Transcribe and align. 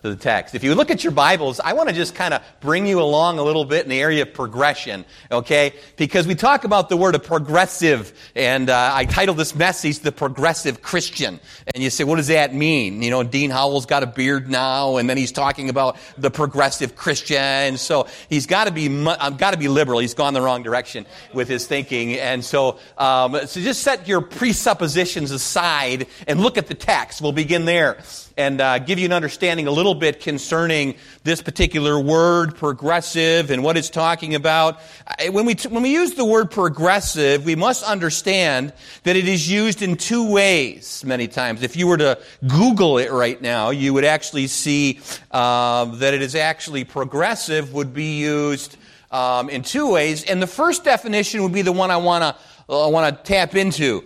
to 0.00 0.10
the 0.10 0.14
text. 0.14 0.54
If 0.54 0.62
you 0.62 0.76
look 0.76 0.92
at 0.92 1.02
your 1.02 1.10
Bibles, 1.10 1.58
I 1.58 1.72
want 1.72 1.88
to 1.88 1.92
just 1.92 2.14
kind 2.14 2.32
of 2.32 2.40
bring 2.60 2.86
you 2.86 3.00
along 3.00 3.40
a 3.40 3.42
little 3.42 3.64
bit 3.64 3.82
in 3.82 3.90
the 3.90 4.00
area 4.00 4.22
of 4.22 4.32
progression, 4.32 5.04
okay? 5.28 5.72
Because 5.96 6.24
we 6.24 6.36
talk 6.36 6.62
about 6.62 6.88
the 6.88 6.96
word 6.96 7.16
of 7.16 7.24
progressive, 7.24 8.16
and 8.36 8.70
uh, 8.70 8.92
I 8.94 9.06
titled 9.06 9.38
this 9.38 9.56
message 9.56 9.98
"The 9.98 10.12
Progressive 10.12 10.82
Christian." 10.82 11.40
And 11.74 11.82
you 11.82 11.90
say, 11.90 12.04
what 12.04 12.14
does 12.14 12.28
that 12.28 12.54
mean? 12.54 13.02
You 13.02 13.10
know, 13.10 13.24
Dean 13.24 13.50
Howell's 13.50 13.86
got 13.86 14.04
a 14.04 14.06
beard 14.06 14.48
now, 14.48 14.98
and 14.98 15.10
then 15.10 15.16
he's 15.16 15.32
talking 15.32 15.68
about 15.68 15.96
the 16.16 16.30
progressive 16.30 16.94
Christian. 16.94 17.76
So 17.76 18.06
he's 18.28 18.46
got 18.46 18.68
to 18.68 18.70
be, 18.70 18.86
I've 19.04 19.36
got 19.36 19.50
to 19.50 19.58
be 19.58 19.66
liberal. 19.66 19.98
He's 19.98 20.14
gone 20.14 20.32
the 20.32 20.40
wrong 20.40 20.62
direction 20.62 21.06
with 21.34 21.48
his 21.48 21.66
thinking, 21.66 22.14
and 22.14 22.44
so 22.44 22.78
um, 22.98 23.36
so 23.46 23.60
just 23.60 23.82
set 23.82 24.06
your 24.06 24.20
presuppositions 24.20 25.32
aside 25.32 26.06
and 26.28 26.38
look 26.38 26.56
at 26.56 26.68
the 26.68 26.74
text. 26.76 27.20
We'll 27.20 27.32
begin 27.32 27.64
there 27.64 27.98
and 28.38 28.60
uh, 28.60 28.78
give 28.78 29.00
you 29.00 29.04
an 29.04 29.12
understanding 29.12 29.66
a 29.66 29.70
little 29.70 29.96
bit 29.96 30.20
concerning 30.20 30.94
this 31.24 31.42
particular 31.42 31.98
word, 31.98 32.54
progressive, 32.54 33.50
and 33.50 33.64
what 33.64 33.76
it's 33.76 33.90
talking 33.90 34.36
about. 34.36 34.80
When 35.28 35.44
we, 35.44 35.56
t- 35.56 35.68
when 35.68 35.82
we 35.82 35.92
use 35.92 36.14
the 36.14 36.24
word 36.24 36.50
progressive, 36.50 37.44
we 37.44 37.56
must 37.56 37.82
understand 37.82 38.72
that 39.02 39.16
it 39.16 39.26
is 39.26 39.50
used 39.50 39.82
in 39.82 39.96
two 39.96 40.30
ways 40.30 41.04
many 41.04 41.26
times. 41.26 41.64
If 41.64 41.76
you 41.76 41.88
were 41.88 41.96
to 41.96 42.18
Google 42.46 42.98
it 42.98 43.10
right 43.10 43.42
now, 43.42 43.70
you 43.70 43.92
would 43.92 44.04
actually 44.04 44.46
see 44.46 45.00
uh, 45.32 45.86
that 45.96 46.14
it 46.14 46.22
is 46.22 46.36
actually 46.36 46.84
progressive 46.84 47.74
would 47.74 47.92
be 47.92 48.18
used 48.18 48.76
um, 49.10 49.50
in 49.50 49.62
two 49.62 49.90
ways. 49.90 50.22
And 50.22 50.40
the 50.40 50.46
first 50.46 50.84
definition 50.84 51.42
would 51.42 51.52
be 51.52 51.62
the 51.62 51.72
one 51.72 51.90
I 51.90 51.96
want 51.96 52.22
to 52.22 52.36
I 52.72 52.86
want 52.86 53.16
to 53.16 53.22
tap 53.22 53.56
into. 53.56 54.04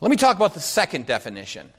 Let 0.00 0.10
me 0.10 0.16
talk 0.16 0.36
about 0.36 0.54
the 0.54 0.60
second 0.60 1.06
definition. 1.06 1.72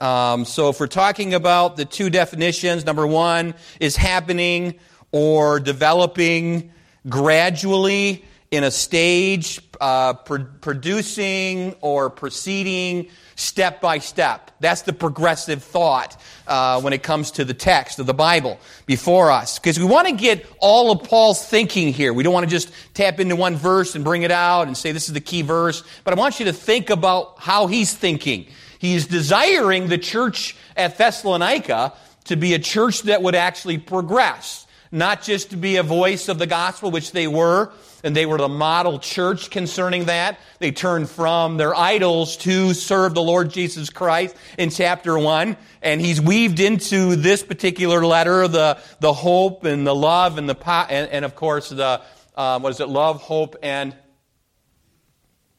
Um, 0.00 0.44
so 0.44 0.68
if 0.68 0.80
we're 0.80 0.86
talking 0.86 1.34
about 1.34 1.76
the 1.76 1.84
two 1.84 2.10
definitions, 2.10 2.84
number 2.84 3.06
one 3.06 3.54
is 3.80 3.96
happening 3.96 4.74
or 5.10 5.60
developing 5.60 6.72
gradually 7.08 8.24
in 8.50 8.64
a 8.64 8.70
stage, 8.70 9.60
uh, 9.80 10.12
pr- 10.12 10.42
producing 10.60 11.74
or 11.80 12.10
proceeding 12.10 13.08
step 13.34 13.80
by 13.80 13.98
step. 13.98 14.50
That's 14.60 14.82
the 14.82 14.92
progressive 14.92 15.64
thought 15.64 16.20
uh, 16.46 16.80
when 16.82 16.92
it 16.92 17.02
comes 17.02 17.30
to 17.32 17.44
the 17.44 17.54
text 17.54 17.98
of 17.98 18.06
the 18.06 18.14
Bible 18.14 18.58
before 18.86 19.30
us. 19.30 19.58
Because 19.58 19.78
we 19.78 19.86
want 19.86 20.06
to 20.08 20.14
get 20.14 20.46
all 20.58 20.92
of 20.92 21.02
Paul's 21.08 21.44
thinking 21.44 21.92
here. 21.92 22.12
We 22.12 22.22
don't 22.22 22.34
want 22.34 22.44
to 22.44 22.50
just 22.50 22.70
tap 22.92 23.20
into 23.20 23.36
one 23.36 23.56
verse 23.56 23.94
and 23.94 24.04
bring 24.04 24.22
it 24.22 24.30
out 24.30 24.66
and 24.66 24.76
say 24.76 24.92
this 24.92 25.08
is 25.08 25.14
the 25.14 25.20
key 25.20 25.42
verse. 25.42 25.82
But 26.04 26.12
I 26.12 26.16
want 26.18 26.38
you 26.38 26.46
to 26.46 26.52
think 26.52 26.90
about 26.90 27.36
how 27.38 27.66
he's 27.66 27.94
thinking 27.94 28.46
He's 28.82 29.06
desiring 29.06 29.86
the 29.86 29.96
church 29.96 30.56
at 30.76 30.98
Thessalonica 30.98 31.92
to 32.24 32.36
be 32.36 32.54
a 32.54 32.58
church 32.58 33.02
that 33.02 33.22
would 33.22 33.36
actually 33.36 33.78
progress, 33.78 34.66
not 34.90 35.22
just 35.22 35.50
to 35.50 35.56
be 35.56 35.76
a 35.76 35.84
voice 35.84 36.28
of 36.28 36.40
the 36.40 36.48
gospel, 36.48 36.90
which 36.90 37.12
they 37.12 37.28
were, 37.28 37.70
and 38.02 38.16
they 38.16 38.26
were 38.26 38.38
the 38.38 38.48
model 38.48 38.98
church 38.98 39.50
concerning 39.50 40.06
that. 40.06 40.36
They 40.58 40.72
turned 40.72 41.08
from 41.08 41.58
their 41.58 41.76
idols 41.76 42.36
to 42.38 42.74
serve 42.74 43.14
the 43.14 43.22
Lord 43.22 43.50
Jesus 43.50 43.88
Christ 43.88 44.34
in 44.58 44.70
chapter 44.70 45.16
1. 45.16 45.56
And 45.80 46.00
he's 46.00 46.20
weaved 46.20 46.58
into 46.58 47.14
this 47.14 47.44
particular 47.44 48.04
letter 48.04 48.48
the, 48.48 48.80
the 48.98 49.12
hope 49.12 49.62
and 49.62 49.86
the 49.86 49.94
love 49.94 50.38
and 50.38 50.48
the, 50.48 50.56
and, 50.90 51.08
and 51.08 51.24
of 51.24 51.36
course, 51.36 51.68
the, 51.68 52.02
uh, 52.36 52.58
what 52.58 52.70
is 52.70 52.80
it, 52.80 52.88
love, 52.88 53.22
hope, 53.22 53.54
and, 53.62 53.94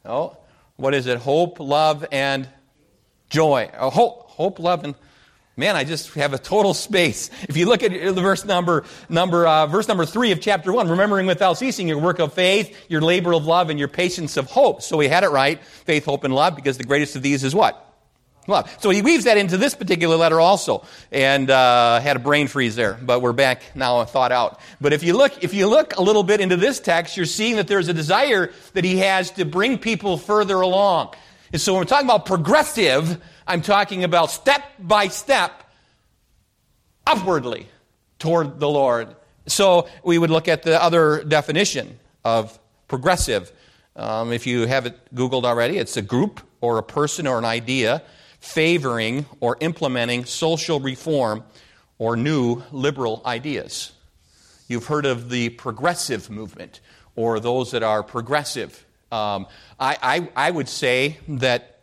oh, 0.03 0.35
what 0.75 0.93
is 0.93 1.07
it, 1.07 1.19
hope, 1.19 1.61
love, 1.61 2.05
and 2.11 2.49
joy, 3.33 3.67
uh, 3.75 3.89
hope, 3.89 4.29
hope, 4.29 4.59
love, 4.59 4.83
and 4.83 4.93
man, 5.57 5.75
I 5.75 5.83
just 5.83 6.13
have 6.13 6.33
a 6.33 6.37
total 6.37 6.75
space. 6.75 7.31
If 7.49 7.57
you 7.57 7.65
look 7.65 7.81
at 7.81 7.91
the 7.91 8.21
verse 8.21 8.45
number, 8.45 8.85
number, 9.09 9.47
uh, 9.47 9.65
verse 9.65 9.87
number 9.87 10.05
three 10.05 10.31
of 10.31 10.39
chapter 10.39 10.71
one, 10.71 10.87
remembering 10.87 11.25
without 11.25 11.57
ceasing 11.57 11.87
your 11.87 11.97
work 11.97 12.19
of 12.19 12.33
faith, 12.33 12.77
your 12.89 13.01
labor 13.01 13.33
of 13.33 13.45
love, 13.45 13.71
and 13.71 13.79
your 13.79 13.87
patience 13.87 14.37
of 14.37 14.45
hope. 14.45 14.83
So 14.83 14.97
we 14.97 15.07
had 15.07 15.23
it 15.23 15.29
right, 15.29 15.63
faith, 15.65 16.05
hope, 16.05 16.23
and 16.23 16.33
love, 16.33 16.55
because 16.55 16.77
the 16.77 16.83
greatest 16.83 17.15
of 17.15 17.23
these 17.23 17.43
is 17.43 17.55
what? 17.55 17.79
Love. 18.45 18.69
So 18.81 18.91
he 18.91 19.01
weaves 19.01 19.23
that 19.23 19.37
into 19.37 19.57
this 19.57 19.73
particular 19.73 20.15
letter 20.15 20.39
also, 20.39 20.85
and 21.11 21.49
uh, 21.49 22.01
had 22.01 22.17
a 22.17 22.19
brain 22.19 22.47
freeze 22.47 22.75
there, 22.75 22.99
but 23.01 23.21
we're 23.21 23.33
back 23.33 23.63
now, 23.73 24.03
thought 24.05 24.31
out. 24.31 24.59
But 24.79 24.93
if 24.93 25.01
you 25.01 25.17
look, 25.17 25.43
if 25.43 25.55
you 25.55 25.65
look 25.67 25.95
a 25.95 26.03
little 26.03 26.23
bit 26.23 26.39
into 26.39 26.57
this 26.57 26.79
text, 26.79 27.17
you're 27.17 27.25
seeing 27.25 27.55
that 27.55 27.67
there's 27.67 27.87
a 27.87 27.93
desire 27.93 28.51
that 28.73 28.83
he 28.83 28.97
has 28.97 29.31
to 29.31 29.45
bring 29.45 29.79
people 29.79 30.17
further 30.17 30.61
along. 30.61 31.15
And 31.53 31.61
so 31.61 31.73
when 31.73 31.81
we're 31.81 31.85
talking 31.85 32.07
about 32.07 32.25
progressive, 32.25 33.21
I'm 33.45 33.61
talking 33.61 34.03
about 34.03 34.31
step 34.31 34.63
by 34.79 35.07
step 35.07 35.63
upwardly 37.05 37.67
toward 38.17 38.59
the 38.59 38.67
Lord. 38.67 39.15
So 39.45 39.87
we 40.03 40.17
would 40.17 40.31
look 40.31 40.47
at 40.47 40.63
the 40.63 40.81
other 40.81 41.23
definition 41.23 41.99
of 42.25 42.57
progressive. 42.87 43.51
Um, 43.95 44.33
if 44.33 44.47
you 44.47 44.65
have 44.65 44.87
it 44.87 45.13
Googled 45.13 45.43
already, 45.43 45.77
it's 45.77 45.95
a 45.95 46.01
group 46.01 46.41
or 46.59 46.79
a 46.79 46.83
person 46.83 47.27
or 47.27 47.37
an 47.37 47.45
idea 47.45 48.01
favoring 48.39 49.27
or 49.39 49.55
implementing 49.59 50.25
social 50.25 50.79
reform 50.79 51.43
or 51.99 52.17
new 52.17 52.63
liberal 52.71 53.21
ideas. 53.27 53.91
You've 54.67 54.87
heard 54.87 55.05
of 55.05 55.29
the 55.29 55.49
progressive 55.49 56.31
movement 56.31 56.79
or 57.15 57.39
those 57.39 57.69
that 57.71 57.83
are 57.83 58.01
progressive. 58.01 58.82
Um, 59.13 59.45
I, 59.79 59.97
I, 60.01 60.47
I, 60.47 60.49
would 60.49 60.67
say 60.67 61.19
that 61.27 61.81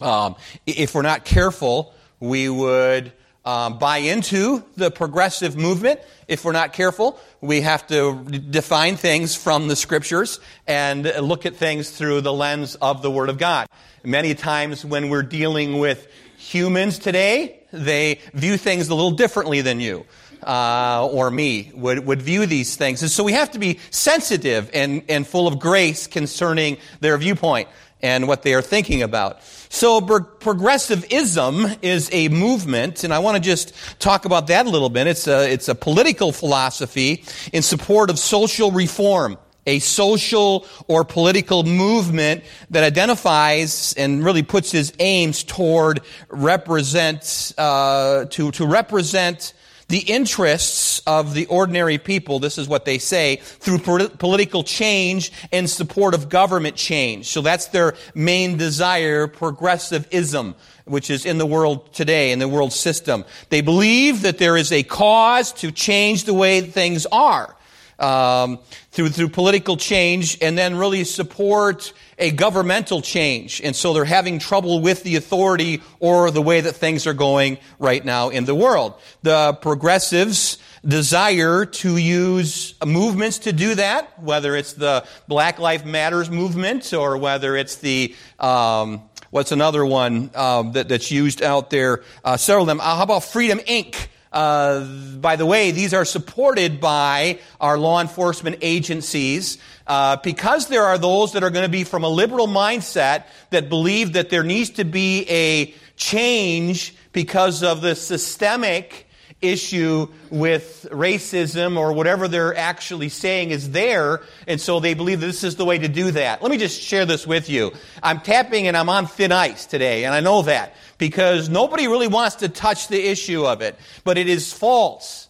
um, 0.00 0.36
if 0.68 0.94
we're 0.94 1.02
not 1.02 1.24
careful, 1.24 1.92
we 2.20 2.48
would 2.48 3.10
um, 3.44 3.78
buy 3.78 3.96
into 3.98 4.62
the 4.76 4.92
progressive 4.92 5.56
movement. 5.56 5.98
If 6.28 6.44
we're 6.44 6.52
not 6.52 6.72
careful, 6.72 7.18
we 7.40 7.62
have 7.62 7.88
to 7.88 8.22
define 8.22 8.96
things 8.96 9.34
from 9.34 9.66
the 9.66 9.74
scriptures 9.74 10.38
and 10.68 11.02
look 11.20 11.44
at 11.44 11.56
things 11.56 11.90
through 11.90 12.20
the 12.20 12.32
lens 12.32 12.76
of 12.76 13.02
the 13.02 13.10
Word 13.10 13.30
of 13.30 13.38
God. 13.38 13.66
Many 14.04 14.36
times 14.36 14.84
when 14.84 15.08
we're 15.08 15.24
dealing 15.24 15.80
with 15.80 16.06
humans 16.38 17.00
today, 17.00 17.64
they 17.72 18.20
view 18.32 18.56
things 18.56 18.90
a 18.90 18.94
little 18.94 19.10
differently 19.10 19.60
than 19.60 19.80
you 19.80 20.06
uh, 20.42 21.08
or 21.10 21.30
me 21.30 21.70
would, 21.74 22.06
would 22.06 22.22
view 22.22 22.46
these 22.46 22.76
things. 22.76 23.02
And 23.02 23.10
so 23.10 23.24
we 23.24 23.32
have 23.32 23.50
to 23.52 23.58
be 23.58 23.78
sensitive 23.90 24.70
and, 24.72 25.02
and 25.08 25.26
full 25.26 25.46
of 25.46 25.58
grace 25.58 26.06
concerning 26.06 26.78
their 27.00 27.16
viewpoint 27.18 27.68
and 28.02 28.26
what 28.26 28.42
they 28.42 28.54
are 28.54 28.62
thinking 28.62 29.02
about. 29.02 29.42
So 29.68 30.00
progressivism 30.00 31.66
is 31.82 32.08
a 32.12 32.28
movement, 32.28 33.04
and 33.04 33.12
I 33.12 33.18
want 33.20 33.36
to 33.36 33.42
just 33.42 33.72
talk 34.00 34.24
about 34.24 34.48
that 34.48 34.66
a 34.66 34.70
little 34.70 34.88
bit. 34.88 35.06
It's 35.06 35.28
a, 35.28 35.50
it's 35.50 35.68
a 35.68 35.74
political 35.74 36.32
philosophy 36.32 37.24
in 37.52 37.62
support 37.62 38.10
of 38.10 38.18
social 38.18 38.72
reform 38.72 39.38
a 39.66 39.78
social 39.78 40.66
or 40.88 41.04
political 41.04 41.62
movement 41.64 42.42
that 42.70 42.82
identifies 42.82 43.94
and 43.96 44.24
really 44.24 44.42
puts 44.42 44.72
his 44.72 44.92
aims 44.98 45.44
toward 45.44 46.00
represent 46.28 47.52
uh, 47.58 48.24
to 48.26 48.50
to 48.52 48.66
represent 48.66 49.52
the 49.90 49.98
interests 49.98 51.02
of 51.06 51.34
the 51.34 51.46
ordinary 51.46 51.98
people, 51.98 52.38
this 52.38 52.56
is 52.58 52.68
what 52.68 52.84
they 52.84 52.96
say, 52.96 53.36
through 53.36 53.78
political 53.78 54.64
change 54.64 55.32
and 55.52 55.68
support 55.68 56.14
of 56.14 56.28
government 56.28 56.76
change. 56.76 57.26
So 57.26 57.42
that's 57.42 57.66
their 57.66 57.94
main 58.14 58.56
desire, 58.56 59.26
progressivism, 59.26 60.54
which 60.84 61.10
is 61.10 61.26
in 61.26 61.38
the 61.38 61.46
world 61.46 61.92
today, 61.92 62.32
in 62.32 62.38
the 62.38 62.48
world 62.48 62.72
system. 62.72 63.24
They 63.48 63.60
believe 63.60 64.22
that 64.22 64.38
there 64.38 64.56
is 64.56 64.72
a 64.72 64.82
cause 64.82 65.52
to 65.54 65.70
change 65.70 66.24
the 66.24 66.34
way 66.34 66.60
things 66.62 67.04
are 67.12 67.56
um, 68.00 68.58
through, 68.90 69.10
through 69.10 69.28
political 69.28 69.76
change 69.76 70.38
and 70.40 70.56
then 70.56 70.76
really 70.76 71.04
support 71.04 71.92
a 72.18 72.30
governmental 72.30 73.00
change. 73.00 73.60
And 73.62 73.74
so 73.74 73.92
they're 73.92 74.04
having 74.04 74.38
trouble 74.38 74.80
with 74.80 75.02
the 75.02 75.16
authority 75.16 75.82
or 76.00 76.30
the 76.30 76.42
way 76.42 76.60
that 76.60 76.72
things 76.72 77.06
are 77.06 77.14
going 77.14 77.58
right 77.78 78.04
now 78.04 78.28
in 78.28 78.44
the 78.44 78.54
world. 78.54 78.94
The 79.22 79.54
progressives 79.54 80.58
desire 80.86 81.66
to 81.66 81.96
use 81.96 82.74
movements 82.84 83.40
to 83.40 83.52
do 83.52 83.74
that, 83.74 84.22
whether 84.22 84.56
it's 84.56 84.74
the 84.74 85.04
Black 85.28 85.58
Lives 85.58 85.84
Matters 85.84 86.30
movement 86.30 86.92
or 86.92 87.16
whether 87.18 87.56
it's 87.56 87.76
the, 87.76 88.14
um, 88.38 89.02
what's 89.30 89.52
another 89.52 89.84
one 89.84 90.30
um, 90.34 90.72
that, 90.72 90.88
that's 90.88 91.10
used 91.10 91.42
out 91.42 91.70
there? 91.70 92.02
Uh, 92.24 92.36
several 92.36 92.64
of 92.64 92.68
them. 92.68 92.80
Uh, 92.80 92.96
how 92.96 93.02
about 93.02 93.24
Freedom 93.24 93.58
Inc.? 93.60 94.08
Uh, 94.32 94.84
by 95.20 95.34
the 95.34 95.44
way, 95.44 95.72
these 95.72 95.92
are 95.92 96.04
supported 96.04 96.80
by 96.80 97.38
our 97.60 97.76
law 97.76 98.00
enforcement 98.00 98.58
agencies 98.62 99.58
uh, 99.88 100.16
because 100.22 100.68
there 100.68 100.84
are 100.84 100.98
those 100.98 101.32
that 101.32 101.42
are 101.42 101.50
going 101.50 101.64
to 101.64 101.70
be 101.70 101.82
from 101.82 102.04
a 102.04 102.08
liberal 102.08 102.46
mindset 102.46 103.24
that 103.50 103.68
believe 103.68 104.12
that 104.12 104.30
there 104.30 104.44
needs 104.44 104.70
to 104.70 104.84
be 104.84 105.26
a 105.28 105.74
change 105.96 106.94
because 107.12 107.64
of 107.64 107.80
the 107.80 107.96
systemic 107.96 109.08
issue 109.42 110.06
with 110.30 110.86
racism 110.90 111.78
or 111.78 111.92
whatever 111.92 112.28
they're 112.28 112.56
actually 112.56 113.08
saying 113.08 113.50
is 113.50 113.70
there, 113.70 114.20
and 114.46 114.60
so 114.60 114.80
they 114.80 114.94
believe 114.94 115.20
this 115.20 115.44
is 115.44 115.56
the 115.56 115.64
way 115.64 115.78
to 115.78 115.88
do 115.88 116.10
that. 116.10 116.42
Let 116.42 116.50
me 116.50 116.58
just 116.58 116.80
share 116.80 117.06
this 117.06 117.26
with 117.26 117.48
you. 117.48 117.72
I'm 118.02 118.20
tapping 118.20 118.68
and 118.68 118.76
I'm 118.76 118.88
on 118.88 119.06
thin 119.06 119.32
ice 119.32 119.66
today, 119.66 120.04
and 120.04 120.14
I 120.14 120.20
know 120.20 120.42
that 120.42 120.74
because 120.98 121.48
nobody 121.48 121.88
really 121.88 122.08
wants 122.08 122.36
to 122.36 122.48
touch 122.48 122.88
the 122.88 123.02
issue 123.08 123.46
of 123.46 123.62
it, 123.62 123.78
but 124.04 124.18
it 124.18 124.28
is 124.28 124.52
false. 124.52 125.28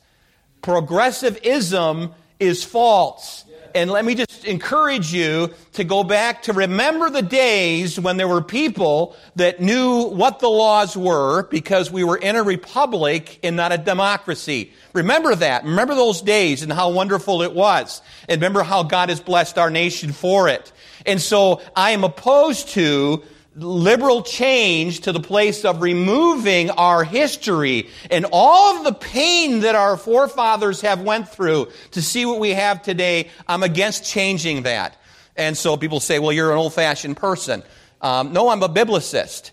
Progressivism 0.62 2.12
is 2.38 2.64
false. 2.64 3.44
And 3.74 3.90
let 3.90 4.04
me 4.04 4.14
just 4.14 4.44
encourage 4.44 5.12
you 5.12 5.50
to 5.74 5.84
go 5.84 6.04
back 6.04 6.42
to 6.44 6.52
remember 6.52 7.10
the 7.10 7.22
days 7.22 7.98
when 7.98 8.16
there 8.16 8.28
were 8.28 8.42
people 8.42 9.16
that 9.36 9.60
knew 9.60 10.04
what 10.04 10.40
the 10.40 10.48
laws 10.48 10.96
were 10.96 11.44
because 11.44 11.90
we 11.90 12.04
were 12.04 12.16
in 12.16 12.36
a 12.36 12.42
republic 12.42 13.38
and 13.42 13.56
not 13.56 13.72
a 13.72 13.78
democracy. 13.78 14.72
Remember 14.92 15.34
that. 15.34 15.64
Remember 15.64 15.94
those 15.94 16.22
days 16.22 16.62
and 16.62 16.72
how 16.72 16.90
wonderful 16.90 17.42
it 17.42 17.54
was. 17.54 18.02
And 18.28 18.40
remember 18.40 18.62
how 18.62 18.82
God 18.82 19.08
has 19.08 19.20
blessed 19.20 19.58
our 19.58 19.70
nation 19.70 20.12
for 20.12 20.48
it. 20.48 20.72
And 21.06 21.20
so 21.20 21.60
I 21.76 21.92
am 21.92 22.04
opposed 22.04 22.68
to 22.70 23.22
liberal 23.56 24.22
change 24.22 25.00
to 25.00 25.12
the 25.12 25.20
place 25.20 25.64
of 25.64 25.82
removing 25.82 26.70
our 26.70 27.02
history 27.02 27.88
and 28.10 28.26
all 28.32 28.76
of 28.76 28.84
the 28.84 28.92
pain 28.92 29.60
that 29.60 29.74
our 29.74 29.96
forefathers 29.96 30.80
have 30.82 31.02
went 31.02 31.28
through 31.28 31.68
to 31.90 32.00
see 32.00 32.24
what 32.24 32.38
we 32.38 32.50
have 32.50 32.82
today. 32.82 33.28
I'm 33.48 33.62
against 33.62 34.04
changing 34.04 34.62
that. 34.62 34.96
And 35.36 35.56
so 35.56 35.76
people 35.76 36.00
say, 36.00 36.18
well, 36.18 36.32
you're 36.32 36.52
an 36.52 36.58
old 36.58 36.74
fashioned 36.74 37.16
person. 37.16 37.62
Um, 38.00 38.32
no, 38.32 38.50
I'm 38.50 38.62
a 38.62 38.68
biblicist. 38.68 39.50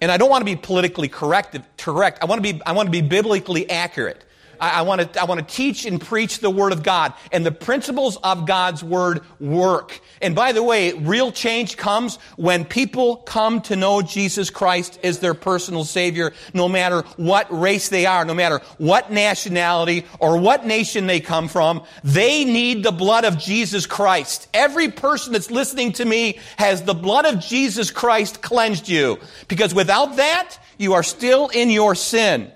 And 0.00 0.10
I 0.10 0.16
don't 0.16 0.30
want 0.30 0.42
to 0.42 0.46
be 0.46 0.56
politically 0.56 1.08
correct. 1.08 1.58
correct. 1.76 2.18
I 2.22 2.26
want 2.26 2.42
to 2.44 2.52
be, 2.52 2.62
I 2.64 2.72
want 2.72 2.86
to 2.86 2.90
be 2.90 3.02
biblically 3.02 3.68
accurate. 3.68 4.24
I, 4.60 4.80
I, 4.80 4.82
want 4.82 5.12
to, 5.12 5.20
I 5.20 5.24
want 5.24 5.46
to 5.46 5.54
teach 5.54 5.86
and 5.86 6.00
preach 6.00 6.40
the 6.40 6.50
Word 6.50 6.72
of 6.72 6.82
God. 6.82 7.14
And 7.32 7.44
the 7.44 7.52
principles 7.52 8.16
of 8.22 8.46
God's 8.46 8.84
Word 8.84 9.20
work. 9.40 10.00
And 10.20 10.34
by 10.34 10.52
the 10.52 10.62
way, 10.62 10.92
real 10.92 11.32
change 11.32 11.76
comes 11.76 12.16
when 12.36 12.64
people 12.64 13.16
come 13.16 13.62
to 13.62 13.76
know 13.76 14.02
Jesus 14.02 14.50
Christ 14.50 15.00
as 15.02 15.18
their 15.18 15.34
personal 15.34 15.84
Savior, 15.84 16.32
no 16.52 16.68
matter 16.68 17.02
what 17.16 17.46
race 17.50 17.88
they 17.88 18.06
are, 18.06 18.24
no 18.24 18.34
matter 18.34 18.60
what 18.78 19.10
nationality 19.10 20.06
or 20.18 20.38
what 20.38 20.66
nation 20.66 21.06
they 21.06 21.20
come 21.20 21.48
from. 21.48 21.82
They 22.04 22.44
need 22.44 22.82
the 22.82 22.92
blood 22.92 23.24
of 23.24 23.38
Jesus 23.38 23.86
Christ. 23.86 24.48
Every 24.52 24.90
person 24.90 25.32
that's 25.32 25.50
listening 25.50 25.92
to 25.92 26.04
me 26.04 26.38
has 26.58 26.82
the 26.82 26.94
blood 26.94 27.24
of 27.24 27.40
Jesus 27.40 27.90
Christ 27.90 28.42
cleansed 28.42 28.88
you. 28.88 29.18
Because 29.48 29.74
without 29.74 30.16
that, 30.16 30.58
you 30.78 30.94
are 30.94 31.02
still 31.02 31.48
in 31.48 31.70
your 31.70 31.94
sin. 31.94 32.50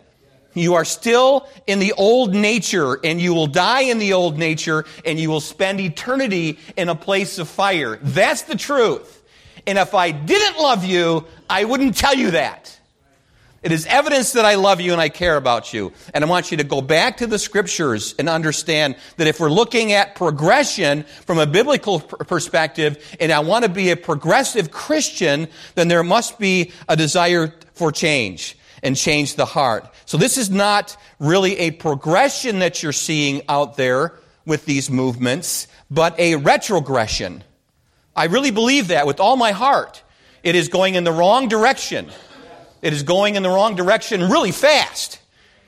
You 0.54 0.74
are 0.74 0.84
still 0.84 1.48
in 1.66 1.80
the 1.80 1.92
old 1.92 2.32
nature 2.32 2.98
and 3.04 3.20
you 3.20 3.34
will 3.34 3.48
die 3.48 3.82
in 3.82 3.98
the 3.98 4.12
old 4.12 4.38
nature 4.38 4.84
and 5.04 5.18
you 5.18 5.28
will 5.28 5.40
spend 5.40 5.80
eternity 5.80 6.58
in 6.76 6.88
a 6.88 6.94
place 6.94 7.38
of 7.38 7.48
fire. 7.48 7.98
That's 8.00 8.42
the 8.42 8.56
truth. 8.56 9.22
And 9.66 9.78
if 9.78 9.94
I 9.94 10.12
didn't 10.12 10.58
love 10.58 10.84
you, 10.84 11.26
I 11.50 11.64
wouldn't 11.64 11.96
tell 11.96 12.14
you 12.14 12.32
that. 12.32 12.78
It 13.62 13.72
is 13.72 13.86
evidence 13.86 14.32
that 14.32 14.44
I 14.44 14.56
love 14.56 14.82
you 14.82 14.92
and 14.92 15.00
I 15.00 15.08
care 15.08 15.38
about 15.38 15.72
you. 15.72 15.92
And 16.12 16.22
I 16.22 16.28
want 16.28 16.50
you 16.50 16.58
to 16.58 16.64
go 16.64 16.82
back 16.82 17.16
to 17.16 17.26
the 17.26 17.38
scriptures 17.38 18.14
and 18.18 18.28
understand 18.28 18.96
that 19.16 19.26
if 19.26 19.40
we're 19.40 19.50
looking 19.50 19.92
at 19.92 20.14
progression 20.16 21.04
from 21.24 21.38
a 21.38 21.46
biblical 21.46 21.98
perspective 21.98 23.16
and 23.18 23.32
I 23.32 23.40
want 23.40 23.64
to 23.64 23.70
be 23.70 23.90
a 23.90 23.96
progressive 23.96 24.70
Christian, 24.70 25.48
then 25.76 25.88
there 25.88 26.04
must 26.04 26.38
be 26.38 26.72
a 26.90 26.96
desire 26.96 27.54
for 27.72 27.90
change 27.90 28.58
and 28.84 28.96
change 28.96 29.34
the 29.34 29.46
heart. 29.46 29.88
So 30.04 30.16
this 30.16 30.38
is 30.38 30.50
not 30.50 30.96
really 31.18 31.58
a 31.58 31.70
progression 31.72 32.60
that 32.60 32.82
you're 32.82 32.92
seeing 32.92 33.42
out 33.48 33.76
there 33.76 34.12
with 34.46 34.66
these 34.66 34.90
movements, 34.90 35.66
but 35.90 36.18
a 36.20 36.36
retrogression. 36.36 37.42
I 38.14 38.26
really 38.26 38.50
believe 38.50 38.88
that 38.88 39.06
with 39.06 39.18
all 39.18 39.36
my 39.36 39.52
heart. 39.52 40.02
It 40.42 40.54
is 40.54 40.68
going 40.68 40.94
in 40.94 41.04
the 41.04 41.12
wrong 41.12 41.48
direction. 41.48 42.10
It 42.82 42.92
is 42.92 43.02
going 43.02 43.36
in 43.36 43.42
the 43.42 43.48
wrong 43.48 43.74
direction 43.74 44.30
really 44.30 44.52
fast. 44.52 45.18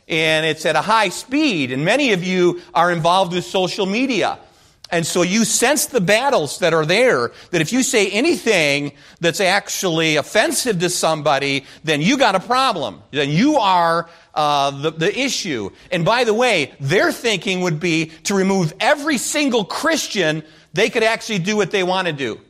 And 0.07 0.45
it's 0.45 0.67
at 0.67 0.77
a 0.77 0.83
high 0.83 1.09
speed. 1.09 1.73
And 1.73 1.85
many 1.85 2.13
of 2.13 2.23
you 2.23 2.61
are 2.75 2.93
involved 2.93 3.33
with 3.33 3.45
social 3.45 3.87
media. 3.87 4.39
And 4.91 5.05
so 5.05 5.23
you 5.23 5.44
sense 5.44 5.87
the 5.87 6.00
battles 6.00 6.61
that 6.61 6.73
are 6.73 6.87
there, 6.87 7.33
that 7.50 7.61
if 7.61 7.73
you 7.73 7.83
say 7.83 8.09
anything 8.09 8.93
that's 9.21 9.41
actually 9.41 10.17
offensive 10.17 10.79
to 10.79 10.91
somebody, 10.91 11.65
then 11.83 12.00
you 12.00 12.17
got 12.17 12.37
a 12.37 12.41
problem. 12.41 13.03
Then 13.11 13.31
you 13.31 13.56
are 13.56 14.09
uh, 14.35 14.71
the, 14.71 14.91
the 14.93 15.19
issue. 15.19 15.71
And 15.91 16.05
by 16.05 16.25
the 16.25 16.35
way, 16.35 16.73
their 16.79 17.11
thinking 17.11 17.62
would 17.62 17.81
be 17.81 18.12
to 18.25 18.35
remove 18.35 18.73
every 18.79 19.19
single 19.19 19.65
Christian, 19.65 20.44
they 20.73 20.89
could 20.89 21.03
actually 21.03 21.41
do 21.41 21.56
what 21.56 21.73
they 21.73 21.82
want 21.82 22.06
to 22.06 22.12
do. 22.12 22.41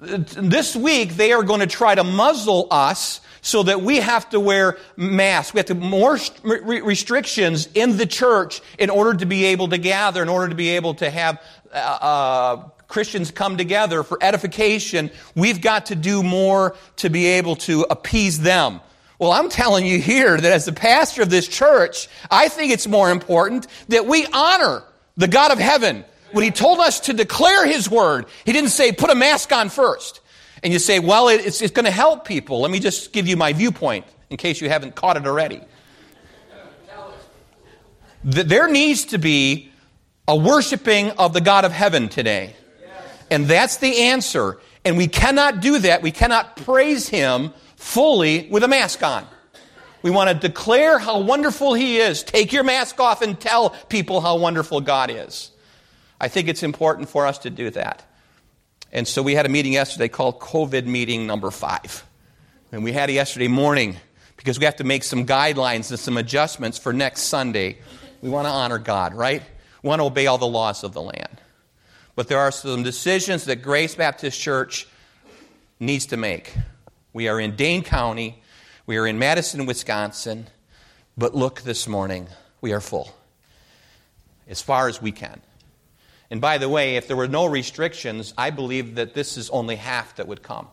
This 0.00 0.76
week, 0.76 1.16
they 1.16 1.32
are 1.32 1.42
going 1.42 1.60
to 1.60 1.66
try 1.66 1.94
to 1.94 2.04
muzzle 2.04 2.68
us 2.70 3.20
so 3.40 3.64
that 3.64 3.82
we 3.82 3.96
have 3.96 4.30
to 4.30 4.38
wear 4.38 4.78
masks. 4.96 5.52
We 5.52 5.58
have 5.58 5.66
to 5.66 5.74
more 5.74 6.18
restrictions 6.44 7.68
in 7.74 7.96
the 7.96 8.06
church 8.06 8.60
in 8.78 8.90
order 8.90 9.18
to 9.18 9.26
be 9.26 9.46
able 9.46 9.68
to 9.68 9.78
gather, 9.78 10.22
in 10.22 10.28
order 10.28 10.48
to 10.48 10.54
be 10.54 10.70
able 10.70 10.94
to 10.94 11.10
have 11.10 11.42
uh, 11.72 11.76
uh, 11.76 12.56
Christians 12.86 13.32
come 13.32 13.56
together 13.56 14.04
for 14.04 14.18
edification. 14.22 15.10
We've 15.34 15.60
got 15.60 15.86
to 15.86 15.96
do 15.96 16.22
more 16.22 16.76
to 16.96 17.10
be 17.10 17.26
able 17.26 17.56
to 17.56 17.84
appease 17.90 18.40
them. 18.40 18.80
Well, 19.18 19.32
I'm 19.32 19.48
telling 19.48 19.84
you 19.84 20.00
here 20.00 20.40
that 20.40 20.52
as 20.52 20.64
the 20.64 20.72
pastor 20.72 21.22
of 21.22 21.30
this 21.30 21.48
church, 21.48 22.08
I 22.30 22.48
think 22.48 22.72
it's 22.72 22.86
more 22.86 23.10
important 23.10 23.66
that 23.88 24.06
we 24.06 24.26
honor 24.32 24.84
the 25.16 25.26
God 25.26 25.50
of 25.50 25.58
heaven. 25.58 26.04
When 26.32 26.44
he 26.44 26.50
told 26.50 26.78
us 26.78 27.00
to 27.00 27.12
declare 27.12 27.66
his 27.66 27.90
word, 27.90 28.26
he 28.44 28.52
didn't 28.52 28.70
say 28.70 28.92
put 28.92 29.10
a 29.10 29.14
mask 29.14 29.52
on 29.52 29.68
first. 29.68 30.20
And 30.62 30.72
you 30.72 30.78
say, 30.78 30.98
well, 30.98 31.28
it's, 31.28 31.62
it's 31.62 31.72
going 31.72 31.84
to 31.84 31.90
help 31.90 32.26
people. 32.26 32.60
Let 32.60 32.70
me 32.70 32.80
just 32.80 33.12
give 33.12 33.26
you 33.28 33.36
my 33.36 33.52
viewpoint 33.52 34.04
in 34.30 34.36
case 34.36 34.60
you 34.60 34.68
haven't 34.68 34.94
caught 34.94 35.16
it 35.16 35.26
already. 35.26 35.60
There 38.24 38.68
needs 38.68 39.06
to 39.06 39.18
be 39.18 39.70
a 40.26 40.36
worshiping 40.36 41.10
of 41.12 41.32
the 41.32 41.40
God 41.40 41.64
of 41.64 41.72
heaven 41.72 42.08
today. 42.08 42.54
And 43.30 43.46
that's 43.46 43.76
the 43.76 44.02
answer. 44.02 44.58
And 44.84 44.96
we 44.96 45.06
cannot 45.06 45.60
do 45.60 45.78
that. 45.78 46.02
We 46.02 46.10
cannot 46.10 46.56
praise 46.56 47.08
Him 47.08 47.52
fully 47.76 48.48
with 48.50 48.64
a 48.64 48.68
mask 48.68 49.02
on. 49.02 49.26
We 50.02 50.10
want 50.10 50.30
to 50.30 50.48
declare 50.48 50.98
how 50.98 51.20
wonderful 51.20 51.74
He 51.74 51.98
is. 51.98 52.22
Take 52.22 52.52
your 52.52 52.64
mask 52.64 52.98
off 53.00 53.22
and 53.22 53.38
tell 53.38 53.70
people 53.88 54.20
how 54.20 54.36
wonderful 54.38 54.80
God 54.80 55.10
is. 55.10 55.50
I 56.20 56.28
think 56.28 56.48
it's 56.48 56.62
important 56.62 57.08
for 57.08 57.26
us 57.26 57.38
to 57.38 57.50
do 57.50 57.70
that. 57.70 58.04
And 58.92 59.06
so 59.06 59.22
we 59.22 59.34
had 59.34 59.46
a 59.46 59.48
meeting 59.48 59.74
yesterday 59.74 60.08
called 60.08 60.40
COVID 60.40 60.86
meeting 60.86 61.26
number 61.26 61.50
five. 61.50 62.04
And 62.72 62.82
we 62.82 62.92
had 62.92 63.10
it 63.10 63.14
yesterday 63.14 63.48
morning 63.48 63.96
because 64.36 64.58
we 64.58 64.64
have 64.64 64.76
to 64.76 64.84
make 64.84 65.04
some 65.04 65.26
guidelines 65.26 65.90
and 65.90 65.98
some 65.98 66.16
adjustments 66.16 66.78
for 66.78 66.92
next 66.92 67.22
Sunday. 67.22 67.78
We 68.22 68.30
want 68.30 68.46
to 68.46 68.50
honor 68.50 68.78
God, 68.78 69.14
right? 69.14 69.42
We 69.82 69.88
want 69.88 70.00
to 70.00 70.04
obey 70.04 70.26
all 70.26 70.38
the 70.38 70.46
laws 70.46 70.84
of 70.84 70.92
the 70.92 71.02
land. 71.02 71.40
But 72.16 72.28
there 72.28 72.38
are 72.38 72.50
some 72.50 72.82
decisions 72.82 73.44
that 73.44 73.62
Grace 73.62 73.94
Baptist 73.94 74.40
Church 74.40 74.88
needs 75.78 76.06
to 76.06 76.16
make. 76.16 76.52
We 77.12 77.28
are 77.28 77.38
in 77.38 77.56
Dane 77.56 77.82
County, 77.82 78.42
we 78.86 78.96
are 78.96 79.06
in 79.06 79.18
Madison, 79.18 79.66
Wisconsin, 79.66 80.48
but 81.16 81.34
look 81.34 81.62
this 81.62 81.86
morning, 81.86 82.28
we 82.60 82.72
are 82.72 82.80
full 82.80 83.12
as 84.48 84.62
far 84.62 84.88
as 84.88 85.00
we 85.00 85.12
can. 85.12 85.40
And 86.30 86.40
by 86.40 86.58
the 86.58 86.68
way, 86.68 86.96
if 86.96 87.08
there 87.08 87.16
were 87.16 87.28
no 87.28 87.46
restrictions, 87.46 88.34
I 88.36 88.50
believe 88.50 88.96
that 88.96 89.14
this 89.14 89.36
is 89.36 89.48
only 89.50 89.76
half 89.76 90.16
that 90.16 90.28
would 90.28 90.42
come. 90.42 90.68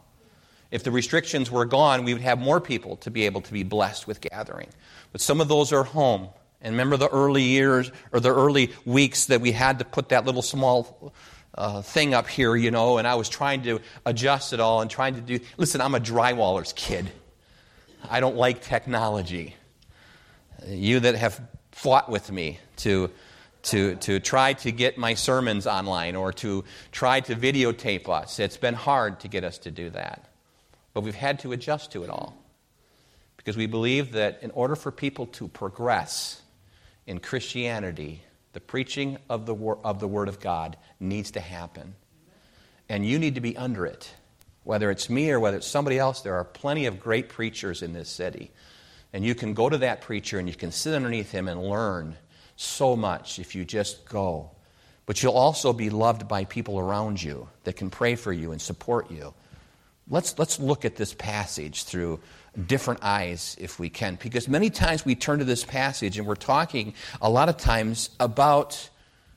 If 0.71 0.83
the 0.83 0.91
restrictions 0.91 1.49
were 1.49 1.65
gone, 1.65 2.03
we 2.03 2.13
would 2.13 2.21
have 2.21 2.39
more 2.39 2.59
people 2.59 2.97
to 2.97 3.11
be 3.11 3.25
able 3.25 3.41
to 3.41 3.53
be 3.53 3.63
blessed 3.63 4.07
with 4.07 4.19
gathering. 4.19 4.67
But 5.11 5.21
some 5.21 5.39
of 5.39 5.47
those 5.47 5.71
are 5.71 5.83
home. 5.83 6.27
And 6.61 6.73
remember 6.73 6.97
the 6.97 7.07
early 7.07 7.43
years 7.43 7.91
or 8.11 8.19
the 8.19 8.33
early 8.33 8.73
weeks 8.85 9.27
that 9.27 9.39
we 9.39 9.51
had 9.51 9.79
to 9.79 9.85
put 9.85 10.09
that 10.09 10.25
little 10.25 10.41
small 10.41 11.13
uh, 11.53 11.81
thing 11.81 12.13
up 12.13 12.27
here, 12.27 12.55
you 12.55 12.71
know, 12.71 12.97
and 12.97 13.07
I 13.07 13.15
was 13.15 13.29
trying 13.29 13.63
to 13.63 13.79
adjust 14.05 14.51
it 14.51 14.59
all 14.59 14.81
and 14.81 14.91
trying 14.91 15.15
to 15.15 15.21
do. 15.21 15.39
Listen, 15.57 15.79
I'm 15.79 15.95
a 15.95 15.99
drywaller's 15.99 16.73
kid. 16.73 17.09
I 18.09 18.19
don't 18.19 18.35
like 18.35 18.61
technology. 18.61 19.55
You 20.67 20.99
that 21.01 21.15
have 21.15 21.39
fought 21.71 22.09
with 22.09 22.31
me 22.31 22.59
to 22.77 23.09
to, 23.65 23.95
to 23.95 24.19
try 24.19 24.53
to 24.53 24.71
get 24.71 24.97
my 24.97 25.13
sermons 25.13 25.65
online 25.67 26.15
or 26.15 26.31
to 26.33 26.63
try 26.91 27.19
to 27.21 27.35
videotape 27.35 28.07
us. 28.07 28.39
It's 28.39 28.57
been 28.57 28.73
hard 28.73 29.19
to 29.21 29.27
get 29.27 29.43
us 29.43 29.57
to 29.59 29.71
do 29.71 29.89
that. 29.91 30.29
But 30.93 31.01
we've 31.01 31.15
had 31.15 31.39
to 31.39 31.51
adjust 31.51 31.91
to 31.93 32.03
it 32.03 32.09
all. 32.09 32.37
Because 33.37 33.57
we 33.57 33.67
believe 33.67 34.13
that 34.13 34.39
in 34.41 34.51
order 34.51 34.75
for 34.75 34.91
people 34.91 35.27
to 35.27 35.47
progress 35.47 36.41
in 37.05 37.19
Christianity, 37.19 38.23
the 38.53 38.59
preaching 38.59 39.17
of 39.29 39.45
the, 39.45 39.53
wor- 39.53 39.79
of 39.83 39.99
the 39.99 40.07
Word 40.07 40.27
of 40.27 40.39
God 40.39 40.77
needs 40.99 41.31
to 41.31 41.39
happen. 41.39 41.95
And 42.87 43.05
you 43.05 43.19
need 43.19 43.35
to 43.35 43.41
be 43.41 43.57
under 43.57 43.85
it. 43.85 44.11
Whether 44.63 44.89
it's 44.89 45.09
me 45.09 45.29
or 45.31 45.39
whether 45.39 45.57
it's 45.57 45.67
somebody 45.67 45.99
else, 45.99 46.21
there 46.21 46.35
are 46.35 46.43
plenty 46.43 46.85
of 46.85 46.99
great 46.99 47.29
preachers 47.29 47.83
in 47.83 47.93
this 47.93 48.09
city. 48.09 48.51
And 49.13 49.23
you 49.23 49.35
can 49.35 49.53
go 49.53 49.69
to 49.69 49.77
that 49.79 50.01
preacher 50.01 50.39
and 50.39 50.47
you 50.47 50.55
can 50.55 50.71
sit 50.71 50.95
underneath 50.95 51.31
him 51.31 51.47
and 51.47 51.61
learn 51.61 52.15
so 52.55 52.95
much 52.95 53.39
if 53.39 53.55
you 53.55 53.65
just 53.65 54.05
go. 54.05 54.51
But 55.05 55.21
you'll 55.21 55.33
also 55.33 55.73
be 55.73 55.89
loved 55.89 56.27
by 56.27 56.45
people 56.45 56.79
around 56.79 57.21
you 57.21 57.47
that 57.63 57.75
can 57.75 57.89
pray 57.89 58.15
for 58.15 58.33
you 58.33 58.51
and 58.51 58.61
support 58.61 59.11
you. 59.11 59.33
Let's, 60.09 60.37
let's 60.37 60.59
look 60.59 60.85
at 60.85 60.95
this 60.95 61.13
passage 61.13 61.83
through 61.83 62.19
different 62.67 63.03
eyes 63.03 63.55
if 63.59 63.79
we 63.79 63.89
can, 63.89 64.17
because 64.21 64.47
many 64.47 64.69
times 64.69 65.03
we 65.03 65.15
turn 65.15 65.39
to 65.39 65.45
this 65.45 65.63
passage 65.65 66.17
and 66.17 66.27
we're 66.27 66.35
talking 66.35 66.93
a 67.21 67.29
lot 67.29 67.49
of 67.49 67.57
times 67.57 68.09
about 68.19 68.89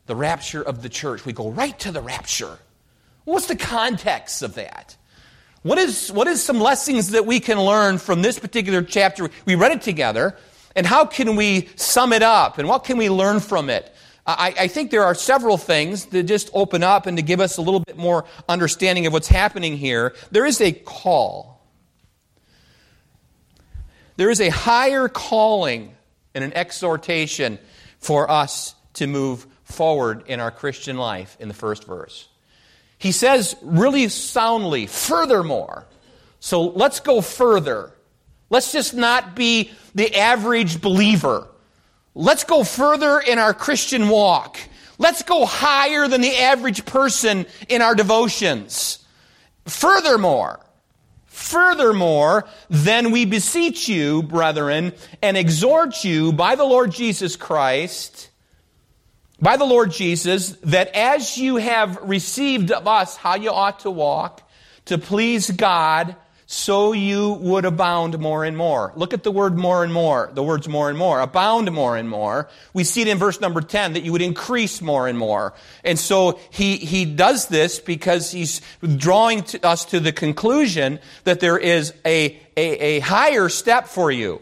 the 0.06 0.14
rapture 0.14 0.62
of 0.62 0.82
the 0.82 0.88
church. 0.88 1.24
We 1.26 1.32
go 1.32 1.50
right 1.50 1.78
to 1.80 1.92
the 1.92 2.00
rapture. 2.00 2.58
What's 3.24 3.46
the 3.46 3.56
context 3.56 4.42
of 4.42 4.54
that? 4.54 4.96
What 5.62 5.78
is, 5.78 6.10
what 6.12 6.28
is 6.28 6.42
some 6.42 6.60
lessons 6.60 7.10
that 7.10 7.26
we 7.26 7.40
can 7.40 7.60
learn 7.60 7.98
from 7.98 8.22
this 8.22 8.38
particular 8.38 8.82
chapter? 8.82 9.28
We 9.44 9.54
read 9.54 9.72
it 9.72 9.82
together, 9.82 10.36
and 10.78 10.86
how 10.86 11.04
can 11.04 11.34
we 11.34 11.68
sum 11.74 12.12
it 12.12 12.22
up, 12.22 12.58
and 12.58 12.68
what 12.68 12.84
can 12.84 12.98
we 12.98 13.10
learn 13.10 13.40
from 13.40 13.68
it? 13.68 13.92
I, 14.24 14.54
I, 14.56 14.68
think 14.68 14.92
there 14.92 15.02
are 15.02 15.14
several 15.14 15.56
things 15.56 16.06
that 16.06 16.22
just 16.22 16.50
open 16.54 16.84
up 16.84 17.06
and 17.06 17.16
to 17.16 17.22
give 17.22 17.40
us 17.40 17.56
a 17.56 17.62
little 17.62 17.80
bit 17.80 17.96
more 17.96 18.26
understanding 18.48 19.04
of 19.06 19.12
what's 19.12 19.26
happening 19.26 19.76
here. 19.76 20.14
There 20.30 20.46
is 20.46 20.60
a 20.60 20.70
call. 20.70 21.66
There 24.18 24.30
is 24.30 24.40
a 24.40 24.50
higher 24.50 25.08
calling 25.08 25.96
and 26.32 26.44
an 26.44 26.52
exhortation 26.52 27.58
for 27.98 28.30
us 28.30 28.76
to 28.94 29.08
move 29.08 29.48
forward 29.64 30.28
in 30.28 30.38
our 30.38 30.52
Christian 30.52 30.96
life 30.96 31.36
in 31.40 31.48
the 31.48 31.54
first 31.54 31.84
verse. 31.88 32.28
He 32.98 33.10
says 33.10 33.56
really 33.62 34.06
soundly, 34.08 34.86
furthermore. 34.86 35.86
So 36.38 36.62
let's 36.68 37.00
go 37.00 37.20
further. 37.20 37.92
Let's 38.50 38.72
just 38.72 38.94
not 38.94 39.34
be 39.34 39.70
the 39.94 40.16
average 40.16 40.80
believer. 40.80 41.48
Let's 42.14 42.44
go 42.44 42.64
further 42.64 43.20
in 43.20 43.38
our 43.38 43.54
Christian 43.54 44.08
walk. 44.08 44.58
Let's 44.98 45.22
go 45.22 45.46
higher 45.46 46.08
than 46.08 46.20
the 46.20 46.36
average 46.36 46.84
person 46.84 47.46
in 47.68 47.82
our 47.82 47.94
devotions. 47.94 49.04
Furthermore, 49.66 50.60
furthermore, 51.26 52.48
then 52.68 53.12
we 53.12 53.24
beseech 53.24 53.88
you, 53.88 54.22
brethren, 54.22 54.92
and 55.22 55.36
exhort 55.36 56.04
you 56.04 56.32
by 56.32 56.56
the 56.56 56.64
Lord 56.64 56.90
Jesus 56.90 57.36
Christ 57.36 58.28
by 59.40 59.56
the 59.56 59.64
Lord 59.64 59.90
Jesus 59.90 60.50
that 60.64 60.94
as 60.94 61.38
you 61.38 61.56
have 61.56 61.98
received 62.02 62.72
of 62.72 62.86
us 62.88 63.16
how 63.16 63.36
you 63.36 63.50
ought 63.50 63.80
to 63.80 63.90
walk 63.90 64.42
to 64.86 64.98
please 64.98 65.50
God, 65.50 66.16
so 66.50 66.94
you 66.94 67.32
would 67.42 67.66
abound 67.66 68.18
more 68.18 68.42
and 68.42 68.56
more. 68.56 68.90
Look 68.96 69.12
at 69.12 69.22
the 69.22 69.30
word 69.30 69.58
more 69.58 69.84
and 69.84 69.92
more. 69.92 70.30
The 70.32 70.42
words 70.42 70.66
more 70.66 70.88
and 70.88 70.96
more. 70.96 71.20
Abound 71.20 71.70
more 71.70 71.94
and 71.94 72.08
more. 72.08 72.48
We 72.72 72.84
see 72.84 73.02
it 73.02 73.08
in 73.08 73.18
verse 73.18 73.38
number 73.38 73.60
10 73.60 73.92
that 73.92 74.02
you 74.02 74.12
would 74.12 74.22
increase 74.22 74.80
more 74.80 75.06
and 75.06 75.18
more. 75.18 75.52
And 75.84 75.98
so 75.98 76.40
he, 76.48 76.78
he 76.78 77.04
does 77.04 77.48
this 77.48 77.80
because 77.80 78.30
he's 78.30 78.62
drawing 78.96 79.42
to 79.42 79.66
us 79.66 79.84
to 79.86 80.00
the 80.00 80.10
conclusion 80.10 81.00
that 81.24 81.40
there 81.40 81.58
is 81.58 81.92
a, 82.06 82.40
a, 82.56 82.96
a 82.96 83.00
higher 83.00 83.50
step 83.50 83.86
for 83.86 84.10
you. 84.10 84.40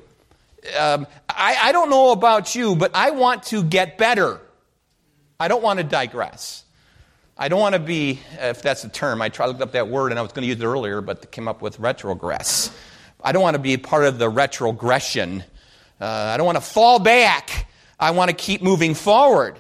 Um, 0.79 1.09
I, 1.29 1.57
I 1.61 1.73
don't 1.73 1.91
know 1.91 2.13
about 2.13 2.55
you, 2.55 2.77
but 2.77 2.95
I 2.95 3.11
want 3.11 3.43
to 3.47 3.65
get 3.65 3.99
better. 3.99 4.41
I 5.41 5.49
don't 5.49 5.63
want 5.63 5.81
to 5.81 5.85
digress. 5.85 6.66
I 7.39 7.49
don't 7.49 7.61
want 7.61 7.75
to 7.75 7.79
be, 7.79 8.21
if 8.39 8.63
that's 8.63 8.81
the 8.81 8.89
term, 8.89 9.21
I 9.21 9.29
tried 9.29 9.47
to 9.47 9.53
look 9.53 9.61
up 9.61 9.73
that 9.73 9.89
word 9.89 10.11
and 10.11 10.19
I 10.19 10.23
was 10.23 10.33
going 10.33 10.45
to 10.45 10.49
use 10.49 10.59
it 10.59 10.65
earlier, 10.65 11.03
but 11.03 11.31
came 11.31 11.49
up 11.49 11.61
with 11.61 11.79
retrogress. 11.79 12.75
I 13.23 13.33
don't 13.33 13.43
want 13.43 13.57
to 13.57 13.63
be 13.63 13.77
part 13.77 14.05
of 14.05 14.19
the 14.19 14.31
retrogression. 14.31 15.45
Uh, 16.01 16.07
I 16.07 16.39
don't 16.39 16.47
want 16.47 16.57
to 16.57 16.65
fall 16.65 16.99
back. 16.99 17.67
I 18.01 18.13
want 18.13 18.31
to 18.31 18.37
keep 18.37 18.63
moving 18.63 18.95
forward. 18.95 19.57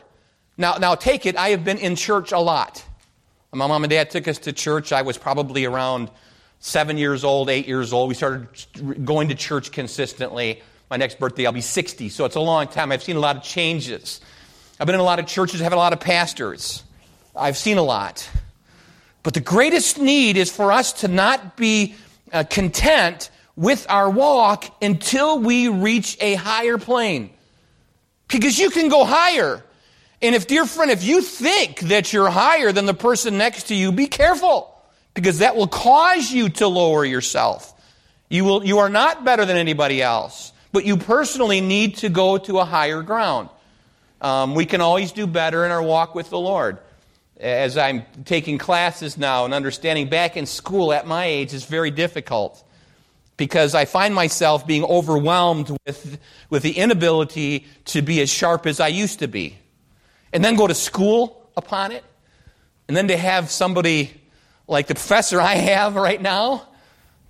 Now, 0.56 0.76
now 0.76 0.94
take 0.94 1.26
it, 1.26 1.36
I 1.36 1.50
have 1.50 1.64
been 1.64 1.76
in 1.76 1.96
church 1.96 2.32
a 2.32 2.38
lot. 2.38 2.82
My 3.52 3.66
mom 3.66 3.84
and 3.84 3.90
dad 3.90 4.10
took 4.10 4.26
us 4.26 4.38
to 4.40 4.54
church. 4.54 4.90
I 4.90 5.02
was 5.02 5.18
probably 5.18 5.66
around 5.66 6.10
seven 6.60 6.96
years 6.96 7.24
old, 7.24 7.50
eight 7.50 7.66
years 7.66 7.92
old. 7.92 8.08
We 8.08 8.14
started 8.14 9.04
going 9.04 9.28
to 9.28 9.34
church 9.34 9.70
consistently. 9.70 10.62
My 10.90 10.96
next 10.96 11.18
birthday, 11.18 11.44
I'll 11.44 11.52
be 11.52 11.60
60, 11.60 12.08
so 12.08 12.24
it's 12.24 12.36
a 12.36 12.40
long 12.40 12.68
time. 12.68 12.90
I've 12.90 13.02
seen 13.02 13.16
a 13.16 13.20
lot 13.20 13.36
of 13.36 13.42
changes. 13.42 14.22
I've 14.80 14.86
been 14.86 14.94
in 14.94 15.00
a 15.00 15.04
lot 15.04 15.18
of 15.18 15.26
churches, 15.26 15.60
have 15.60 15.74
a 15.74 15.76
lot 15.76 15.92
of 15.92 16.00
pastors. 16.00 16.82
I've 17.36 17.56
seen 17.56 17.78
a 17.78 17.82
lot. 17.82 18.28
But 19.22 19.34
the 19.34 19.40
greatest 19.40 19.98
need 19.98 20.36
is 20.36 20.50
for 20.50 20.72
us 20.72 20.92
to 21.00 21.08
not 21.08 21.56
be 21.56 21.94
uh, 22.32 22.44
content 22.44 23.30
with 23.56 23.86
our 23.88 24.08
walk 24.08 24.64
until 24.82 25.38
we 25.38 25.68
reach 25.68 26.16
a 26.20 26.34
higher 26.34 26.78
plane. 26.78 27.30
Because 28.28 28.58
you 28.58 28.70
can 28.70 28.88
go 28.88 29.04
higher. 29.04 29.64
And 30.22 30.34
if, 30.34 30.46
dear 30.46 30.66
friend, 30.66 30.90
if 30.90 31.04
you 31.04 31.22
think 31.22 31.80
that 31.80 32.12
you're 32.12 32.30
higher 32.30 32.72
than 32.72 32.86
the 32.86 32.94
person 32.94 33.38
next 33.38 33.64
to 33.68 33.74
you, 33.74 33.92
be 33.92 34.06
careful. 34.06 34.72
Because 35.14 35.38
that 35.38 35.56
will 35.56 35.66
cause 35.66 36.30
you 36.30 36.48
to 36.50 36.68
lower 36.68 37.04
yourself. 37.04 37.72
You, 38.28 38.44
will, 38.44 38.64
you 38.64 38.78
are 38.78 38.90
not 38.90 39.24
better 39.24 39.44
than 39.44 39.56
anybody 39.56 40.02
else. 40.02 40.52
But 40.72 40.84
you 40.84 40.96
personally 40.96 41.60
need 41.60 41.96
to 41.98 42.08
go 42.08 42.38
to 42.38 42.58
a 42.58 42.64
higher 42.64 43.02
ground. 43.02 43.48
Um, 44.20 44.54
we 44.54 44.66
can 44.66 44.80
always 44.80 45.12
do 45.12 45.26
better 45.26 45.64
in 45.64 45.70
our 45.70 45.82
walk 45.82 46.14
with 46.14 46.30
the 46.30 46.38
Lord. 46.38 46.78
As 47.38 47.76
I'm 47.76 48.02
taking 48.24 48.56
classes 48.56 49.18
now 49.18 49.44
and 49.44 49.52
understanding 49.52 50.08
back 50.08 50.36
in 50.36 50.46
school 50.46 50.92
at 50.92 51.06
my 51.06 51.26
age 51.26 51.52
is 51.52 51.64
very 51.64 51.90
difficult 51.90 52.62
because 53.36 53.74
I 53.74 53.84
find 53.84 54.14
myself 54.14 54.66
being 54.66 54.84
overwhelmed 54.84 55.76
with, 55.86 56.18
with 56.48 56.62
the 56.62 56.72
inability 56.72 57.66
to 57.86 58.00
be 58.00 58.20
as 58.22 58.30
sharp 58.30 58.66
as 58.66 58.80
I 58.80 58.88
used 58.88 59.18
to 59.18 59.28
be. 59.28 59.58
And 60.32 60.42
then 60.42 60.56
go 60.56 60.66
to 60.66 60.74
school 60.74 61.50
upon 61.56 61.92
it. 61.92 62.04
And 62.88 62.96
then 62.96 63.08
to 63.08 63.16
have 63.16 63.50
somebody 63.50 64.18
like 64.66 64.86
the 64.86 64.94
professor 64.94 65.40
I 65.40 65.56
have 65.56 65.96
right 65.96 66.20
now, 66.20 66.66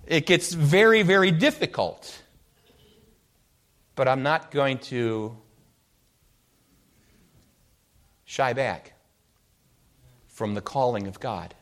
it 0.05 0.25
gets 0.25 0.53
very, 0.53 1.03
very 1.03 1.31
difficult. 1.31 2.21
But 3.95 4.07
I'm 4.07 4.23
not 4.23 4.51
going 4.51 4.77
to 4.79 5.37
shy 8.23 8.53
back 8.53 8.93
from 10.37 10.53
the 10.53 10.61
calling 10.61 11.07
of 11.07 11.19
God. 11.19 11.55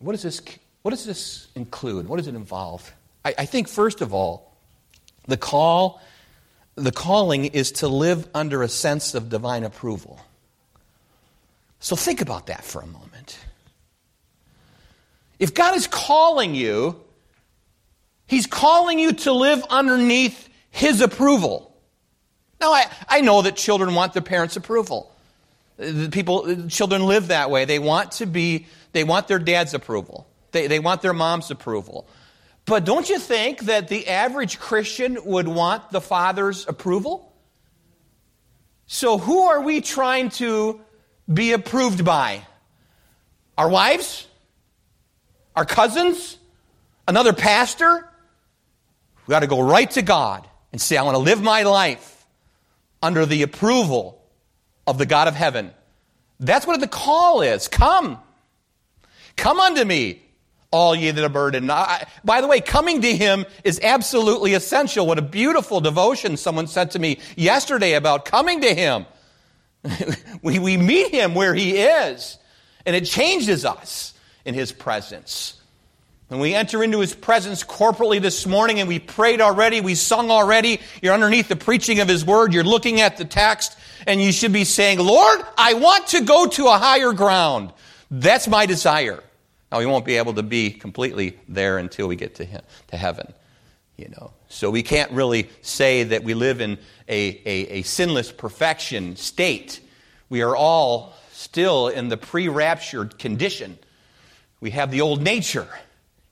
What 0.00 0.12
does 0.12 0.22
this, 0.22 0.42
what 0.82 0.90
does 0.90 1.04
this 1.04 1.46
include? 1.54 2.08
What 2.08 2.16
does 2.16 2.26
it 2.26 2.34
involve? 2.34 2.92
I, 3.24 3.34
I 3.38 3.44
think, 3.46 3.68
first 3.68 4.00
of 4.00 4.12
all, 4.12 4.52
the 5.28 5.36
call, 5.36 6.02
the 6.74 6.90
calling 6.90 7.44
is 7.44 7.70
to 7.72 7.86
live 7.88 8.28
under 8.34 8.64
a 8.64 8.68
sense 8.68 9.14
of 9.14 9.28
divine 9.28 9.62
approval. 9.62 10.18
So 11.78 11.94
think 11.94 12.20
about 12.20 12.48
that 12.48 12.64
for 12.64 12.82
a 12.82 12.86
moment. 12.86 13.38
If 15.38 15.54
God 15.54 15.76
is 15.76 15.86
calling 15.86 16.56
you, 16.56 17.00
He's 18.26 18.48
calling 18.48 18.98
you 18.98 19.12
to 19.12 19.32
live 19.32 19.62
underneath 19.70 20.48
His 20.72 21.00
approval. 21.00 21.76
Now, 22.60 22.72
I, 22.72 22.86
I 23.08 23.20
know 23.20 23.42
that 23.42 23.54
children 23.54 23.94
want 23.94 24.14
their 24.14 24.22
parents' 24.22 24.56
approval. 24.56 25.14
People, 26.10 26.68
children 26.68 27.06
live 27.06 27.28
that 27.28 27.50
way. 27.50 27.64
They 27.64 27.78
want 27.78 28.12
to 28.12 28.26
be, 28.26 28.66
they 28.92 29.04
want 29.04 29.28
their 29.28 29.38
dad's 29.38 29.72
approval. 29.72 30.26
They, 30.52 30.66
they 30.66 30.78
want 30.78 31.00
their 31.00 31.12
mom's 31.12 31.50
approval. 31.50 32.06
But 32.66 32.84
don't 32.84 33.08
you 33.08 33.18
think 33.18 33.60
that 33.62 33.88
the 33.88 34.08
average 34.08 34.58
Christian 34.58 35.18
would 35.24 35.48
want 35.48 35.90
the 35.90 36.00
father's 36.00 36.68
approval? 36.68 37.32
So 38.86 39.18
who 39.18 39.44
are 39.44 39.60
we 39.60 39.80
trying 39.80 40.30
to 40.30 40.80
be 41.32 41.52
approved 41.52 42.04
by? 42.04 42.46
Our 43.56 43.68
wives? 43.68 44.26
Our 45.56 45.64
cousins? 45.64 46.36
Another 47.08 47.32
pastor? 47.32 48.08
We 49.26 49.32
got 49.32 49.40
to 49.40 49.46
go 49.46 49.60
right 49.60 49.90
to 49.92 50.02
God 50.02 50.46
and 50.72 50.80
say, 50.80 50.96
I 50.96 51.02
want 51.02 51.14
to 51.14 51.22
live 51.22 51.40
my 51.40 51.62
life 51.62 52.26
under 53.02 53.24
the 53.26 53.42
approval 53.42 54.19
of 54.90 54.98
the 54.98 55.06
God 55.06 55.28
of 55.28 55.34
heaven. 55.34 55.70
That's 56.40 56.66
what 56.66 56.80
the 56.80 56.88
call 56.88 57.42
is. 57.42 57.68
Come. 57.68 58.18
Come 59.36 59.60
unto 59.60 59.84
me, 59.84 60.20
all 60.72 60.96
ye 60.96 61.12
that 61.12 61.24
are 61.24 61.28
burdened. 61.28 61.70
I, 61.70 62.06
by 62.24 62.40
the 62.40 62.48
way, 62.48 62.60
coming 62.60 63.02
to 63.02 63.16
him 63.16 63.46
is 63.62 63.78
absolutely 63.82 64.54
essential. 64.54 65.06
What 65.06 65.18
a 65.18 65.22
beautiful 65.22 65.80
devotion 65.80 66.36
someone 66.36 66.66
said 66.66 66.90
to 66.92 66.98
me 66.98 67.20
yesterday 67.36 67.94
about 67.94 68.24
coming 68.24 68.62
to 68.62 68.74
him. 68.74 69.06
we, 70.42 70.58
we 70.58 70.76
meet 70.76 71.12
him 71.12 71.34
where 71.36 71.54
he 71.54 71.78
is, 71.78 72.36
and 72.84 72.96
it 72.96 73.04
changes 73.04 73.64
us 73.64 74.12
in 74.44 74.54
his 74.54 74.72
presence. 74.72 75.60
And 76.30 76.40
we 76.40 76.54
enter 76.54 76.82
into 76.84 77.00
His 77.00 77.12
presence 77.12 77.64
corporately 77.64 78.22
this 78.22 78.46
morning 78.46 78.78
and 78.78 78.88
we 78.88 79.00
prayed 79.00 79.40
already, 79.40 79.80
we 79.80 79.96
sung 79.96 80.30
already, 80.30 80.80
you're 81.02 81.12
underneath 81.12 81.48
the 81.48 81.56
preaching 81.56 81.98
of 81.98 82.06
His 82.06 82.24
Word, 82.24 82.54
you're 82.54 82.62
looking 82.62 83.00
at 83.00 83.16
the 83.16 83.24
text, 83.24 83.76
and 84.06 84.20
you 84.20 84.32
should 84.32 84.52
be 84.52 84.64
saying, 84.64 84.98
Lord, 84.98 85.40
I 85.56 85.74
want 85.74 86.08
to 86.08 86.22
go 86.22 86.46
to 86.46 86.66
a 86.66 86.78
higher 86.78 87.12
ground. 87.12 87.72
That's 88.10 88.48
my 88.48 88.66
desire. 88.66 89.22
Now, 89.70 89.78
we 89.78 89.86
won't 89.86 90.04
be 90.04 90.16
able 90.16 90.34
to 90.34 90.42
be 90.42 90.70
completely 90.70 91.38
there 91.48 91.78
until 91.78 92.08
we 92.08 92.16
get 92.16 92.36
to, 92.36 92.44
him, 92.44 92.62
to 92.88 92.96
heaven. 92.96 93.32
You 93.96 94.08
know, 94.08 94.32
so 94.48 94.70
we 94.70 94.82
can't 94.82 95.12
really 95.12 95.50
say 95.62 96.04
that 96.04 96.24
we 96.24 96.34
live 96.34 96.60
in 96.60 96.78
a, 97.08 97.40
a, 97.44 97.66
a 97.68 97.82
sinless 97.82 98.32
perfection 98.32 99.14
state. 99.16 99.80
We 100.28 100.42
are 100.42 100.56
all 100.56 101.14
still 101.32 101.88
in 101.88 102.08
the 102.08 102.16
pre 102.16 102.48
raptured 102.48 103.18
condition. 103.18 103.78
We 104.60 104.70
have 104.70 104.90
the 104.90 105.02
old 105.02 105.22
nature. 105.22 105.68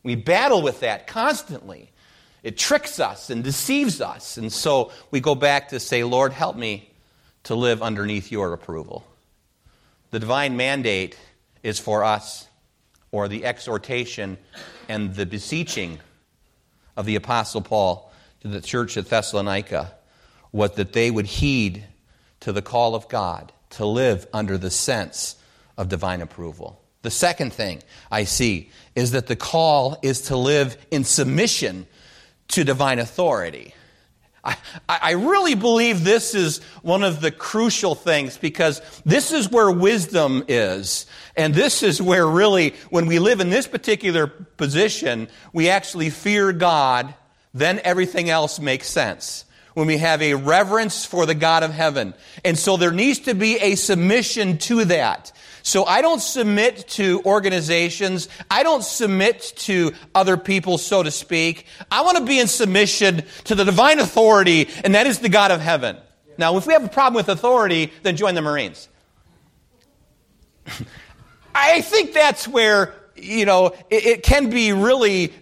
We 0.03 0.15
battle 0.15 0.63
with 0.63 0.81
that 0.81 1.07
constantly. 1.07 1.91
It 2.43 2.57
tricks 2.57 3.01
us 3.01 3.31
and 3.31 3.45
deceives 3.45 4.01
us. 4.01 4.37
And 4.39 4.53
so 4.53 4.93
we 5.11 5.21
go 5.21 5.35
back 5.35 5.69
to 5.69 5.81
say, 5.81 6.05
Lord, 6.05 6.33
help 6.33 6.57
me 6.57 6.88
to 7.45 7.55
live 7.55 7.83
underneath 7.83 8.31
your 8.31 8.53
approval. 8.53 9.07
The 10.11 10.19
divine 10.19 10.57
mandate 10.57 11.17
is 11.63 11.79
for 11.79 12.05
us, 12.05 12.49
or 13.11 13.29
the 13.29 13.45
exhortation 13.45 14.39
and 14.89 15.15
the 15.15 15.27
beseeching 15.27 15.99
of 16.97 17.07
the 17.07 17.17
Apostle 17.17 17.63
Paul 17.63 18.13
to 18.41 18.49
the 18.49 18.61
church 18.61 18.97
at 18.97 19.07
Thessalonica 19.07 19.93
was 20.53 20.73
that 20.73 20.93
they 20.93 21.11
would 21.11 21.27
heed 21.27 21.85
to 22.41 22.53
the 22.53 22.63
call 22.63 22.95
of 22.95 23.09
God 23.09 23.53
to 23.71 23.85
live 23.85 24.27
under 24.33 24.57
the 24.59 24.71
sense 24.71 25.37
of 25.77 25.89
divine 25.89 26.21
approval. 26.21 26.81
The 27.03 27.11
second 27.11 27.53
thing 27.53 27.83
I 28.11 28.25
see 28.25 28.71
is 28.95 29.13
that 29.13 29.27
the 29.27 29.37
call 29.37 29.99
is 30.03 30.23
to 30.23 30.37
live 30.37 30.77
in 30.91 31.05
submission 31.05 31.87
to 32.49 32.65
divine 32.65 32.99
authority. 32.99 33.75
I, 34.49 34.57
I 34.89 35.11
really 35.13 35.55
believe 35.55 36.05
this 36.05 36.35
is 36.35 36.59
one 36.83 37.03
of 37.03 37.21
the 37.21 37.31
crucial 37.31 37.95
things 37.95 38.39
because 38.39 38.81
this 39.05 39.33
is 39.33 39.51
where 39.51 39.71
wisdom 39.71 40.45
is. 40.49 41.07
And 41.37 41.55
this 41.55 41.83
is 41.83 42.01
where 42.01 42.27
really, 42.27 42.75
when 42.91 43.07
we 43.07 43.19
live 43.19 43.41
in 43.41 43.51
this 43.51 43.67
particular 43.67 44.27
position, 44.27 45.29
we 45.53 45.69
actually 45.69 46.11
fear 46.11 46.53
God, 46.53 47.15
then 47.53 47.81
everything 47.85 48.31
else 48.31 48.59
makes 48.59 48.89
sense. 48.89 49.45
When 49.75 49.87
we 49.87 49.99
have 49.99 50.23
a 50.23 50.35
reverence 50.35 51.05
for 51.05 51.25
the 51.25 51.37
God 51.37 51.63
of 51.63 51.73
heaven. 51.73 52.15
And 52.45 52.59
so 52.59 52.77
there 52.77 52.91
needs 52.91 53.21
to 53.21 53.35
be 53.35 53.59
a 53.59 53.77
submission 53.77 54.59
to 54.59 54.87
that. 54.87 55.31
So 55.63 55.85
I 55.85 56.03
don't 56.03 56.21
submit 56.21 56.89
to 56.91 57.23
organizations. 57.25 58.29
I 58.51 58.63
don't 58.63 58.85
submit 58.85 59.53
to 59.59 59.93
other 60.15 60.37
people, 60.37 60.79
so 60.79 61.03
to 61.03 61.11
speak. 61.11 61.67
I 61.91 62.03
want 62.03 62.19
to 62.19 62.25
be 62.25 62.39
in 62.39 62.49
submission 62.49 63.23
to 63.45 63.55
the 63.55 63.65
divine 63.65 63.99
authority, 63.99 64.69
and 64.85 64.95
that 64.95 65.07
is 65.07 65.19
the 65.19 65.29
God 65.29 65.51
of 65.51 65.61
heaven. 65.61 65.97
Now, 66.37 66.57
if 66.57 66.67
we 66.67 66.73
have 66.73 66.85
a 66.85 66.89
problem 66.89 67.15
with 67.15 67.29
authority, 67.29 67.93
then 68.03 68.17
join 68.17 68.35
the 68.35 68.43
Marines. 68.43 68.89
I 71.55 71.81
think 71.81 72.13
that's 72.13 72.47
where, 72.47 72.95
you 73.17 73.45
know, 73.45 73.75
it, 73.91 74.07
it 74.07 74.23
can 74.23 74.49
be 74.51 74.73
really 74.73 75.33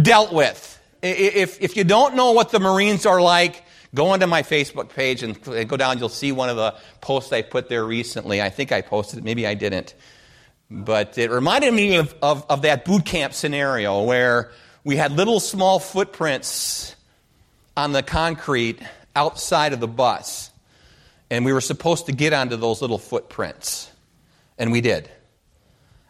dealt 0.00 0.32
with. 0.32 0.68
If, 1.02 1.60
if 1.60 1.76
you 1.76 1.84
don't 1.84 2.14
know 2.14 2.32
what 2.32 2.50
the 2.50 2.60
Marines 2.60 3.06
are 3.06 3.20
like, 3.20 3.64
Go 3.94 4.08
onto 4.08 4.26
my 4.26 4.42
Facebook 4.42 4.88
page 4.88 5.22
and 5.22 5.40
go 5.68 5.76
down. 5.76 5.98
You'll 5.98 6.08
see 6.08 6.32
one 6.32 6.48
of 6.48 6.56
the 6.56 6.74
posts 7.00 7.32
I 7.32 7.42
put 7.42 7.68
there 7.68 7.84
recently. 7.84 8.40
I 8.40 8.48
think 8.48 8.72
I 8.72 8.80
posted 8.80 9.18
it. 9.18 9.24
Maybe 9.24 9.46
I 9.46 9.54
didn't. 9.54 9.94
But 10.70 11.18
it 11.18 11.30
reminded 11.30 11.74
me 11.74 11.96
of, 11.96 12.14
of, 12.22 12.46
of 12.48 12.62
that 12.62 12.86
boot 12.86 13.04
camp 13.04 13.34
scenario 13.34 14.02
where 14.04 14.50
we 14.84 14.96
had 14.96 15.12
little 15.12 15.40
small 15.40 15.78
footprints 15.78 16.96
on 17.76 17.92
the 17.92 18.02
concrete 18.02 18.80
outside 19.14 19.74
of 19.74 19.80
the 19.80 19.88
bus. 19.88 20.50
And 21.30 21.44
we 21.44 21.52
were 21.52 21.60
supposed 21.60 22.06
to 22.06 22.12
get 22.12 22.32
onto 22.32 22.56
those 22.56 22.80
little 22.80 22.98
footprints. 22.98 23.90
And 24.56 24.72
we 24.72 24.80
did. 24.80 25.10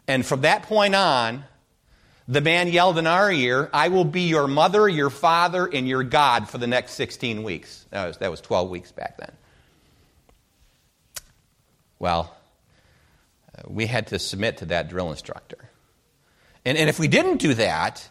And 0.07 0.25
from 0.25 0.41
that 0.41 0.63
point 0.63 0.95
on, 0.95 1.43
the 2.27 2.41
man 2.41 2.69
yelled 2.69 2.97
in 2.97 3.07
our 3.07 3.31
ear, 3.31 3.69
I 3.73 3.89
will 3.89 4.05
be 4.05 4.21
your 4.21 4.47
mother, 4.47 4.87
your 4.87 5.09
father, 5.09 5.65
and 5.65 5.87
your 5.87 6.03
God 6.03 6.49
for 6.49 6.57
the 6.57 6.67
next 6.67 6.93
16 6.93 7.43
weeks. 7.43 7.85
That 7.89 8.07
was, 8.07 8.17
that 8.17 8.31
was 8.31 8.39
12 8.41 8.69
weeks 8.69 8.91
back 8.91 9.17
then. 9.17 9.31
Well, 11.99 12.35
uh, 13.57 13.63
we 13.67 13.87
had 13.87 14.07
to 14.07 14.19
submit 14.19 14.57
to 14.57 14.65
that 14.65 14.89
drill 14.89 15.11
instructor. 15.11 15.69
And, 16.65 16.77
and 16.77 16.89
if 16.89 16.97
we 16.97 17.09
didn't 17.09 17.37
do 17.37 17.53
that, 17.55 18.07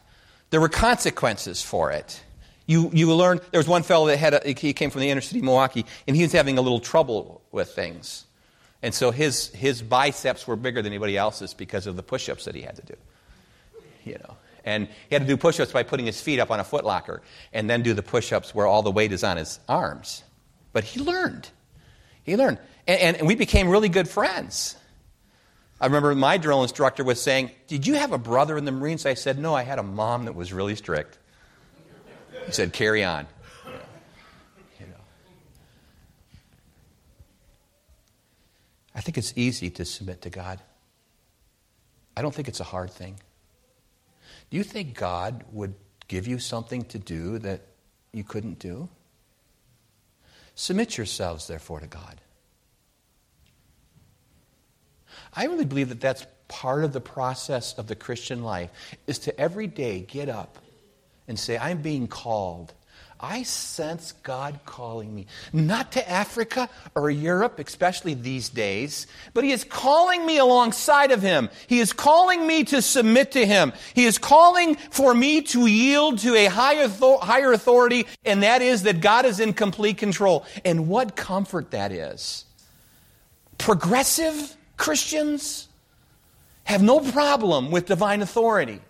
there 0.50 0.61
were 0.61 0.69
consequences 0.69 1.62
for 1.62 1.90
it. 1.90 2.23
You, 2.66 2.90
you 2.92 3.12
learned, 3.14 3.40
there 3.50 3.59
was 3.59 3.69
one 3.69 3.83
fellow 3.83 4.07
that 4.07 4.19
had 4.19 4.35
a, 4.35 4.52
he 4.52 4.75
came 4.75 4.90
from 4.90 5.00
the 5.00 5.11
inner 5.11 5.21
city 5.23 5.38
of 5.38 5.45
Milwaukee, 5.45 5.87
and 6.07 6.14
he 6.14 6.23
was 6.23 6.33
having 6.33 6.59
a 6.59 6.61
little 6.61 6.81
trouble 6.81 7.40
with 7.50 7.71
things. 7.71 8.26
And 8.83 8.95
so 8.95 9.11
his, 9.11 9.49
his 9.49 9.81
biceps 9.81 10.46
were 10.46 10.57
bigger 10.57 10.83
than 10.83 10.92
anybody 10.92 11.16
else's 11.16 11.55
because 11.55 11.87
of 11.87 11.96
the 11.96 12.03
push 12.03 12.29
ups 12.29 12.44
that 12.44 12.55
he 12.55 12.62
had 12.62 12.77
to 12.77 12.83
do 12.83 12.94
you 14.05 14.15
know. 14.15 14.37
And 14.65 14.88
he 15.09 15.15
had 15.15 15.23
to 15.23 15.29
do 15.29 15.37
push 15.37 15.59
ups 15.59 15.73
by 15.73 15.83
putting 15.83 16.07
his 16.07 16.21
feet 16.21 16.38
up 16.38 16.51
on 16.51 16.61
a 16.61 16.65
footlocker 16.65 17.21
and 17.53 17.69
then 17.69 17.83
do 17.83 17.95
the 17.95 18.03
push 18.03 18.33
ups 18.33 18.55
where 18.55 18.67
all 18.67 18.83
the 18.83 18.93
weight 18.93 19.12
is 19.12 19.25
on 19.25 19.37
his 19.37 19.59
arms. 19.69 20.23
But 20.73 20.85
he 20.85 21.01
learned. 21.01 21.49
He 22.23 22.37
learned. 22.37 22.59
And, 22.87 23.01
and, 23.01 23.17
and 23.17 23.27
we 23.27 23.35
became 23.35 23.69
really 23.69 23.88
good 23.88 24.09
friends. 24.09 24.77
I 25.81 25.87
remember 25.87 26.15
my 26.15 26.37
drill 26.37 26.62
instructor 26.62 27.03
was 27.03 27.21
saying, 27.21 27.51
Did 27.67 27.87
you 27.87 27.95
have 27.95 28.12
a 28.12 28.19
brother 28.19 28.57
in 28.57 28.65
the 28.65 28.71
Marines? 28.71 29.05
I 29.05 29.15
said, 29.15 29.38
No, 29.38 29.53
I 29.55 29.62
had 29.62 29.81
a 29.81 29.83
mom 29.83 30.27
that 30.27 30.35
was 30.35 30.53
really 30.53 30.77
strict. 30.77 31.19
He 32.47 32.53
said, 32.53 32.73
Carry 32.73 33.03
on. 33.03 33.27
You 34.79 34.87
know. 34.87 35.03
I 38.95 39.01
think 39.01 39.19
it's 39.19 39.33
easy 39.35 39.71
to 39.71 39.85
submit 39.85 40.23
to 40.23 40.31
God. 40.31 40.61
I 42.17 42.23
don't 42.23 42.33
think 42.33 42.47
it's 42.47 42.61
a 42.61 42.65
hard 42.65 42.93
thing. 42.93 43.17
Do 44.53 44.59
you 44.59 44.65
think 44.65 44.93
God 44.93 45.45
would 45.51 45.73
give 46.09 46.27
you 46.27 46.38
something 46.38 46.85
to 46.85 46.99
do 46.99 47.38
that 47.38 47.62
you 48.12 48.23
couldn't 48.23 48.59
do? 48.59 48.91
Submit 50.55 50.99
yourselves, 50.99 51.47
therefore, 51.47 51.81
to 51.81 51.87
God. 51.87 52.21
I 55.33 55.47
really 55.47 55.65
believe 55.65 55.88
that 55.88 56.03
that's 56.03 56.27
part 56.49 56.85
of 56.85 56.93
the 56.93 57.01
process 57.01 57.73
of 57.79 57.87
the 57.87 57.97
Christian 57.97 58.45
life 58.45 58.69
is 59.07 59.21
to 59.21 59.41
every 59.41 59.69
day 59.69 60.01
get 60.01 60.29
up 60.29 60.59
and 61.27 61.38
say, 61.38 61.57
I'm 61.57 61.81
being 61.81 62.07
called 62.07 62.75
I 63.24 63.44
sense 63.44 64.12
God 64.24 64.58
calling 64.66 65.14
me, 65.14 65.26
not 65.52 65.92
to 65.92 66.11
Africa 66.11 66.68
or 66.96 67.08
Europe, 67.08 67.61
especially 67.61 68.14
these 68.14 68.48
days, 68.48 69.06
but 69.32 69.44
He 69.44 69.52
is 69.52 69.62
calling 69.62 70.26
me 70.26 70.38
alongside 70.38 71.12
of 71.12 71.22
Him. 71.22 71.48
He 71.68 71.78
is 71.78 71.92
calling 71.92 72.44
me 72.46 72.64
to 72.64 72.82
submit 72.82 73.30
to 73.32 73.46
Him. 73.46 73.72
He 73.94 74.06
is 74.06 74.18
calling 74.18 74.74
for 74.74 75.14
me 75.14 75.40
to 75.42 75.66
yield 75.66 76.18
to 76.18 76.35
a 76.35 76.46
higher 76.46 77.52
authority, 77.52 78.06
and 78.24 78.42
that 78.42 78.61
is 78.61 78.82
that 78.82 79.00
God 79.00 79.24
is 79.24 79.38
in 79.38 79.52
complete 79.52 79.98
control. 79.98 80.44
And 80.64 80.88
what 80.88 81.14
comfort 81.14 81.70
that 81.70 81.92
is. 81.92 82.44
Progressive 83.56 84.56
Christians 84.76 85.68
have 86.64 86.82
no 86.82 86.98
problem 86.98 87.70
with 87.70 87.87
divine 87.87 88.20
authority. 88.20 88.80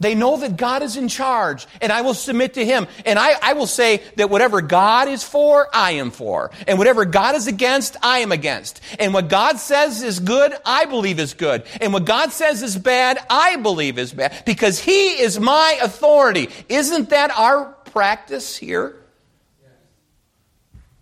They 0.00 0.14
know 0.14 0.38
that 0.38 0.56
God 0.56 0.82
is 0.82 0.96
in 0.96 1.08
charge, 1.08 1.66
and 1.82 1.92
I 1.92 2.00
will 2.00 2.14
submit 2.14 2.54
to 2.54 2.64
Him. 2.64 2.86
And 3.04 3.18
I, 3.18 3.34
I, 3.42 3.52
will 3.52 3.66
say 3.66 4.02
that 4.16 4.30
whatever 4.30 4.62
God 4.62 5.08
is 5.08 5.22
for, 5.22 5.68
I 5.74 5.92
am 5.92 6.10
for. 6.10 6.50
And 6.66 6.78
whatever 6.78 7.04
God 7.04 7.34
is 7.34 7.46
against, 7.46 7.98
I 8.02 8.20
am 8.20 8.32
against. 8.32 8.80
And 8.98 9.12
what 9.12 9.28
God 9.28 9.58
says 9.58 10.02
is 10.02 10.18
good, 10.18 10.54
I 10.64 10.86
believe 10.86 11.20
is 11.20 11.34
good. 11.34 11.64
And 11.82 11.92
what 11.92 12.06
God 12.06 12.32
says 12.32 12.62
is 12.62 12.78
bad, 12.78 13.18
I 13.28 13.56
believe 13.56 13.98
is 13.98 14.14
bad. 14.14 14.42
Because 14.46 14.78
He 14.78 15.20
is 15.20 15.38
my 15.38 15.78
authority. 15.82 16.48
Isn't 16.70 17.10
that 17.10 17.30
our 17.30 17.66
practice 17.66 18.56
here? 18.56 18.96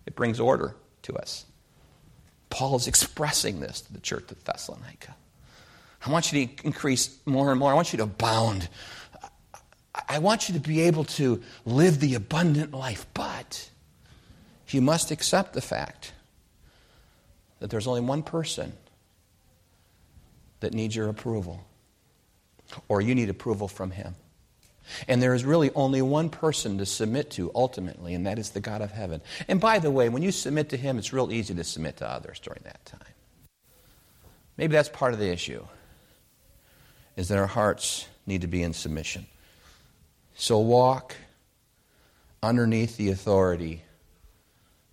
It 0.05 0.15
brings 0.15 0.41
order 0.41 0.75
to 1.03 1.15
us. 1.15 1.45
Paul 2.49 2.75
is 2.75 2.87
expressing 2.87 3.61
this 3.61 3.79
to 3.81 3.93
the 3.93 4.01
church 4.01 4.29
of 4.31 4.43
Thessalonica. 4.43 5.15
I 6.09 6.11
want 6.11 6.33
you 6.33 6.47
to 6.47 6.65
increase 6.65 7.19
more 7.27 7.51
and 7.51 7.59
more. 7.59 7.69
I 7.69 7.75
want 7.75 7.93
you 7.93 7.97
to 7.97 8.03
abound. 8.03 8.67
I 10.07 10.17
want 10.17 10.49
you 10.49 10.55
to 10.55 10.59
be 10.59 10.81
able 10.81 11.03
to 11.03 11.43
live 11.65 11.99
the 11.99 12.15
abundant 12.15 12.73
life, 12.73 13.05
but 13.13 13.69
you 14.69 14.81
must 14.81 15.11
accept 15.11 15.53
the 15.53 15.61
fact 15.61 16.13
that 17.59 17.69
there's 17.69 17.85
only 17.85 18.01
one 18.01 18.23
person 18.23 18.73
that 20.61 20.73
needs 20.73 20.95
your 20.95 21.09
approval, 21.09 21.63
or 22.87 23.01
you 23.01 23.13
need 23.13 23.29
approval 23.29 23.67
from 23.67 23.91
him. 23.91 24.15
And 25.07 25.21
there 25.21 25.35
is 25.35 25.45
really 25.45 25.69
only 25.75 26.01
one 26.01 26.31
person 26.31 26.79
to 26.79 26.87
submit 26.87 27.29
to 27.31 27.51
ultimately, 27.53 28.15
and 28.15 28.25
that 28.25 28.39
is 28.39 28.49
the 28.49 28.61
God 28.61 28.81
of 28.81 28.89
heaven. 28.89 29.21
And 29.47 29.61
by 29.61 29.77
the 29.77 29.91
way, 29.91 30.09
when 30.09 30.23
you 30.23 30.31
submit 30.31 30.69
to 30.69 30.77
him, 30.77 30.97
it's 30.97 31.13
real 31.13 31.31
easy 31.31 31.53
to 31.53 31.63
submit 31.63 31.97
to 31.97 32.09
others 32.09 32.39
during 32.39 32.61
that 32.63 32.83
time. 32.85 32.99
Maybe 34.57 34.71
that's 34.71 34.89
part 34.89 35.13
of 35.13 35.19
the 35.19 35.29
issue 35.29 35.63
is 37.19 37.27
that 37.27 37.37
our 37.37 37.47
hearts 37.47 38.07
need 38.25 38.39
to 38.39 38.47
be 38.47 38.63
in 38.63 38.71
submission. 38.71 39.25
So 40.35 40.59
walk 40.59 41.17
underneath 42.41 42.95
the 42.95 43.09
authority 43.09 43.83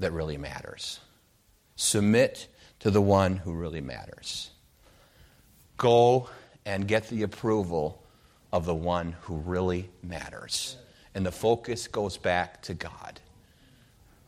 that 0.01 0.11
really 0.11 0.37
matters. 0.37 0.99
Submit 1.77 2.49
to 2.81 2.91
the 2.91 3.01
one 3.01 3.37
who 3.37 3.53
really 3.53 3.81
matters. 3.81 4.51
Go 5.77 6.29
and 6.65 6.89
get 6.89 7.09
the 7.11 7.23
approval 7.23 8.03
of 8.53 8.67
the 8.67 8.75
one 8.75 9.15
who 9.21 9.37
really 9.37 9.89
matters. 10.03 10.77
and 11.15 11.25
the 11.25 11.31
focus 11.31 11.87
goes 11.87 12.17
back 12.17 12.61
to 12.63 12.75
God. 12.75 13.21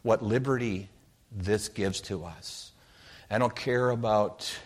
What 0.02 0.22
liberty 0.22 0.88
this 1.32 1.68
gives 1.68 2.00
to 2.02 2.24
us. 2.24 2.70
I 3.28 3.38
don't 3.38 3.56
care 3.56 3.90
about 3.90 4.56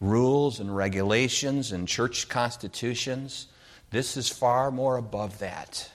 rules 0.00 0.60
and 0.60 0.74
regulations 0.74 1.72
and 1.72 1.86
church 1.86 2.28
constitutions. 2.28 3.46
This 3.90 4.16
is 4.16 4.28
far 4.28 4.70
more 4.70 4.96
above 4.96 5.38
that 5.40 5.90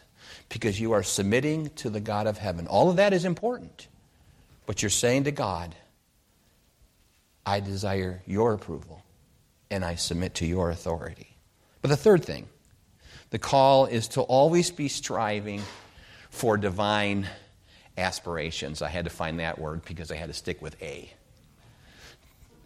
because 0.49 0.79
you 0.79 0.91
are 0.91 1.03
submitting 1.03 1.69
to 1.71 1.89
the 1.89 1.99
God 1.99 2.27
of 2.27 2.37
heaven. 2.37 2.67
All 2.67 2.89
of 2.89 2.97
that 2.97 3.13
is 3.13 3.25
important. 3.25 3.87
But 4.65 4.81
you're 4.81 4.89
saying 4.89 5.25
to 5.25 5.31
God, 5.31 5.75
I 7.45 7.59
desire 7.59 8.21
your 8.25 8.53
approval 8.53 9.03
and 9.69 9.83
I 9.83 9.95
submit 9.95 10.35
to 10.35 10.45
your 10.45 10.69
authority. 10.69 11.35
But 11.81 11.89
the 11.89 11.97
third 11.97 12.23
thing, 12.23 12.47
the 13.29 13.39
call 13.39 13.85
is 13.85 14.07
to 14.09 14.21
always 14.21 14.71
be 14.71 14.87
striving 14.87 15.61
for 16.29 16.57
divine 16.57 17.27
aspirations. 17.97 18.81
I 18.81 18.89
had 18.89 19.05
to 19.05 19.11
find 19.11 19.39
that 19.39 19.59
word 19.59 19.85
because 19.85 20.11
I 20.11 20.15
had 20.15 20.27
to 20.27 20.33
stick 20.33 20.61
with 20.61 20.81
A. 20.81 21.11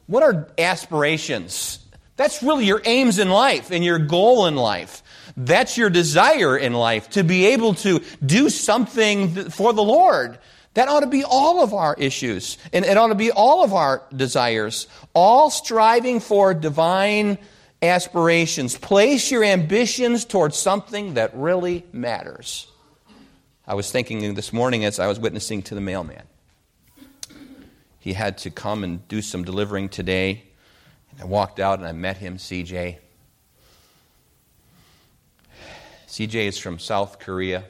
What 0.09 0.23
are 0.23 0.47
aspirations? 0.57 1.77
That's 2.15 2.41
really 2.41 2.65
your 2.65 2.81
aims 2.83 3.19
in 3.19 3.29
life 3.29 3.69
and 3.69 3.85
your 3.85 3.99
goal 3.99 4.47
in 4.47 4.55
life. 4.55 5.03
That's 5.37 5.77
your 5.77 5.91
desire 5.91 6.57
in 6.57 6.73
life 6.73 7.11
to 7.11 7.23
be 7.23 7.45
able 7.45 7.75
to 7.75 8.01
do 8.25 8.49
something 8.49 9.51
for 9.51 9.71
the 9.71 9.83
Lord. 9.83 10.39
That 10.73 10.87
ought 10.87 11.01
to 11.01 11.07
be 11.07 11.23
all 11.23 11.63
of 11.63 11.75
our 11.75 11.93
issues, 11.93 12.57
and 12.73 12.85
it 12.85 12.97
ought 12.97 13.09
to 13.09 13.15
be 13.15 13.29
all 13.29 13.63
of 13.63 13.75
our 13.75 14.01
desires, 14.15 14.87
all 15.13 15.51
striving 15.51 16.19
for 16.19 16.55
divine 16.55 17.37
aspirations. 17.83 18.75
Place 18.79 19.29
your 19.29 19.43
ambitions 19.43 20.25
towards 20.25 20.57
something 20.57 21.13
that 21.13 21.35
really 21.35 21.85
matters. 21.93 22.65
I 23.67 23.75
was 23.75 23.91
thinking 23.91 24.33
this 24.33 24.51
morning 24.51 24.85
as 24.85 24.97
I 24.97 25.05
was 25.05 25.19
witnessing 25.19 25.61
to 25.63 25.75
the 25.75 25.81
mailman. 25.81 26.23
He 27.99 28.13
had 28.13 28.37
to 28.39 28.49
come 28.49 28.83
and 28.83 29.05
do 29.07 29.21
some 29.21 29.43
delivering 29.43 29.89
today. 29.89 30.43
And 31.11 31.21
I 31.21 31.25
walked 31.25 31.59
out 31.59 31.79
and 31.79 31.87
I 31.87 31.91
met 31.91 32.17
him, 32.17 32.37
CJ. 32.37 32.97
CJ 36.07 36.35
is 36.47 36.57
from 36.57 36.79
South 36.79 37.19
Korea. 37.19 37.63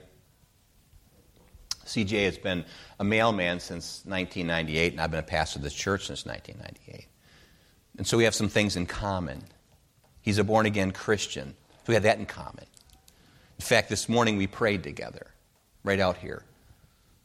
CJ 1.86 2.26
has 2.26 2.38
been 2.38 2.64
a 3.00 3.04
mailman 3.04 3.60
since 3.60 4.04
1998, 4.06 4.94
and 4.94 5.02
I've 5.02 5.10
been 5.10 5.20
a 5.20 5.24
pastor 5.24 5.58
of 5.58 5.64
this 5.64 5.74
church 5.74 6.06
since 6.06 6.26
1998. 6.26 7.08
And 7.98 8.06
so 8.06 8.16
we 8.18 8.24
have 8.26 8.36
some 8.36 8.48
things 8.48 8.76
in 8.76 8.86
common. 8.86 9.44
He's 10.22 10.38
a 10.38 10.44
born 10.44 10.68
again 10.68 10.92
Christian, 10.92 11.56
so 11.70 11.84
we 11.88 11.96
have 11.96 12.04
that 12.04 12.20
in 12.20 12.28
common. 12.28 12.66
In 13.58 13.66
fact, 13.66 13.90
this 13.90 14.08
morning 14.08 14.38
we 14.38 14.48
prayed 14.48 14.84
together 14.84 15.28
right 15.84 16.00
out 16.00 16.18
here. 16.18 16.44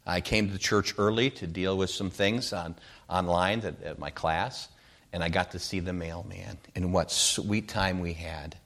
I 0.06 0.20
came 0.20 0.46
to 0.46 0.52
the 0.52 0.58
church 0.58 0.94
early 0.98 1.30
to 1.30 1.46
deal 1.46 1.76
with 1.76 1.90
some 1.90 2.10
things 2.10 2.52
on, 2.52 2.74
online 3.08 3.60
at, 3.60 3.82
at 3.82 3.98
my 3.98 4.10
class, 4.10 4.68
and 5.12 5.22
I 5.22 5.28
got 5.28 5.52
to 5.52 5.58
see 5.58 5.80
the 5.80 5.92
mailman. 5.92 6.58
And 6.74 6.92
what 6.92 7.10
sweet 7.10 7.68
time 7.68 8.00
we 8.00 8.12
had. 8.12 8.56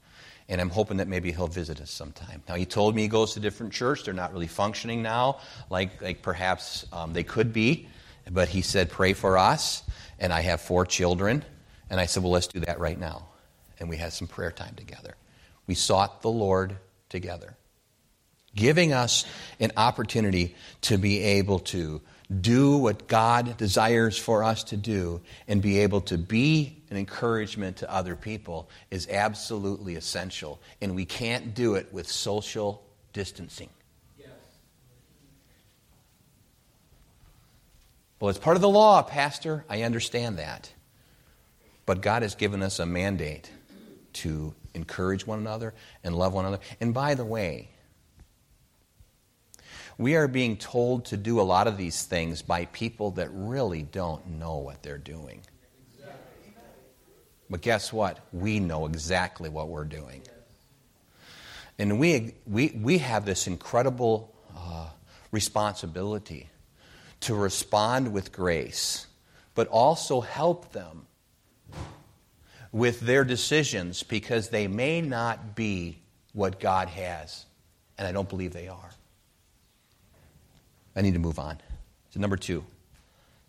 And 0.47 0.59
I'm 0.59 0.69
hoping 0.69 0.97
that 0.97 1.07
maybe 1.07 1.31
he'll 1.31 1.47
visit 1.47 1.79
us 1.79 1.91
sometime. 1.91 2.41
Now, 2.49 2.55
he 2.55 2.65
told 2.65 2.95
me 2.95 3.03
he 3.03 3.07
goes 3.07 3.35
to 3.35 3.39
different 3.39 3.71
church. 3.71 4.03
They're 4.03 4.15
not 4.15 4.33
really 4.33 4.47
functioning 4.47 5.03
now 5.03 5.39
like, 5.69 6.01
like 6.01 6.23
perhaps 6.23 6.87
um, 6.91 7.13
they 7.13 7.23
could 7.23 7.53
be. 7.53 7.87
But 8.31 8.49
he 8.49 8.63
said, 8.63 8.89
Pray 8.89 9.13
for 9.13 9.37
us. 9.37 9.83
And 10.19 10.33
I 10.33 10.41
have 10.41 10.59
four 10.59 10.85
children. 10.87 11.45
And 11.89 11.99
I 11.99 12.07
said, 12.07 12.23
Well, 12.23 12.31
let's 12.31 12.47
do 12.47 12.61
that 12.61 12.79
right 12.79 12.99
now. 12.99 13.27
And 13.79 13.89
we 13.89 13.97
had 13.97 14.11
some 14.11 14.27
prayer 14.27 14.51
time 14.51 14.73
together. 14.73 15.15
We 15.67 15.75
sought 15.75 16.23
the 16.23 16.31
Lord 16.31 16.77
together 17.09 17.55
giving 18.55 18.93
us 18.93 19.25
an 19.59 19.71
opportunity 19.77 20.55
to 20.81 20.97
be 20.97 21.19
able 21.19 21.59
to 21.59 22.01
do 22.41 22.77
what 22.77 23.07
God 23.07 23.57
desires 23.57 24.17
for 24.17 24.43
us 24.43 24.63
to 24.65 24.77
do 24.77 25.21
and 25.47 25.61
be 25.61 25.79
able 25.79 26.01
to 26.01 26.17
be 26.17 26.77
an 26.91 26.97
encouragement 26.97 27.77
to 27.77 27.91
other 27.91 28.15
people 28.15 28.69
is 28.91 29.07
absolutely 29.09 29.95
essential. 29.95 30.59
And 30.81 30.95
we 30.95 31.05
can't 31.05 31.55
do 31.55 31.75
it 31.75 31.91
with 31.91 32.07
social 32.07 32.83
distancing. 33.13 33.69
Well, 38.19 38.29
it's 38.29 38.39
part 38.39 38.57
of 38.57 38.61
the 38.61 38.69
law, 38.69 39.01
Pastor. 39.01 39.63
I 39.69 39.83
understand 39.83 40.39
that. 40.39 40.71
But 41.85 42.01
God 42.01 42.21
has 42.21 42.35
given 42.35 42.61
us 42.61 42.79
a 42.79 42.85
mandate 42.85 43.49
to 44.13 44.53
encourage 44.73 45.25
one 45.25 45.39
another 45.39 45.73
and 46.03 46.15
love 46.15 46.33
one 46.33 46.45
another. 46.45 46.61
And 46.81 46.93
by 46.93 47.15
the 47.15 47.23
way, 47.23 47.69
we 49.99 50.15
are 50.15 50.29
being 50.29 50.55
told 50.55 51.03
to 51.03 51.17
do 51.17 51.41
a 51.41 51.43
lot 51.43 51.67
of 51.67 51.75
these 51.75 52.03
things 52.03 52.41
by 52.41 52.63
people 52.65 53.11
that 53.11 53.29
really 53.33 53.83
don't 53.83 54.25
know 54.25 54.55
what 54.55 54.81
they're 54.81 54.97
doing. 54.97 55.41
But 57.49 57.61
guess 57.61 57.91
what? 57.91 58.17
We 58.31 58.61
know 58.61 58.85
exactly 58.85 59.49
what 59.49 59.67
we're 59.67 59.83
doing. 59.83 60.21
And 61.77 61.99
we, 61.99 62.33
we, 62.47 62.79
we 62.81 62.99
have 62.99 63.25
this 63.25 63.45
incredible 63.45 64.33
uh, 64.55 64.87
responsibility 65.31 66.49
to 67.21 67.35
respond 67.35 68.13
with 68.13 68.31
grace, 68.31 69.05
but 69.53 69.67
also 69.67 70.21
help 70.21 70.71
them 70.71 71.07
with 72.71 73.01
their 73.01 73.25
decisions 73.25 74.03
because 74.03 74.47
they 74.47 74.67
may 74.69 75.01
not 75.01 75.55
be 75.55 75.99
what 76.31 76.61
God 76.61 76.87
has. 76.87 77.45
And 77.97 78.07
I 78.07 78.13
don't 78.13 78.29
believe 78.29 78.53
they 78.53 78.69
are. 78.69 78.91
I 80.99 81.01
need 81.01 81.13
to 81.13 81.19
move 81.19 81.39
on. 81.39 81.57
So, 82.09 82.19
number 82.19 82.35
two, 82.35 82.65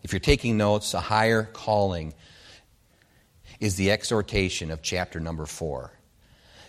if 0.03 0.13
you're 0.13 0.21
taking 0.21 0.55
notes, 0.55 0.93
a 0.93 1.01
higher 1.01 1.43
calling 1.43 2.13
is 3.59 3.75
the 3.75 3.91
exhortation 3.91 4.71
of 4.71 4.81
chapter 4.81 5.19
number 5.19 5.45
four. 5.45 5.91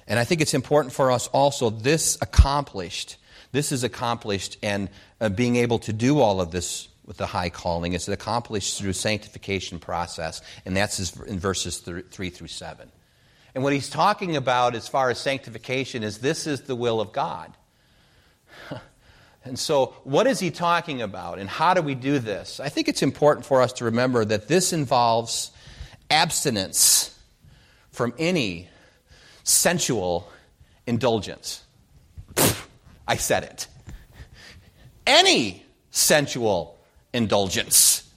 And 0.09 0.19
I 0.19 0.25
think 0.25 0.41
it's 0.41 0.55
important 0.55 0.93
for 0.93 1.13
us 1.13 1.29
also, 1.29 1.71
this 1.71 2.19
accomplished, 2.21 3.17
this 3.53 3.71
is 3.71 3.85
accomplished, 3.85 4.59
and 4.61 4.91
uh, 5.21 5.29
being 5.29 5.55
able 5.55 5.79
to 5.79 5.93
do 5.93 6.19
all 6.19 6.41
of 6.41 6.51
this 6.51 6.89
with 7.07 7.17
the 7.17 7.27
high 7.27 7.51
calling 7.51 7.93
is 7.93 8.09
accomplished 8.09 8.77
through 8.77 8.95
sanctification 8.95 9.79
process, 9.79 10.43
and 10.67 10.77
that's 10.77 11.17
in 11.17 11.39
verses 11.39 11.79
three 11.79 12.31
through 12.31 12.49
seven. 12.49 12.91
And 13.55 13.63
what 13.63 13.73
he's 13.73 13.89
talking 13.89 14.35
about 14.35 14.75
as 14.75 14.89
far 14.89 15.11
as 15.11 15.21
sanctification 15.21 16.03
is 16.03 16.19
this 16.19 16.49
is 16.49 16.63
the 16.63 16.75
will 16.75 17.01
of 17.01 17.13
God. 17.13 17.57
And 19.45 19.59
so, 19.59 19.95
what 20.05 20.27
is 20.27 20.39
he 20.39 20.51
talking 20.51 21.03
about, 21.03 21.39
and 21.39 21.49
how 21.49 21.75
do 21.75 21.83
we 21.83 21.95
do 21.95 22.19
this? 22.21 22.61
I 22.61 22.69
think 22.69 22.89
it's 22.89 23.03
important 23.03 23.45
for 23.45 23.61
us 23.61 23.73
to 23.75 23.87
remember 23.87 24.25
that 24.25 24.47
this 24.47 24.73
involves 24.73 25.51
abstinence 26.11 27.19
from 27.91 28.15
any 28.19 28.69
sensual 29.43 30.31
indulgence. 30.87 31.65
I 33.09 33.17
said 33.17 33.43
it. 33.43 33.67
Any 35.07 35.65
sensual 35.91 36.79
indulgence 37.13 38.09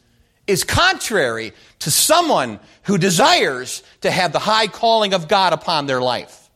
is 0.47 0.63
contrary 0.63 1.53
to 1.79 1.91
someone 1.91 2.59
who 2.83 2.97
desires 2.97 3.81
to 4.01 4.11
have 4.11 4.31
the 4.31 4.39
high 4.39 4.67
calling 4.67 5.13
of 5.13 5.27
God 5.27 5.53
upon 5.53 5.87
their 5.87 6.01
life. 6.01 6.49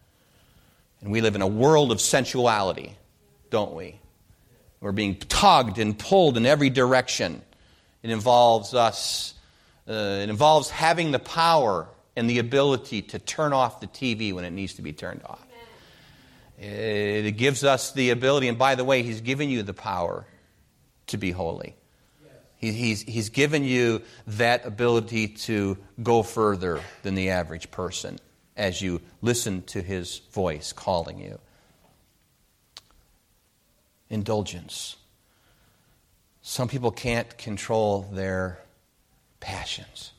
And 1.01 1.11
we 1.11 1.21
live 1.21 1.35
in 1.35 1.41
a 1.41 1.47
world 1.47 1.91
of 1.91 1.99
sensuality, 1.99 2.95
don't 3.49 3.73
we? 3.73 3.98
We're 4.81 4.91
being 4.91 5.15
tugged 5.15 5.77
and 5.77 5.97
pulled 5.97 6.37
in 6.37 6.45
every 6.45 6.69
direction. 6.69 7.41
It 8.01 8.11
involves 8.11 8.73
us, 8.73 9.33
uh, 9.87 9.93
it 9.93 10.29
involves 10.29 10.69
having 10.69 11.11
the 11.11 11.19
power 11.19 11.87
and 12.15 12.29
the 12.29 12.39
ability 12.39 13.01
to 13.03 13.19
turn 13.19 13.53
off 13.53 13.81
the 13.81 13.87
TV 13.87 14.33
when 14.33 14.45
it 14.45 14.51
needs 14.51 14.75
to 14.75 14.81
be 14.81 14.93
turned 14.93 15.21
off. 15.25 15.45
It, 16.57 17.37
gives 17.37 17.63
us 17.63 17.93
the 17.93 18.09
ability, 18.09 18.49
and 18.49 18.57
by 18.57 18.75
the 18.75 18.83
way, 18.83 19.01
He's 19.01 19.21
given 19.21 19.49
you 19.49 19.63
the 19.63 19.73
power 19.73 20.25
to 21.07 21.17
be 21.17 21.31
holy. 21.31 21.75
He, 22.57 22.73
he's, 22.73 23.01
he's 23.01 23.29
given 23.29 23.63
you 23.63 24.01
that 24.27 24.65
ability 24.65 25.29
to 25.29 25.77
go 26.03 26.21
further 26.21 26.81
than 27.03 27.15
the 27.15 27.29
average 27.29 27.71
person 27.71 28.19
as 28.57 28.81
you 28.81 28.99
listen 29.21 29.61
to 29.67 29.81
His 29.81 30.19
voice 30.33 30.73
calling 30.73 31.19
you 31.19 31.39
indulgence. 34.09 34.95
Some 36.41 36.67
people 36.67 36.91
can't 36.91 37.37
control 37.37 38.01
their 38.11 38.59
passions. 39.39 40.11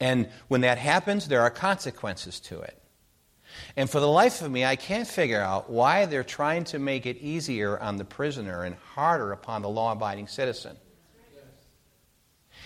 And 0.00 0.28
when 0.48 0.62
that 0.62 0.78
happens, 0.78 1.28
there 1.28 1.42
are 1.42 1.50
consequences 1.50 2.40
to 2.40 2.60
it. 2.60 2.80
And 3.76 3.88
for 3.88 4.00
the 4.00 4.08
life 4.08 4.42
of 4.42 4.50
me, 4.50 4.64
I 4.64 4.76
can't 4.76 5.06
figure 5.06 5.40
out 5.40 5.70
why 5.70 6.06
they're 6.06 6.24
trying 6.24 6.64
to 6.64 6.78
make 6.78 7.06
it 7.06 7.18
easier 7.18 7.78
on 7.78 7.96
the 7.96 8.04
prisoner 8.04 8.64
and 8.64 8.74
harder 8.74 9.32
upon 9.32 9.62
the 9.62 9.68
law 9.68 9.92
abiding 9.92 10.26
citizen. 10.26 10.76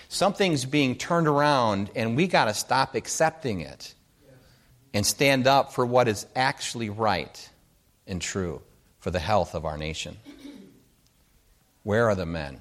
Something's 0.08 0.64
being 0.64 0.96
turned 0.96 1.28
around, 1.28 1.90
and 1.94 2.16
we 2.16 2.26
got 2.26 2.46
to 2.46 2.54
stop 2.54 2.94
accepting 2.94 3.60
it 3.60 3.94
and 4.94 5.04
stand 5.04 5.46
up 5.46 5.74
for 5.74 5.84
what 5.84 6.08
is 6.08 6.26
actually 6.34 6.88
right 6.88 7.50
and 8.06 8.22
true 8.22 8.62
for 8.98 9.10
the 9.10 9.18
health 9.18 9.54
of 9.54 9.64
our 9.64 9.76
nation. 9.76 10.16
Where 11.82 12.08
are 12.08 12.14
the 12.14 12.26
men? 12.26 12.60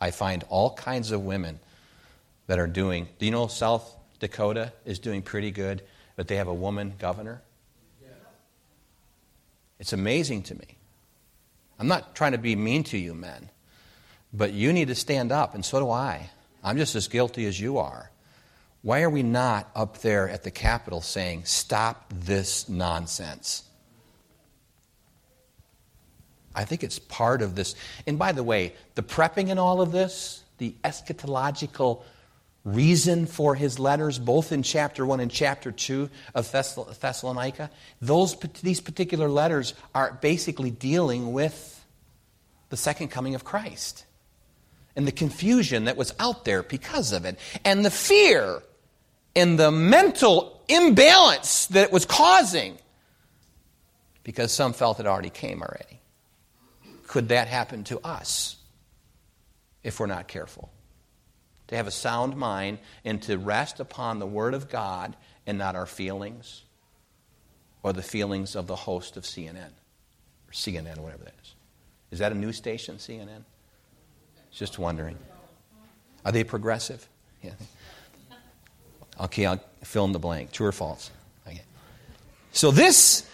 I 0.00 0.10
find 0.10 0.44
all 0.48 0.74
kinds 0.74 1.10
of 1.10 1.24
women 1.24 1.58
that 2.46 2.58
are 2.58 2.66
doing. 2.66 3.08
Do 3.18 3.26
you 3.26 3.32
know 3.32 3.46
South 3.46 3.96
Dakota 4.18 4.72
is 4.84 4.98
doing 4.98 5.22
pretty 5.22 5.50
good, 5.50 5.82
but 6.16 6.28
they 6.28 6.36
have 6.36 6.48
a 6.48 6.54
woman 6.54 6.94
governor? 6.98 7.42
It's 9.78 9.92
amazing 9.92 10.42
to 10.44 10.54
me. 10.54 10.76
I'm 11.78 11.88
not 11.88 12.14
trying 12.14 12.32
to 12.32 12.38
be 12.38 12.56
mean 12.56 12.84
to 12.84 12.98
you, 12.98 13.14
men, 13.14 13.50
but 14.32 14.52
you 14.52 14.72
need 14.72 14.88
to 14.88 14.94
stand 14.94 15.32
up, 15.32 15.54
and 15.54 15.64
so 15.64 15.80
do 15.80 15.90
I. 15.90 16.30
I'm 16.64 16.78
just 16.78 16.94
as 16.94 17.08
guilty 17.08 17.46
as 17.46 17.60
you 17.60 17.78
are. 17.78 18.10
Why 18.82 19.02
are 19.02 19.10
we 19.10 19.22
not 19.22 19.70
up 19.74 19.98
there 19.98 20.28
at 20.28 20.42
the 20.42 20.50
Capitol 20.50 21.00
saying, 21.00 21.44
stop 21.44 22.10
this 22.14 22.68
nonsense? 22.68 23.64
I 26.56 26.64
think 26.64 26.82
it's 26.82 26.98
part 26.98 27.42
of 27.42 27.54
this. 27.54 27.74
And 28.06 28.18
by 28.18 28.32
the 28.32 28.42
way, 28.42 28.74
the 28.94 29.02
prepping 29.02 29.48
in 29.50 29.58
all 29.58 29.80
of 29.80 29.92
this, 29.92 30.42
the 30.58 30.74
eschatological 30.82 32.02
reason 32.64 33.26
for 33.26 33.54
his 33.54 33.78
letters, 33.78 34.18
both 34.18 34.50
in 34.50 34.62
chapter 34.62 35.06
1 35.06 35.20
and 35.20 35.30
chapter 35.30 35.70
2 35.70 36.10
of 36.34 36.50
Thessalonica, 36.50 37.70
those, 38.00 38.34
these 38.62 38.80
particular 38.80 39.28
letters 39.28 39.74
are 39.94 40.18
basically 40.20 40.70
dealing 40.70 41.32
with 41.32 41.84
the 42.70 42.76
second 42.76 43.08
coming 43.08 43.34
of 43.36 43.44
Christ 43.44 44.04
and 44.96 45.06
the 45.06 45.12
confusion 45.12 45.84
that 45.84 45.96
was 45.96 46.12
out 46.18 46.44
there 46.44 46.62
because 46.62 47.12
of 47.12 47.24
it, 47.26 47.38
and 47.64 47.84
the 47.84 47.90
fear 47.90 48.62
and 49.36 49.58
the 49.58 49.70
mental 49.70 50.62
imbalance 50.68 51.66
that 51.66 51.84
it 51.84 51.92
was 51.92 52.06
causing 52.06 52.78
because 54.24 54.52
some 54.52 54.72
felt 54.72 54.98
it 54.98 55.06
already 55.06 55.30
came 55.30 55.62
already. 55.62 56.00
Could 57.16 57.30
that 57.30 57.48
happen 57.48 57.82
to 57.84 57.98
us 58.00 58.56
if 59.82 59.98
we're 59.98 60.04
not 60.04 60.28
careful? 60.28 60.70
To 61.68 61.74
have 61.74 61.86
a 61.86 61.90
sound 61.90 62.36
mind 62.36 62.76
and 63.06 63.22
to 63.22 63.38
rest 63.38 63.80
upon 63.80 64.18
the 64.18 64.26
Word 64.26 64.52
of 64.52 64.68
God 64.68 65.16
and 65.46 65.56
not 65.56 65.76
our 65.76 65.86
feelings 65.86 66.64
or 67.82 67.94
the 67.94 68.02
feelings 68.02 68.54
of 68.54 68.66
the 68.66 68.76
host 68.76 69.16
of 69.16 69.22
CNN 69.22 69.70
or 70.46 70.52
CNN, 70.52 70.98
whatever 70.98 71.24
that 71.24 71.32
is. 71.42 71.54
Is 72.10 72.18
that 72.18 72.32
a 72.32 72.34
news 72.34 72.58
station, 72.58 72.96
CNN? 72.96 73.44
Just 74.52 74.78
wondering. 74.78 75.16
Are 76.22 76.32
they 76.32 76.44
progressive? 76.44 77.08
Yeah. 77.42 77.52
Okay, 79.22 79.46
I'll 79.46 79.64
fill 79.82 80.04
in 80.04 80.12
the 80.12 80.18
blank. 80.18 80.52
True 80.52 80.66
or 80.66 80.72
false? 80.72 81.10
Okay. 81.48 81.62
So 82.52 82.70
this 82.70 83.26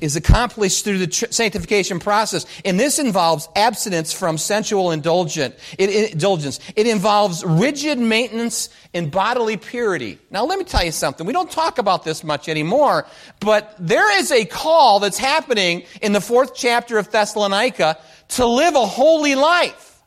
is 0.00 0.16
accomplished 0.16 0.84
through 0.84 0.98
the 0.98 1.28
sanctification 1.30 1.98
process. 1.98 2.46
And 2.64 2.78
this 2.78 2.98
involves 2.98 3.48
abstinence 3.56 4.12
from 4.12 4.38
sensual 4.38 4.90
indulgent, 4.90 5.54
it, 5.78 6.12
indulgence. 6.12 6.60
It 6.76 6.86
involves 6.86 7.44
rigid 7.44 7.98
maintenance 7.98 8.68
in 8.92 9.10
bodily 9.10 9.56
purity. 9.56 10.18
Now, 10.30 10.44
let 10.44 10.58
me 10.58 10.64
tell 10.64 10.84
you 10.84 10.92
something. 10.92 11.26
We 11.26 11.32
don't 11.32 11.50
talk 11.50 11.78
about 11.78 12.04
this 12.04 12.24
much 12.24 12.48
anymore, 12.48 13.06
but 13.40 13.74
there 13.78 14.18
is 14.18 14.30
a 14.30 14.44
call 14.44 15.00
that's 15.00 15.18
happening 15.18 15.84
in 16.02 16.12
the 16.12 16.20
fourth 16.20 16.54
chapter 16.54 16.98
of 16.98 17.10
Thessalonica 17.10 17.98
to 18.28 18.46
live 18.46 18.74
a 18.74 18.86
holy 18.86 19.34
life. 19.34 20.02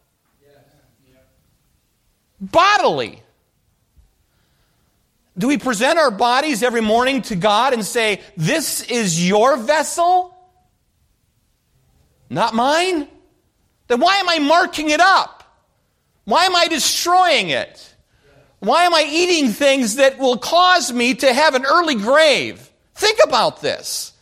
Bodily. 2.39 3.22
Do 5.37 5.47
we 5.47 5.57
present 5.57 5.97
our 5.97 6.11
bodies 6.11 6.61
every 6.61 6.81
morning 6.81 7.23
to 7.23 7.35
God 7.35 7.73
and 7.73 7.83
say, 7.83 8.21
This 8.37 8.83
is 8.83 9.27
your 9.27 9.57
vessel, 9.57 10.35
not 12.29 12.53
mine? 12.53 13.07
Then 13.87 13.99
why 13.99 14.17
am 14.17 14.29
I 14.29 14.39
marking 14.39 14.89
it 14.89 14.99
up? 14.99 15.43
Why 16.25 16.45
am 16.45 16.55
I 16.55 16.67
destroying 16.67 17.49
it? 17.49 17.93
Why 18.59 18.85
am 18.85 18.93
I 18.93 19.05
eating 19.09 19.51
things 19.51 19.95
that 19.95 20.17
will 20.19 20.37
cause 20.37 20.93
me 20.93 21.15
to 21.15 21.33
have 21.33 21.53
an 21.55 21.65
early 21.65 21.95
grave? 21.95 22.69
Think 22.95 23.19
about 23.23 23.61
this. 23.61 24.13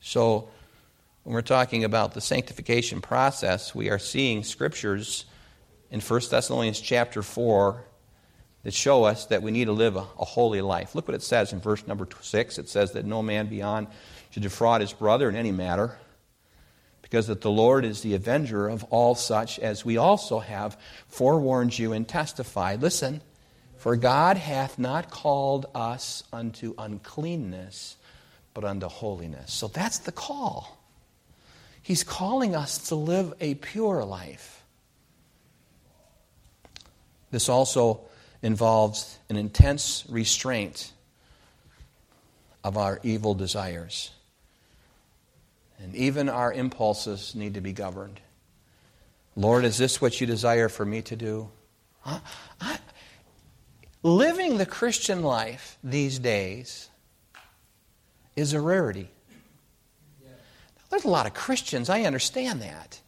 So, 0.00 0.48
when 1.24 1.34
we're 1.34 1.42
talking 1.42 1.84
about 1.84 2.14
the 2.14 2.20
sanctification 2.20 3.00
process, 3.00 3.74
we 3.74 3.90
are 3.90 3.98
seeing 3.98 4.44
scriptures 4.44 5.24
in 5.90 6.00
1 6.00 6.20
Thessalonians 6.30 6.80
chapter 6.80 7.22
4 7.22 7.84
that 8.62 8.74
show 8.74 9.04
us 9.04 9.26
that 9.26 9.42
we 9.42 9.50
need 9.50 9.66
to 9.66 9.72
live 9.72 9.96
a, 9.96 10.06
a, 10.18 10.24
holy 10.24 10.60
life. 10.60 10.94
Look 10.94 11.08
what 11.08 11.14
it 11.14 11.22
says 11.22 11.52
in 11.52 11.60
verse 11.60 11.86
number 11.86 12.06
6. 12.20 12.58
It 12.58 12.68
says 12.68 12.92
that 12.92 13.06
no 13.06 13.22
man 13.22 13.46
beyond 13.46 13.86
should 14.30 14.42
defraud 14.42 14.80
his 14.80 14.92
brother 14.92 15.28
in 15.28 15.36
any 15.36 15.50
matter, 15.50 15.98
because 17.02 17.26
that 17.26 17.40
the 17.40 17.50
Lord 17.50 17.84
is 17.84 18.02
the 18.02 18.14
avenger 18.14 18.68
of 18.68 18.84
all 18.84 19.14
such, 19.14 19.58
as 19.58 19.84
we 19.84 19.96
also 19.96 20.38
have 20.38 20.78
forewarned 21.08 21.78
you 21.78 21.92
and 21.92 22.06
testified. 22.06 22.82
Listen, 22.82 23.22
for 23.76 23.96
God 23.96 24.36
hath 24.36 24.78
not 24.78 25.10
called 25.10 25.66
us 25.74 26.22
unto 26.32 26.74
uncleanness, 26.76 27.96
but 28.52 28.64
unto 28.64 28.88
holiness. 28.88 29.52
So 29.52 29.68
that's 29.68 29.98
the 29.98 30.12
call. 30.12 30.78
He's 31.82 32.04
calling 32.04 32.54
us 32.54 32.88
to 32.88 32.94
live 32.94 33.32
a 33.40 33.54
pure 33.54 34.04
life. 34.04 34.62
This 37.30 37.48
also 37.48 38.02
involves 38.42 39.18
an 39.28 39.36
intense 39.36 40.04
restraint 40.08 40.92
of 42.64 42.76
our 42.76 43.00
evil 43.02 43.34
desires. 43.34 44.10
And 45.82 45.94
even 45.94 46.28
our 46.28 46.52
impulses 46.52 47.34
need 47.34 47.54
to 47.54 47.60
be 47.60 47.72
governed. 47.72 48.20
Lord, 49.36 49.64
is 49.64 49.78
this 49.78 50.00
what 50.00 50.20
you 50.20 50.26
desire 50.26 50.68
for 50.68 50.84
me 50.84 51.02
to 51.02 51.16
do? 51.16 51.48
I, 52.04 52.78
living 54.02 54.58
the 54.58 54.66
Christian 54.66 55.22
life 55.22 55.78
these 55.84 56.18
days 56.18 56.88
is 58.36 58.52
a 58.52 58.60
rarity. 58.60 59.10
There's 60.90 61.04
a 61.04 61.08
lot 61.08 61.26
of 61.26 61.34
Christians, 61.34 61.88
I 61.88 62.02
understand 62.02 62.62
that. 62.62 63.00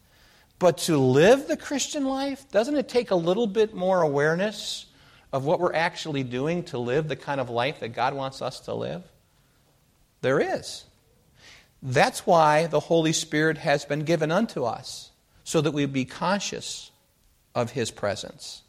But 0.57 0.77
to 0.79 0.97
live 0.97 1.47
the 1.47 1.57
Christian 1.57 2.05
life, 2.05 2.49
doesn't 2.49 2.77
it 2.77 2.87
take 2.87 3.11
a 3.11 3.15
little 3.15 3.47
bit 3.47 3.73
more 3.73 4.01
awareness 4.01 4.85
of 5.33 5.43
what 5.43 5.59
we're 5.59 5.73
actually 5.73 6.23
doing 6.23 6.63
to 6.63 6.77
live 6.77 7.07
the 7.09 7.15
kind 7.15 7.41
of 7.41 7.49
life 7.49 7.79
that 7.79 7.89
God 7.89 8.13
wants 8.13 8.41
us 8.41 8.61
to 8.61 8.73
live? 8.73 9.03
There 10.21 10.39
is. 10.39 10.85
That's 11.81 12.25
why 12.25 12.67
the 12.67 12.79
Holy 12.79 13.11
Spirit 13.11 13.57
has 13.57 13.83
been 13.83 14.03
given 14.03 14.31
unto 14.31 14.63
us, 14.63 15.09
so 15.43 15.59
that 15.59 15.71
we 15.71 15.85
be 15.87 16.05
conscious 16.05 16.91
of 17.53 17.71
His 17.71 17.91
presence. 17.91 18.61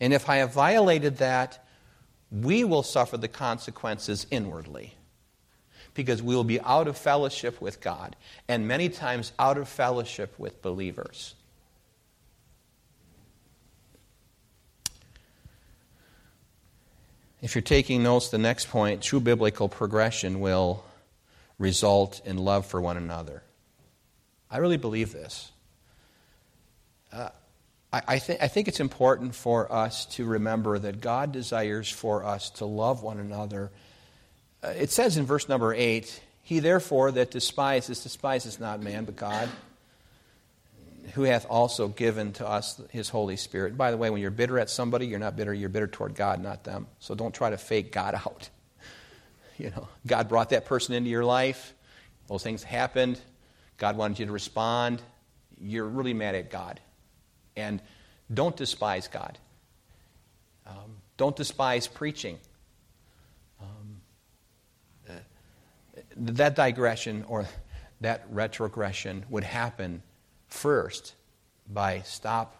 And 0.00 0.12
if 0.12 0.28
I 0.28 0.36
have 0.38 0.52
violated 0.52 1.18
that, 1.18 1.64
we 2.32 2.64
will 2.64 2.82
suffer 2.82 3.16
the 3.16 3.28
consequences 3.28 4.26
inwardly 4.30 4.94
because 5.94 6.22
we 6.22 6.34
will 6.34 6.44
be 6.44 6.60
out 6.60 6.88
of 6.88 6.96
fellowship 6.96 7.60
with 7.60 7.80
God 7.80 8.16
and 8.48 8.66
many 8.66 8.88
times 8.88 9.32
out 9.38 9.58
of 9.58 9.68
fellowship 9.68 10.34
with 10.38 10.62
believers. 10.62 11.34
If 17.42 17.56
you're 17.56 17.62
taking 17.62 18.04
notes, 18.04 18.28
the 18.28 18.38
next 18.38 18.70
point 18.70 19.02
true 19.02 19.20
biblical 19.20 19.68
progression 19.68 20.38
will 20.38 20.84
result 21.58 22.22
in 22.24 22.38
love 22.38 22.66
for 22.66 22.80
one 22.80 22.96
another. 22.96 23.42
I 24.48 24.58
really 24.58 24.76
believe 24.76 25.12
this. 25.12 25.50
Uh, 27.12 27.30
I, 27.92 28.02
I, 28.06 28.18
th- 28.18 28.38
I 28.40 28.48
think 28.48 28.68
it's 28.68 28.80
important 28.80 29.34
for 29.34 29.70
us 29.72 30.06
to 30.06 30.24
remember 30.24 30.78
that 30.78 31.00
God 31.00 31.32
desires 31.32 31.90
for 31.90 32.24
us 32.24 32.48
to 32.50 32.64
love 32.64 33.02
one 33.02 33.18
another. 33.18 33.72
Uh, 34.62 34.68
it 34.68 34.90
says 34.90 35.16
in 35.16 35.26
verse 35.26 35.48
number 35.48 35.74
8, 35.74 36.22
He 36.42 36.60
therefore 36.60 37.10
that 37.10 37.32
despises, 37.32 38.02
despises 38.02 38.60
not 38.60 38.80
man, 38.80 39.04
but 39.04 39.16
God 39.16 39.48
who 41.14 41.22
hath 41.22 41.46
also 41.48 41.88
given 41.88 42.32
to 42.34 42.48
us 42.48 42.80
his 42.90 43.08
Holy 43.08 43.36
Spirit. 43.36 43.76
By 43.76 43.90
the 43.90 43.96
way, 43.96 44.10
when 44.10 44.20
you're 44.20 44.30
bitter 44.30 44.58
at 44.58 44.70
somebody, 44.70 45.06
you're 45.06 45.18
not 45.18 45.36
bitter, 45.36 45.52
you're 45.52 45.68
bitter 45.68 45.88
toward 45.88 46.14
God, 46.14 46.42
not 46.42 46.64
them. 46.64 46.86
So 47.00 47.14
don't 47.14 47.34
try 47.34 47.50
to 47.50 47.58
fake 47.58 47.92
God 47.92 48.14
out. 48.26 48.48
You 49.58 49.70
know, 49.70 49.88
God 50.06 50.28
brought 50.28 50.50
that 50.50 50.64
person 50.64 50.94
into 50.94 51.10
your 51.10 51.24
life, 51.24 51.74
those 52.28 52.42
things 52.42 52.62
happened, 52.62 53.20
God 53.76 53.96
wanted 53.96 54.20
you 54.20 54.26
to 54.26 54.32
respond. 54.32 55.02
You're 55.60 55.86
really 55.86 56.14
mad 56.14 56.34
at 56.34 56.50
God. 56.50 56.80
And 57.56 57.82
don't 58.32 58.56
despise 58.56 59.08
God. 59.08 59.38
Um, 60.66 60.98
don't 61.16 61.36
despise 61.36 61.86
preaching. 61.86 62.38
Um, 63.60 64.00
uh, 65.08 65.12
that 66.16 66.54
digression 66.54 67.24
or 67.28 67.46
that 68.00 68.24
retrogression 68.30 69.24
would 69.28 69.44
happen 69.44 70.02
first 70.52 71.14
by 71.68 72.00
stop 72.00 72.56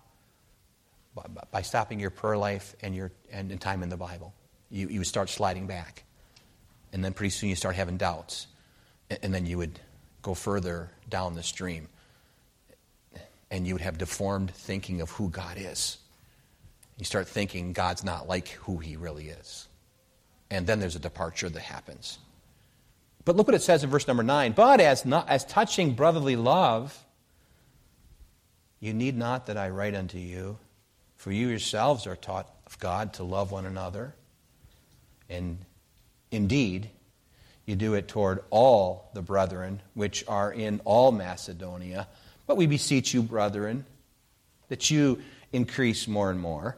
by, 1.51 1.61
stopping 1.61 2.01
your 2.01 2.11
prayer 2.11 2.39
life 2.39 2.75
and 2.81 2.95
your 2.95 3.13
and, 3.31 3.61
time 3.61 3.83
in 3.83 3.91
the 3.91 3.97
Bible. 3.97 4.33
You 4.71 4.89
you 4.89 5.05
start 5.05 5.29
sliding 5.29 5.67
back, 5.67 6.05
and 6.93 7.05
then 7.05 7.13
pretty 7.13 7.31
soon 7.31 7.51
you 7.51 7.57
start 7.57 7.77
having 7.77 7.97
doubts, 7.97 8.47
And 9.23 9.35
then 9.35 9.47
you 9.47 9.59
would 9.59 9.79
go 10.23 10.35
further 10.35 10.91
down 11.11 11.35
the 11.35 11.43
stream 11.43 11.89
and 13.53 13.67
you 13.67 13.75
would 13.75 13.83
have 13.83 13.99
deformed 13.99 14.51
thinking 14.51 15.03
of 15.03 15.11
who 15.11 15.29
God 15.29 15.59
is. 15.59 15.99
You 16.97 17.05
start 17.05 17.29
thinking 17.29 17.75
God's 17.75 18.03
not 18.03 18.27
like 18.27 18.49
who 18.49 18.79
he 18.79 18.97
really 18.97 19.29
is. 19.29 19.69
And 20.51 20.67
then 20.67 20.81
there's 20.81 20.97
a 20.97 21.01
departure 21.01 21.51
that 21.51 21.61
happens. 21.61 22.19
But 23.27 23.37
look 23.37 23.47
what 23.47 23.55
it 23.55 23.63
says 23.63 23.85
in 23.85 23.91
verse 23.91 24.09
number 24.09 24.23
9. 24.23 24.53
But 24.53 24.81
as, 24.81 25.05
not, 25.05 25.29
as 25.29 25.45
touching 25.45 25.93
brotherly 25.93 26.35
love, 26.35 26.99
you 28.83 28.93
need 28.93 29.17
not 29.17 29.47
that 29.47 29.57
I 29.57 29.69
write 29.69 29.95
unto 29.95 30.19
you, 30.19 30.59
for 31.15 31.31
you 31.31 31.47
yourselves 31.47 32.05
are 32.09 32.17
taught 32.17 32.53
of 32.67 32.81
God 32.81 33.15
to 33.15 33.23
love 33.23 33.53
one 33.53 33.65
another. 33.65 34.13
And 35.31 35.59
indeed, 36.33 36.91
you 37.65 37.77
do 37.77 37.95
it 37.95 38.09
toward 38.09 38.41
all 38.51 39.09
the 39.15 39.23
brethren 39.23 39.81
which 39.95 40.25
are 40.27 40.53
in 40.53 40.81
all 40.85 41.13
Macedonia. 41.13 42.09
But 42.49 42.57
we 42.57 42.67
beseech 42.67 43.15
you, 43.15 43.23
brethren, 43.23 43.87
that 44.67 44.91
you 44.91 45.23
increase 45.53 46.09
more 46.09 46.29
and 46.29 46.41
more. 46.41 46.77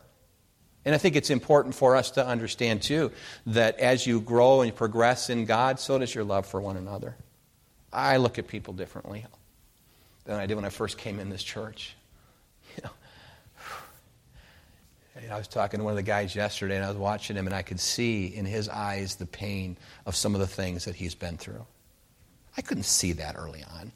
And 0.84 0.94
I 0.94 0.98
think 0.98 1.16
it's 1.16 1.30
important 1.30 1.74
for 1.74 1.96
us 1.96 2.10
to 2.12 2.26
understand, 2.26 2.82
too, 2.82 3.12
that 3.46 3.80
as 3.80 4.06
you 4.06 4.20
grow 4.20 4.60
and 4.60 4.76
progress 4.76 5.30
in 5.30 5.46
God, 5.46 5.80
so 5.80 5.96
does 5.96 6.14
your 6.14 6.24
love 6.24 6.44
for 6.44 6.60
one 6.60 6.76
another. 6.76 7.16
I 7.90 8.18
look 8.18 8.38
at 8.38 8.46
people 8.46 8.74
differently 8.74 9.24
than 10.24 10.36
I 10.36 10.46
did 10.46 10.54
when 10.54 10.64
I 10.64 10.70
first 10.70 10.98
came 10.98 11.20
in 11.20 11.30
this 11.30 11.42
church. 11.42 11.94
You 12.76 12.84
know, 12.84 12.90
I 15.34 15.38
was 15.38 15.48
talking 15.48 15.78
to 15.78 15.84
one 15.84 15.92
of 15.92 15.96
the 15.96 16.02
guys 16.02 16.34
yesterday, 16.34 16.76
and 16.76 16.84
I 16.84 16.88
was 16.88 16.96
watching 16.96 17.36
him, 17.36 17.46
and 17.46 17.54
I 17.54 17.62
could 17.62 17.80
see 17.80 18.26
in 18.26 18.44
his 18.44 18.68
eyes 18.68 19.16
the 19.16 19.26
pain 19.26 19.76
of 20.06 20.16
some 20.16 20.34
of 20.34 20.40
the 20.40 20.46
things 20.46 20.86
that 20.86 20.94
he's 20.94 21.14
been 21.14 21.36
through. 21.36 21.64
I 22.56 22.62
couldn't 22.62 22.84
see 22.84 23.12
that 23.12 23.36
early 23.36 23.64
on. 23.78 23.92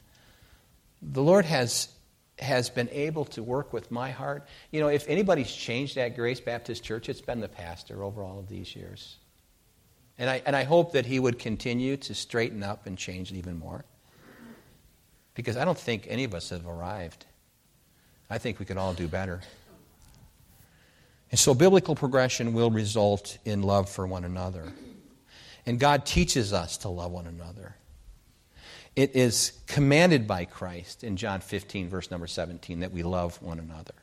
The 1.01 1.23
Lord 1.23 1.45
has 1.45 1.89
has 2.41 2.69
been 2.69 2.89
able 2.91 3.25
to 3.25 3.43
work 3.43 3.73
with 3.73 3.91
my 3.91 4.11
heart. 4.11 4.47
You 4.71 4.79
know, 4.79 4.87
if 4.87 5.07
anybody's 5.07 5.51
changed 5.51 5.97
at 5.97 6.15
Grace 6.15 6.39
Baptist 6.39 6.83
Church, 6.83 7.09
it's 7.09 7.21
been 7.21 7.41
the 7.41 7.49
pastor 7.49 8.01
over 8.03 8.23
all 8.23 8.39
of 8.39 8.47
these 8.47 8.75
years. 8.75 9.17
And 10.17 10.29
I, 10.29 10.41
and 10.45 10.55
I 10.55 10.63
hope 10.63 10.93
that 10.93 11.05
he 11.05 11.19
would 11.19 11.39
continue 11.39 11.97
to 11.97 12.13
straighten 12.13 12.63
up 12.63 12.85
and 12.85 12.97
change 12.97 13.31
even 13.31 13.57
more. 13.57 13.85
Because 15.39 15.55
I 15.55 15.63
don't 15.63 15.77
think 15.77 16.05
any 16.09 16.25
of 16.25 16.33
us 16.33 16.49
have 16.49 16.67
arrived. 16.67 17.25
I 18.29 18.39
think 18.39 18.59
we 18.59 18.65
could 18.65 18.75
all 18.75 18.93
do 18.93 19.07
better. 19.07 19.39
And 21.31 21.39
so 21.39 21.53
biblical 21.53 21.95
progression 21.95 22.51
will 22.51 22.69
result 22.69 23.37
in 23.45 23.63
love 23.63 23.89
for 23.89 24.05
one 24.05 24.25
another. 24.25 24.73
And 25.65 25.79
God 25.79 26.05
teaches 26.05 26.51
us 26.51 26.75
to 26.79 26.89
love 26.89 27.13
one 27.13 27.25
another. 27.25 27.73
It 28.97 29.15
is 29.15 29.53
commanded 29.65 30.27
by 30.27 30.43
Christ 30.43 31.05
in 31.05 31.15
John 31.15 31.39
15, 31.39 31.87
verse 31.87 32.11
number 32.11 32.27
17, 32.27 32.81
that 32.81 32.91
we 32.91 33.01
love 33.01 33.41
one 33.41 33.59
another. 33.59 33.93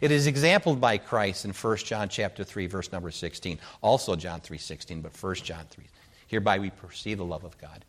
It 0.00 0.10
is 0.10 0.26
exampled 0.26 0.80
by 0.80 0.98
Christ 0.98 1.44
in 1.44 1.52
1 1.52 1.76
John 1.76 2.08
chapter 2.08 2.42
3, 2.42 2.66
verse 2.66 2.90
number 2.90 3.12
16. 3.12 3.60
Also 3.80 4.16
John 4.16 4.40
3, 4.40 4.58
16, 4.58 5.02
but 5.02 5.12
1 5.22 5.34
John 5.36 5.66
3. 5.70 5.84
Hereby 6.26 6.58
we 6.58 6.70
perceive 6.70 7.18
the 7.18 7.24
love 7.24 7.44
of 7.44 7.56
God 7.58 7.84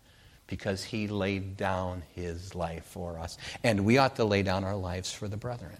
because 0.51 0.83
he 0.83 1.07
laid 1.07 1.55
down 1.55 2.03
his 2.13 2.53
life 2.53 2.83
for 2.83 3.17
us. 3.17 3.37
And 3.63 3.85
we 3.85 3.97
ought 3.97 4.17
to 4.17 4.25
lay 4.25 4.43
down 4.43 4.65
our 4.65 4.75
lives 4.75 5.09
for 5.09 5.29
the 5.29 5.37
brethren. 5.37 5.77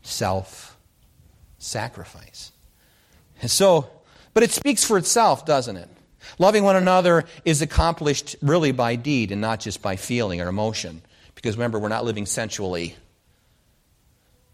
Self 0.00 0.78
sacrifice. 1.58 2.52
And 3.42 3.50
so, 3.50 3.90
but 4.32 4.42
it 4.42 4.50
speaks 4.50 4.82
for 4.82 4.96
itself, 4.96 5.44
doesn't 5.44 5.76
it? 5.76 5.90
Loving 6.38 6.64
one 6.64 6.74
another 6.74 7.26
is 7.44 7.60
accomplished 7.60 8.34
really 8.40 8.72
by 8.72 8.96
deed 8.96 9.30
and 9.30 9.42
not 9.42 9.60
just 9.60 9.82
by 9.82 9.96
feeling 9.96 10.40
or 10.40 10.48
emotion. 10.48 11.02
Because 11.34 11.56
remember, 11.56 11.78
we're 11.78 11.88
not 11.88 12.06
living 12.06 12.24
sensually. 12.24 12.96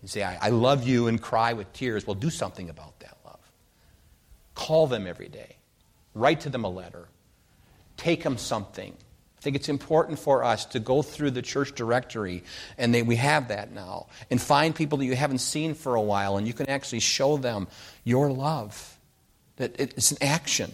You 0.03 0.09
say, 0.09 0.25
I, 0.25 0.47
I 0.47 0.49
love 0.49 0.87
you 0.87 1.07
and 1.07 1.23
cry 1.23 1.53
with 1.53 1.73
tears. 1.73 2.09
Well, 2.09 2.15
do 2.15 2.29
something 2.29 2.69
about 2.71 2.99
that 3.01 3.17
love. 3.25 3.53
Call 4.57 4.89
them 4.89 5.07
every 5.07 5.29
day. 5.29 5.59
Write 6.13 6.41
to 6.41 6.51
them 6.51 6.65
a 6.65 6.69
letter. 6.71 7.07
Take 7.97 8.23
them 8.23 8.39
something. 8.39 8.93
I 8.93 9.41
think 9.41 9.57
it's 9.57 9.69
important 9.69 10.19
for 10.19 10.43
us 10.43 10.65
to 10.67 10.81
go 10.81 11.03
through 11.03 11.31
the 11.33 11.43
church 11.43 11.75
directory, 11.75 12.43
and 12.79 12.95
they, 12.95 13.03
we 13.03 13.17
have 13.17 13.49
that 13.49 13.73
now, 13.73 14.07
and 14.31 14.41
find 14.41 14.75
people 14.75 14.99
that 14.99 15.05
you 15.05 15.15
haven't 15.15 15.39
seen 15.39 15.75
for 15.75 15.95
a 15.95 16.01
while, 16.01 16.37
and 16.37 16.47
you 16.47 16.53
can 16.53 16.69
actually 16.69 17.01
show 17.01 17.37
them 17.37 17.69
your 18.05 18.31
love. 18.31 18.99
That 19.57 19.79
it's 19.79 20.11
an 20.11 20.19
action. 20.21 20.73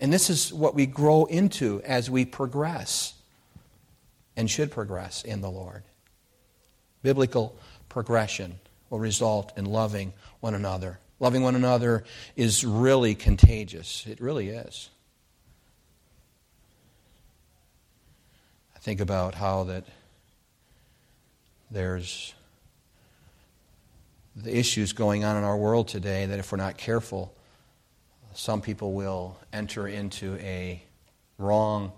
And 0.00 0.12
this 0.12 0.28
is 0.28 0.52
what 0.52 0.74
we 0.74 0.86
grow 0.86 1.26
into 1.26 1.80
as 1.84 2.10
we 2.10 2.24
progress 2.24 3.14
and 4.36 4.50
should 4.50 4.70
progress 4.70 5.22
in 5.22 5.40
the 5.40 5.50
Lord. 5.50 5.84
Biblical 7.02 7.56
progression 7.88 8.58
will 8.90 8.98
result 8.98 9.52
in 9.56 9.64
loving 9.66 10.12
one 10.40 10.54
another. 10.54 10.98
Loving 11.20 11.42
one 11.42 11.54
another 11.54 12.04
is 12.34 12.64
really 12.64 13.14
contagious. 13.14 14.04
It 14.06 14.20
really 14.20 14.48
is. 14.48 14.90
Think 18.82 19.00
about 19.00 19.36
how 19.36 19.62
that 19.62 19.84
there's 21.70 22.34
the 24.34 24.56
issues 24.56 24.92
going 24.92 25.22
on 25.22 25.36
in 25.36 25.44
our 25.44 25.56
world 25.56 25.86
today 25.86 26.26
that 26.26 26.40
if 26.40 26.50
we're 26.50 26.58
not 26.58 26.76
careful, 26.76 27.32
some 28.34 28.60
people 28.60 28.92
will 28.92 29.38
enter 29.52 29.86
into 29.86 30.36
a 30.38 30.82
wrong 31.38 31.92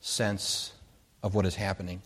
sense 0.00 0.72
of 1.22 1.34
what 1.34 1.44
is 1.44 1.54
happening. 1.54 2.00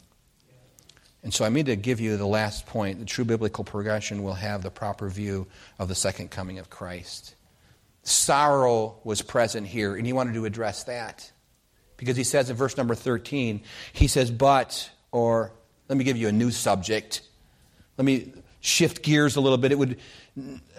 And 1.23 1.33
so 1.33 1.45
I 1.45 1.49
mean 1.49 1.67
to 1.67 1.77
give 1.77 2.01
you 2.01 2.17
the 2.17 2.27
last 2.27 2.67
point. 2.67 2.99
The 2.99 3.05
true 3.05 3.25
biblical 3.25 3.63
progression 3.63 4.25
will 4.25 4.35
have 4.35 4.63
the 4.63 4.71
proper 4.71 5.09
view 5.09 5.47
of 5.79 5.87
the 5.87 5.95
second 5.95 6.33
coming 6.33 6.59
of 6.59 6.69
Christ. 6.69 7.37
Sorrow 8.03 8.97
was 9.05 9.23
present 9.23 9.69
here, 9.69 9.95
and 9.95 10.05
he 10.05 10.13
wanted 10.13 10.35
to 10.35 10.47
address 10.47 10.83
that. 10.85 11.31
Because 12.01 12.17
he 12.17 12.25
says 12.25 12.49
in 12.49 12.57
verse 12.57 12.79
number 12.79 12.95
13, 12.95 13.61
he 13.93 14.07
says, 14.07 14.31
But, 14.31 14.91
or 15.13 15.53
let 15.89 15.99
me 15.99 16.05
give 16.05 16.17
you 16.17 16.29
a 16.29 16.33
new 16.33 16.51
subject. 16.51 17.21
Let 17.99 18.07
me 18.07 18.33
shift 18.61 19.03
gears 19.03 19.37
a 19.37 19.41
little 19.43 19.59
bit. 19.59 19.71
It 19.71 19.79
would, 19.79 19.99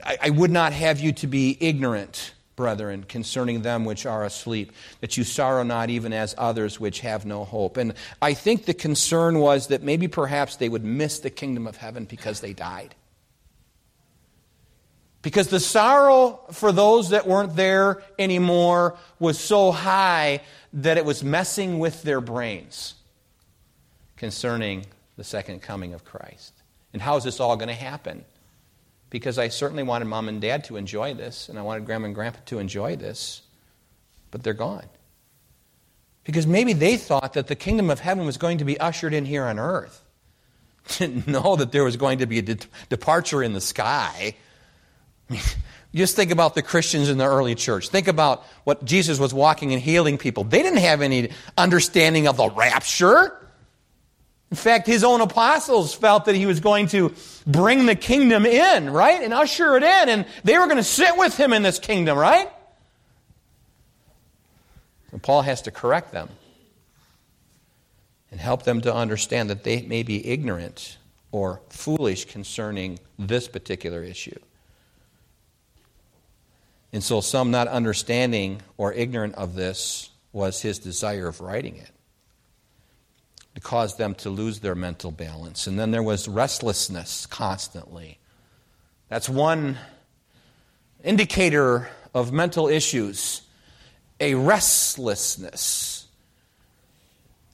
I, 0.04 0.18
I 0.24 0.30
would 0.32 0.50
not 0.50 0.74
have 0.74 1.00
you 1.00 1.12
to 1.14 1.28
be 1.28 1.56
ignorant 1.60 2.34
brethren, 2.56 3.04
concerning 3.08 3.62
them 3.62 3.86
which 3.86 4.06
are 4.06 4.26
asleep, 4.26 4.72
that 5.00 5.16
you 5.16 5.24
sorrow 5.24 5.64
not 5.64 5.90
even 5.90 6.12
as 6.12 6.36
others 6.38 6.80
which 6.80 7.02
have 7.02 7.24
no 7.24 7.44
hope. 7.44 7.78
And 7.78 7.94
I 8.20 8.34
think 8.34 8.66
the 8.66 8.74
concern 8.74 9.40
was 9.40 9.68
that 9.68 9.84
maybe 9.84 10.08
perhaps 10.08 10.56
they 10.56 10.70
would 10.70 10.84
miss 10.84 11.20
the 11.20 11.30
kingdom 11.30 11.68
of 11.68 11.78
heaven 11.78 12.06
because 12.06 12.42
they 12.42 12.54
died. 12.54 12.96
Because 15.22 15.48
the 15.50 15.60
sorrow 15.60 16.40
for 16.52 16.72
those 16.72 17.10
that 17.10 17.28
weren't 17.28 17.56
there 17.56 18.02
anymore 18.18 18.98
was 19.20 19.40
so 19.40 19.72
high 19.72 20.42
that 20.74 20.98
it 20.98 21.06
was 21.06 21.24
messing 21.24 21.78
with 21.80 22.02
their 22.02 22.22
brains 22.22 22.96
concerning 24.18 24.86
the 25.18 25.24
second 25.24 25.62
coming 25.62 25.94
of 25.94 26.04
Christ. 26.04 26.54
And 26.94 27.02
how 27.02 27.18
is 27.18 27.24
this 27.24 27.40
all 27.40 27.56
going 27.56 27.70
to 27.70 27.76
happen? 27.76 28.26
because 29.12 29.38
I 29.38 29.50
certainly 29.50 29.84
wanted 29.84 30.06
mom 30.06 30.30
and 30.30 30.42
dad 30.42 30.64
to 30.64 30.78
enjoy 30.78 31.14
this, 31.14 31.50
and 31.50 31.60
I 31.60 31.62
wanted 31.62 31.86
grandma 31.86 32.08
and 32.08 32.16
grandpa 32.16 32.40
to 32.46 32.58
enjoy 32.58 32.96
this, 32.96 33.42
but 34.32 34.42
they're 34.42 34.54
gone. 34.54 34.88
Because 36.24 36.48
maybe 36.48 36.74
they 36.74 36.98
thought 36.98 37.34
that 37.34 37.48
the 37.48 37.56
kingdom 37.56 37.90
of 37.90 38.00
heaven 38.00 38.26
was 38.26 38.38
going 38.38 38.58
to 38.60 38.66
be 38.66 38.80
ushered 38.80 39.14
in 39.14 39.26
here 39.26 39.44
on 39.44 39.60
earth. 39.60 40.02
Didn't 40.98 41.28
know 41.28 41.58
that 41.58 41.74
there 41.74 41.84
was 41.84 41.98
going 41.98 42.20
to 42.20 42.26
be 42.26 42.40
a 42.40 42.42
de- 42.42 42.58
departure 42.90 43.44
in 43.44 43.54
the 43.54 43.62
sky. 43.62 44.36
just 45.96 46.16
think 46.16 46.32
about 46.32 46.56
the 46.56 46.62
Christians 46.62 47.10
in 47.10 47.18
the 47.18 47.26
early 47.26 47.56
church. 47.56 47.90
Think 47.90 48.08
about 48.08 48.44
what 48.64 48.84
Jesus 48.86 49.20
was 49.20 49.34
walking 49.34 49.74
and 49.74 49.82
healing 49.82 50.18
people. 50.18 50.44
They 50.44 50.62
didn't 50.62 50.80
have 50.80 51.02
any 51.02 51.30
understanding 51.58 52.28
of 52.28 52.38
the 52.38 52.50
rapture. 52.50 53.38
In 54.50 54.58
fact, 54.58 54.86
his 54.86 55.04
own 55.04 55.22
apostles 55.22 55.94
felt 55.94 56.26
that 56.26 56.36
he 56.36 56.46
was 56.46 56.60
going 56.60 56.88
to 56.88 57.14
bring 57.48 57.86
the 57.86 57.96
kingdom 57.96 58.46
in, 58.46 58.90
right? 58.90 59.22
And 59.22 59.34
usher 59.34 59.78
it 59.78 59.84
in. 59.84 60.10
And 60.10 60.26
they 60.44 60.58
were 60.58 60.66
going 60.66 60.78
to 60.78 60.84
sit 60.84 61.18
with 61.18 61.38
him 61.38 61.54
in 61.54 61.64
this 61.64 61.80
kingdom, 61.80 62.18
right? 62.18 62.50
And 65.12 65.24
Paul 65.24 65.42
has 65.42 65.62
to 65.64 65.72
correct 65.72 66.12
them 66.12 66.30
and 68.30 68.40
help 68.40 68.64
them 68.64 68.82
to 68.82 68.94
understand 68.94 69.50
that 69.50 69.64
they 69.64 69.82
may 69.84 70.04
be 70.04 70.26
ignorant 70.26 70.98
or 71.32 71.62
foolish 71.70 72.26
concerning 72.26 73.00
this 73.18 73.48
particular 73.48 74.04
issue. 74.04 74.40
And 76.94 77.04
so, 77.04 77.22
some 77.22 77.52
not 77.52 77.68
understanding 77.68 78.62
or 78.78 78.92
ignorant 78.94 79.36
of 79.36 79.56
this 79.56 80.10
was 80.34 80.62
his 80.62 80.80
desire 80.80 81.28
of 81.28 81.40
writing 81.42 81.78
it 81.78 81.92
to 83.56 83.62
cause 83.62 83.98
them 83.98 84.16
to 84.16 84.30
lose 84.30 84.60
their 84.60 84.76
mental 84.76 85.12
balance. 85.12 85.68
And 85.68 85.80
then 85.80 85.92
there 85.92 86.04
was 86.04 86.28
restlessness 86.28 87.26
constantly. 87.26 88.18
That's 89.10 89.28
one 89.28 89.78
indicator 91.04 91.90
of 92.14 92.32
mental 92.32 92.68
issues 92.68 93.42
a 94.20 94.36
restlessness. 94.36 96.06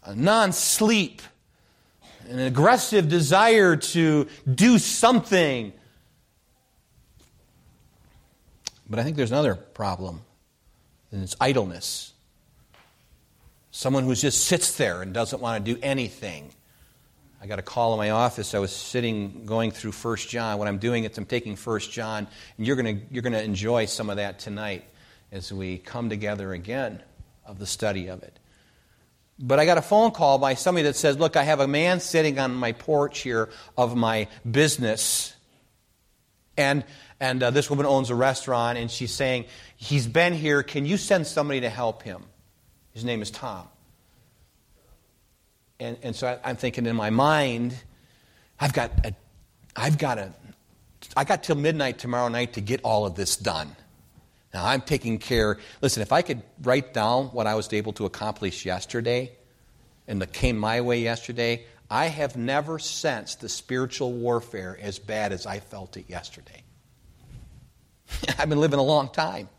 a 0.03 0.13
non 0.13 0.51
sleep, 0.51 1.21
an 2.29 2.39
aggressive 2.39 3.07
desire 3.07 3.75
to 3.77 4.27
do 4.53 4.77
something. 4.77 5.71
But 8.89 8.99
I 8.99 9.03
think 9.03 9.17
there's 9.17 9.31
another 9.31 9.55
problem, 9.55 10.21
and 11.11 11.23
it's 11.23 11.35
idleness. 11.39 12.13
Someone 13.71 14.05
who 14.05 14.15
just 14.15 14.45
sits 14.45 14.77
there 14.77 15.01
and 15.01 15.13
doesn't 15.13 15.41
want 15.41 15.63
to 15.63 15.73
do 15.73 15.79
anything. 15.83 16.51
I 17.41 17.47
got 17.47 17.59
a 17.59 17.63
call 17.63 17.93
in 17.93 17.97
my 17.99 18.09
office. 18.09 18.55
I 18.55 18.59
was 18.59 18.71
sitting 18.71 19.45
going 19.45 19.71
through 19.71 19.91
1 19.91 20.17
John. 20.17 20.57
What 20.57 20.67
I'm 20.67 20.79
doing 20.79 21.03
is 21.03 21.17
I'm 21.17 21.25
taking 21.25 21.55
1 21.55 21.79
John, 21.81 22.27
and 22.57 22.65
you're 22.65 22.75
going 22.75 22.97
to 22.97 23.05
you're 23.11 23.21
going 23.21 23.33
to 23.33 23.43
enjoy 23.43 23.85
some 23.85 24.09
of 24.09 24.15
that 24.17 24.39
tonight 24.39 24.85
as 25.31 25.51
we 25.51 25.77
come 25.77 26.09
together 26.09 26.53
again 26.53 27.03
of 27.45 27.59
the 27.59 27.67
study 27.67 28.07
of 28.07 28.23
it. 28.23 28.39
But 29.39 29.59
I 29.59 29.65
got 29.65 29.77
a 29.77 29.83
phone 29.83 30.11
call 30.11 30.39
by 30.39 30.55
somebody 30.55 30.83
that 30.83 30.95
says, 30.95 31.17
Look, 31.17 31.35
I 31.35 31.43
have 31.43 31.59
a 31.59 31.67
man 31.67 31.99
sitting 31.99 32.39
on 32.39 32.55
my 32.55 32.71
porch 32.71 33.19
here 33.19 33.49
of 33.77 33.95
my 33.95 34.27
business. 34.49 35.33
And, 36.57 36.83
and 37.19 37.41
uh, 37.41 37.51
this 37.51 37.69
woman 37.69 37.85
owns 37.85 38.09
a 38.09 38.15
restaurant, 38.15 38.77
and 38.77 38.91
she's 38.91 39.11
saying, 39.11 39.45
He's 39.75 40.07
been 40.07 40.33
here. 40.33 40.63
Can 40.63 40.85
you 40.85 40.97
send 40.97 41.27
somebody 41.27 41.61
to 41.61 41.69
help 41.69 42.03
him? 42.03 42.23
His 42.93 43.03
name 43.03 43.21
is 43.21 43.31
Tom. 43.31 43.67
And, 45.79 45.97
and 46.01 46.15
so 46.15 46.39
I, 46.43 46.49
am 46.49 46.55
thinking 46.55 46.85
in 46.85 46.95
my 46.95 47.11
mind, 47.11 47.75
I've 48.59 48.73
got 48.73 48.91
a, 49.05 49.13
I've 49.75 49.97
got 49.97 50.17
a, 50.17 50.33
I 51.15 51.23
got 51.23 51.43
till 51.43 51.55
midnight 51.55 51.99
tomorrow 51.99 52.27
night 52.27 52.53
to 52.53 52.61
get 52.61 52.81
all 52.83 53.05
of 53.05 53.15
this 53.15 53.35
done. 53.35 53.75
Now 54.53 54.65
I'm 54.65 54.81
taking 54.81 55.19
care. 55.19 55.59
Listen, 55.81 56.01
if 56.01 56.11
I 56.11 56.23
could 56.23 56.41
write 56.63 56.93
down 56.93 57.25
what 57.27 57.45
I 57.45 57.53
was 57.53 57.71
able 57.71 57.93
to 57.93 58.05
accomplish 58.05 58.65
yesterday 58.65 59.31
and 60.07 60.19
that 60.21 60.33
came 60.33 60.57
my 60.57 60.81
way 60.81 61.01
yesterday, 61.01 61.65
I 61.89 62.07
have 62.07 62.35
never 62.35 62.79
sensed 62.79 63.41
the 63.41 63.49
spiritual 63.49 64.13
warfare 64.13 64.77
as 64.81 64.97
bad 64.97 65.31
as 65.31 65.45
I 65.45 65.59
felt 65.59 65.97
it 65.97 66.09
yesterday. 66.09 66.63
I've 68.37 68.49
been 68.49 68.59
living 68.59 68.79
a 68.79 68.83
long 68.83 69.09
time. 69.09 69.49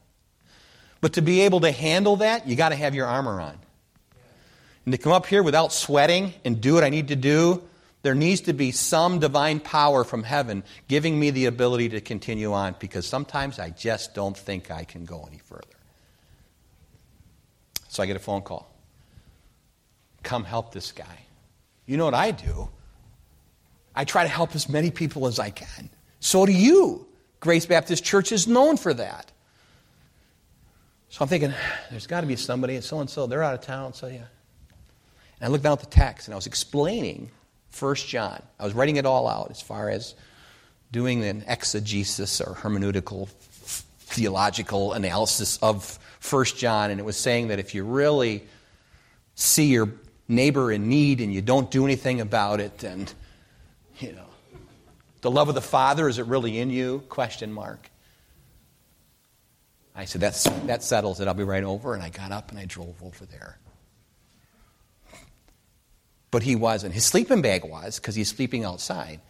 But 1.01 1.15
to 1.15 1.23
be 1.23 1.43
able 1.43 1.61
to 1.61 1.71
handle 1.71 2.17
that, 2.17 2.49
you 2.49 2.57
got 2.57 2.71
to 2.71 2.77
have 2.77 2.95
your 2.95 3.07
armor 3.07 3.41
on. 3.41 3.57
And 4.85 4.93
to 4.93 4.99
come 4.99 5.13
up 5.13 5.27
here 5.27 5.43
without 5.43 5.73
sweating 5.73 6.33
and 6.45 6.61
do 6.61 6.75
what 6.75 6.85
I 6.85 6.89
need 6.89 7.09
to 7.09 7.17
do, 7.17 7.63
there 8.03 8.15
needs 8.15 8.43
to 8.43 8.53
be 8.53 8.71
some 8.73 9.19
divine 9.19 9.61
power 9.61 10.05
from 10.05 10.23
heaven 10.23 10.63
giving 10.87 11.19
me 11.19 11.31
the 11.31 11.47
ability 11.47 11.91
to 11.91 12.01
continue 12.01 12.53
on 12.53 12.75
because 12.79 13.07
sometimes 13.07 13.59
I 13.59 13.71
just 13.71 14.15
don't 14.15 14.37
think 14.37 14.71
I 14.71 14.85
can 14.85 15.05
go 15.05 15.27
any 15.29 15.39
further. 15.39 15.65
So 17.89 18.03
I 18.03 18.07
get 18.07 18.17
a 18.17 18.21
phone 18.21 18.43
call. 18.43 18.73
Come 20.23 20.45
help 20.45 20.73
this 20.73 20.93
guy. 20.93 21.27
You 21.87 21.97
know 21.97 22.05
what 22.05 22.15
I 22.15 22.31
do? 22.31 22.69
I 23.95 24.05
try 24.05 24.23
to 24.23 24.29
help 24.29 24.55
as 24.55 24.69
many 24.69 24.91
people 24.91 25.27
as 25.27 25.39
I 25.39 25.51
can. 25.51 25.91
So 26.21 26.47
do 26.47 26.53
you. 26.53 27.08
Grace 27.41 27.67
Baptist 27.67 28.05
Church 28.05 28.33
is 28.33 28.47
known 28.47 28.77
for 28.77 28.93
that. 28.95 29.31
So 31.11 31.23
I'm 31.23 31.29
thinking, 31.29 31.55
there's 31.91 32.07
got 32.07 32.21
to 32.21 32.27
be 32.27 32.37
somebody, 32.37 32.75
and 32.75 32.85
so 32.85 33.01
and 33.01 33.09
so, 33.09 33.27
they're 33.27 33.43
out 33.43 33.55
of 33.55 33.63
town, 33.63 33.95
so 33.95 34.09
yeah. 34.09 34.27
And 35.41 35.43
I 35.43 35.49
looked 35.49 35.65
down 35.65 35.73
at 35.73 35.81
the 35.81 35.87
text 35.87 36.29
and 36.29 36.35
I 36.35 36.37
was 36.37 36.47
explaining 36.47 37.31
1 37.79 37.95
John. 37.97 38.43
I 38.59 38.65
was 38.65 38.75
writing 38.75 38.97
it 38.97 39.07
all 39.07 39.29
out 39.29 39.51
as 39.51 39.61
far 39.61 39.89
as 39.89 40.15
doing 40.91 41.25
an 41.25 41.45
exegesis 41.47 42.41
or 42.41 42.55
hermeneutical 42.55 43.29
theological 43.29 44.95
analysis 44.95 45.59
of 45.59 45.99
1 46.29 46.45
John, 46.57 46.91
and 46.91 46.99
it 46.99 47.05
was 47.05 47.17
saying 47.17 47.49
that 47.49 47.59
if 47.59 47.75
you 47.75 47.85
really 47.85 48.45
see 49.35 49.67
your 49.67 49.91
neighbor 50.27 50.73
in 50.73 50.89
need 50.89 51.21
and 51.21 51.33
you 51.33 51.41
don't 51.41 51.71
do 51.71 51.85
anything 51.85 52.21
about 52.21 52.61
it, 52.61 52.83
and 52.85 53.13
you 53.99 54.13
know, 54.13 54.28
the 55.21 55.31
love 55.31 55.49
of 55.49 55.55
the 55.55 55.61
Father 55.61 56.09
is 56.09 56.19
it 56.19 56.27
really 56.27 56.59
in 56.59 56.71
you? 56.71 57.03
Question 57.09 57.53
mark. 57.53 57.91
I 59.95 60.05
said, 60.05 60.21
That's, 60.21 60.45
that 60.67 60.85
settles 60.85 61.21
it. 61.21 61.27
I'll 61.27 61.35
be 61.35 61.43
right 61.43 61.65
over. 61.65 61.95
And 61.95 62.03
I 62.03 62.09
got 62.09 62.31
up 62.31 62.51
and 62.51 62.59
I 62.59 62.65
drove 62.67 63.03
over 63.03 63.27
there. 63.27 63.59
But 66.31 66.43
he 66.43 66.55
wasn't. 66.55 66.95
His 66.95 67.05
sleeping 67.05 67.43
bag 67.43 67.65
was 67.65 67.99
because 67.99 68.15
he's 68.15 68.29
sleeping 68.29 68.65
outside. 68.65 69.21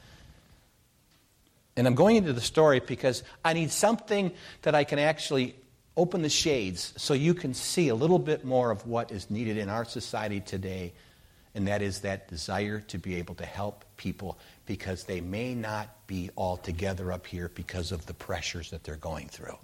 And 1.76 1.86
I'm 1.86 1.95
going 1.95 2.16
into 2.16 2.32
the 2.32 2.41
story 2.41 2.80
because 2.80 3.22
I 3.45 3.53
need 3.53 3.70
something 3.70 4.32
that 4.62 4.74
I 4.74 4.84
can 4.84 4.99
actually 4.99 5.55
open 5.97 6.22
the 6.22 6.28
shades 6.28 6.93
so 6.97 7.14
you 7.14 7.34
can 7.34 7.55
see 7.55 7.89
a 7.89 7.95
little 7.95 8.18
bit 8.18 8.45
more 8.45 8.70
of 8.70 8.86
what 8.86 9.11
is 9.11 9.30
needed 9.30 9.57
in 9.57 9.68
our 9.68 9.84
society 9.84 10.41
today. 10.41 10.93
And 11.55 11.68
that 11.68 11.80
is 11.80 12.01
that 12.01 12.28
desire 12.28 12.80
to 12.89 12.99
be 12.99 13.14
able 13.16 13.36
to 13.36 13.47
help 13.47 13.84
people 13.97 14.39
because 14.69 15.05
they 15.05 15.23
may 15.23 15.55
not 15.55 15.89
be 16.07 16.29
all 16.37 16.59
together 16.59 17.11
up 17.11 17.27
here 17.27 17.51
because 17.55 17.91
of 17.91 18.05
the 18.05 18.12
pressures 18.12 18.71
that 18.71 18.85
they're 18.85 18.97
going 18.97 19.27
through. 19.27 19.57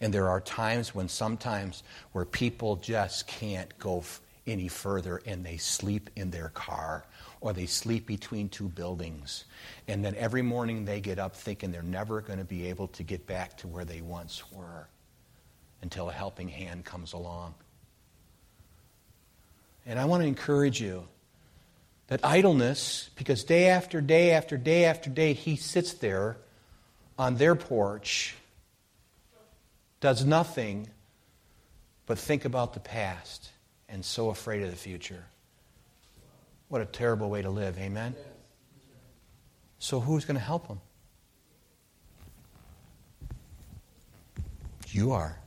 And 0.00 0.14
there 0.14 0.28
are 0.28 0.40
times 0.40 0.94
when 0.94 1.08
sometimes 1.08 1.82
where 2.12 2.24
people 2.24 2.76
just 2.76 3.26
can't 3.26 3.76
go 3.80 3.98
f- 3.98 4.20
any 4.46 4.68
further 4.68 5.20
and 5.26 5.44
they 5.44 5.56
sleep 5.56 6.10
in 6.14 6.30
their 6.30 6.50
car 6.50 7.04
or 7.40 7.52
they 7.52 7.66
sleep 7.66 8.06
between 8.06 8.48
two 8.48 8.68
buildings. 8.68 9.46
And 9.88 10.04
then 10.04 10.14
every 10.14 10.42
morning 10.42 10.84
they 10.84 11.00
get 11.00 11.18
up 11.18 11.34
thinking 11.34 11.72
they're 11.72 11.82
never 11.82 12.20
going 12.20 12.38
to 12.38 12.44
be 12.44 12.68
able 12.68 12.86
to 12.88 13.02
get 13.02 13.26
back 13.26 13.56
to 13.58 13.66
where 13.66 13.84
they 13.84 14.00
once 14.00 14.44
were 14.52 14.86
until 15.82 16.08
a 16.08 16.12
helping 16.12 16.48
hand 16.48 16.84
comes 16.84 17.14
along. 17.14 17.54
And 19.86 19.98
I 19.98 20.04
want 20.04 20.22
to 20.22 20.28
encourage 20.28 20.80
you 20.80 21.08
that 22.08 22.20
idleness, 22.22 23.10
because 23.16 23.44
day 23.44 23.68
after 23.68 24.00
day 24.00 24.32
after 24.32 24.56
day 24.56 24.84
after 24.84 25.10
day 25.10 25.32
he 25.32 25.56
sits 25.56 25.94
there 25.94 26.36
on 27.18 27.36
their 27.36 27.54
porch 27.54 28.34
does 30.00 30.24
nothing 30.24 30.88
but 32.06 32.18
think 32.18 32.44
about 32.44 32.74
the 32.74 32.80
past 32.80 33.50
and 33.88 34.04
so 34.04 34.28
afraid 34.28 34.62
of 34.62 34.70
the 34.70 34.76
future. 34.76 35.24
What 36.68 36.82
a 36.82 36.86
terrible 36.86 37.30
way 37.30 37.42
to 37.42 37.50
live, 37.50 37.78
amen? 37.78 38.14
So, 39.78 40.00
who's 40.00 40.24
going 40.24 40.36
to 40.36 40.44
help 40.44 40.66
him? 40.66 40.80
You 44.88 45.12
are. 45.12 45.38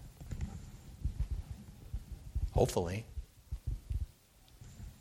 Hopefully. 2.52 3.06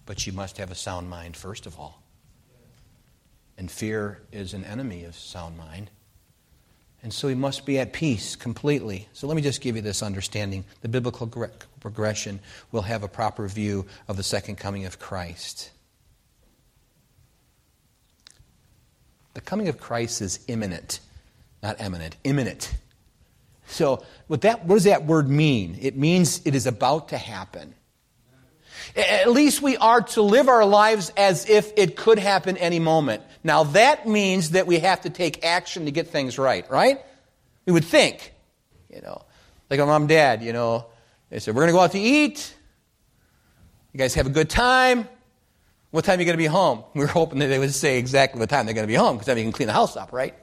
But 0.07 0.27
you 0.27 0.33
must 0.33 0.57
have 0.59 0.71
a 0.71 0.75
sound 0.75 1.11
mind, 1.11 1.37
first 1.37 1.67
of 1.67 1.79
all. 1.79 2.01
And 3.59 3.71
fear 3.71 4.23
is 4.33 4.55
an 4.55 4.65
enemy 4.65 5.05
of 5.05 5.17
sound 5.17 5.59
mind. 5.59 5.91
And 7.03 7.13
so 7.13 7.29
he 7.29 7.35
must 7.35 7.67
be 7.67 7.79
at 7.79 7.93
peace 7.93 8.37
completely. 8.37 9.09
So 9.13 9.27
let 9.27 9.37
me 9.37 9.43
just 9.43 9.61
give 9.61 9.77
you 9.77 9.83
this 9.83 10.03
understanding. 10.03 10.65
The 10.81 10.89
biblical 10.89 11.27
progression 11.81 12.41
will 12.73 12.83
have 12.83 13.03
a 13.03 13.09
proper 13.09 13.47
view 13.49 13.87
of 14.09 14.17
the 14.17 14.23
second 14.23 14.57
coming 14.57 14.87
of 14.87 14.99
Christ. 14.99 15.71
The 19.35 19.41
coming 19.41 19.69
of 19.69 19.79
Christ 19.79 20.23
is 20.23 20.41
imminent, 20.49 21.01
not 21.63 21.77
eminent, 21.79 22.17
imminent. 22.25 22.75
So, 23.67 24.03
what, 24.29 24.41
that, 24.43 24.65
what 24.65 24.77
does 24.77 24.85
that 24.85 25.05
word 25.05 25.29
mean? 25.29 25.77
It 25.81 25.97
means 25.97 26.41
it 26.45 26.55
is 26.55 26.67
about 26.67 27.09
to 27.09 27.19
happen. 27.19 27.75
At 28.95 29.31
least 29.31 29.63
we 29.63 29.77
are 29.77 30.03
to 30.03 30.23
live 30.23 30.49
our 30.49 30.65
lives 30.65 31.11
as 31.17 31.49
if 31.49 31.73
it 31.77 31.97
could 31.97 32.19
happen 32.19 32.57
any 32.57 32.79
moment. 32.79 33.23
Now, 33.43 33.65
that 33.65 34.07
means 34.07 34.51
that 34.51 34.67
we 34.67 34.79
have 34.81 35.03
to 35.03 35.11
take 35.11 35.45
action 35.45 35.87
to 35.87 35.91
get 35.91 36.09
things 36.09 36.39
right, 36.39 36.69
right? 36.71 37.01
We 37.65 37.73
would 37.73 37.85
think, 37.85 38.33
you 38.95 39.01
know, 39.01 39.23
like 39.71 39.81
our 39.81 39.87
mom 39.87 40.03
and 40.03 40.09
dad, 40.09 40.43
you 40.43 40.53
know, 40.53 40.87
they 41.31 41.39
said, 41.41 41.55
We're 41.55 41.63
going 41.63 41.73
to 41.73 41.73
go 41.73 41.81
out 41.81 41.93
to 41.93 41.99
eat. 41.99 42.55
You 43.93 43.99
guys 43.99 44.15
have 44.15 44.27
a 44.27 44.31
good 44.31 44.51
time. 44.51 45.09
What 45.91 46.05
time 46.05 46.19
are 46.19 46.23
you 46.23 46.27
going 46.27 46.37
to 46.37 46.43
be 46.43 46.47
home? 46.47 46.85
We 46.95 47.01
were 47.01 47.07
hoping 47.07 47.39
that 47.39 47.47
they 47.47 47.59
would 47.59 47.75
say 47.75 47.99
exactly 47.99 48.39
what 48.39 48.51
time 48.51 48.67
they're 48.67 48.75
going 48.75 48.87
to 48.87 48.93
be 48.93 48.95
home 48.95 49.17
because 49.17 49.27
then 49.27 49.37
we 49.37 49.43
can 49.43 49.53
clean 49.53 49.69
the 49.69 49.73
house 49.73 49.97
up, 49.97 50.13
right? 50.13 50.35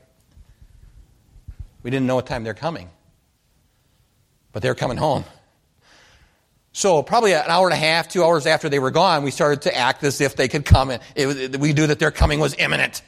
We 1.83 1.91
didn't 1.91 2.07
know 2.07 2.15
what 2.15 2.25
time 2.25 2.43
they're 2.43 2.53
coming. 2.53 2.89
But 4.51 4.61
they're 4.61 4.75
coming 4.75 4.97
home. 4.97 5.25
So 6.75 7.03
probably 7.03 7.33
an 7.33 7.43
hour 7.47 7.67
and 7.67 7.73
a 7.73 7.77
half, 7.77 8.07
two 8.07 8.23
hours 8.23 8.47
after 8.47 8.67
they 8.67 8.79
were 8.79 8.89
gone, 8.89 9.23
we 9.23 9.29
started 9.29 9.61
to 9.63 9.77
act 9.77 10.03
as 10.03 10.19
if 10.19 10.35
they 10.35 10.47
could 10.47 10.65
come. 10.65 10.89
And 10.89 11.55
we 11.57 11.71
knew 11.71 11.85
that 11.87 11.99
their 11.99 12.09
coming 12.09 12.39
was 12.39 12.55
imminent. 12.57 13.03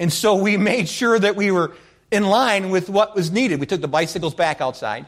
And 0.00 0.10
so 0.10 0.36
we 0.36 0.56
made 0.56 0.88
sure 0.88 1.18
that 1.18 1.36
we 1.36 1.50
were 1.50 1.74
in 2.10 2.24
line 2.24 2.70
with 2.70 2.88
what 2.88 3.14
was 3.14 3.30
needed. 3.30 3.60
We 3.60 3.66
took 3.66 3.82
the 3.82 3.88
bicycles 3.88 4.34
back 4.34 4.62
outside. 4.62 5.06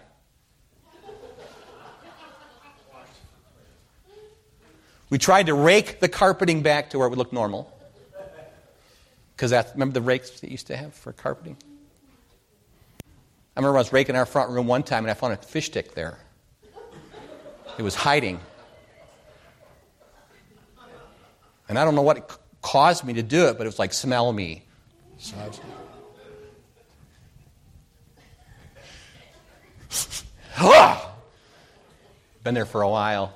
We 5.09 5.17
tried 5.17 5.47
to 5.47 5.55
rake 5.55 6.01
the 6.01 6.09
carpeting 6.09 6.63
back 6.63 6.91
to 6.91 6.99
where 6.99 7.07
it 7.07 7.11
would 7.11 7.19
look 7.19 7.33
normal. 7.33 7.77
Because 9.35 9.51
that's, 9.51 9.73
remember 9.73 9.95
the 9.95 10.03
rakes 10.03 10.41
that 10.41 10.51
used 10.51 10.67
to 10.67 10.77
have 10.77 10.93
for 10.93 11.15
carpeting? 11.15 11.57
I 13.57 13.61
remember 13.61 13.79
I 13.79 13.81
was 13.81 13.93
raking 13.93 14.17
our 14.17 14.27
front 14.27 14.51
room 14.51 14.67
one 14.67 14.83
time 14.83 15.05
and 15.05 15.11
I 15.11 15.15
found 15.15 15.33
a 15.33 15.39
fish 15.39 15.67
stick 15.67 15.95
there. 15.95 16.19
It 17.81 17.83
was 17.83 17.95
hiding. 17.95 18.39
And 21.66 21.78
I 21.78 21.85
don't 21.87 21.95
know 21.95 22.03
what 22.03 22.39
caused 22.61 23.05
me 23.05 23.14
to 23.14 23.22
do 23.22 23.47
it, 23.47 23.57
but 23.57 23.66
it 23.66 23.70
was 23.70 23.78
like, 23.78 23.95
smell 23.95 24.31
me. 24.31 24.64
So 25.16 25.35
I 30.61 31.01
Been 32.45 32.53
there 32.53 32.66
for 32.66 32.83
a 32.83 32.89
while. 32.91 33.33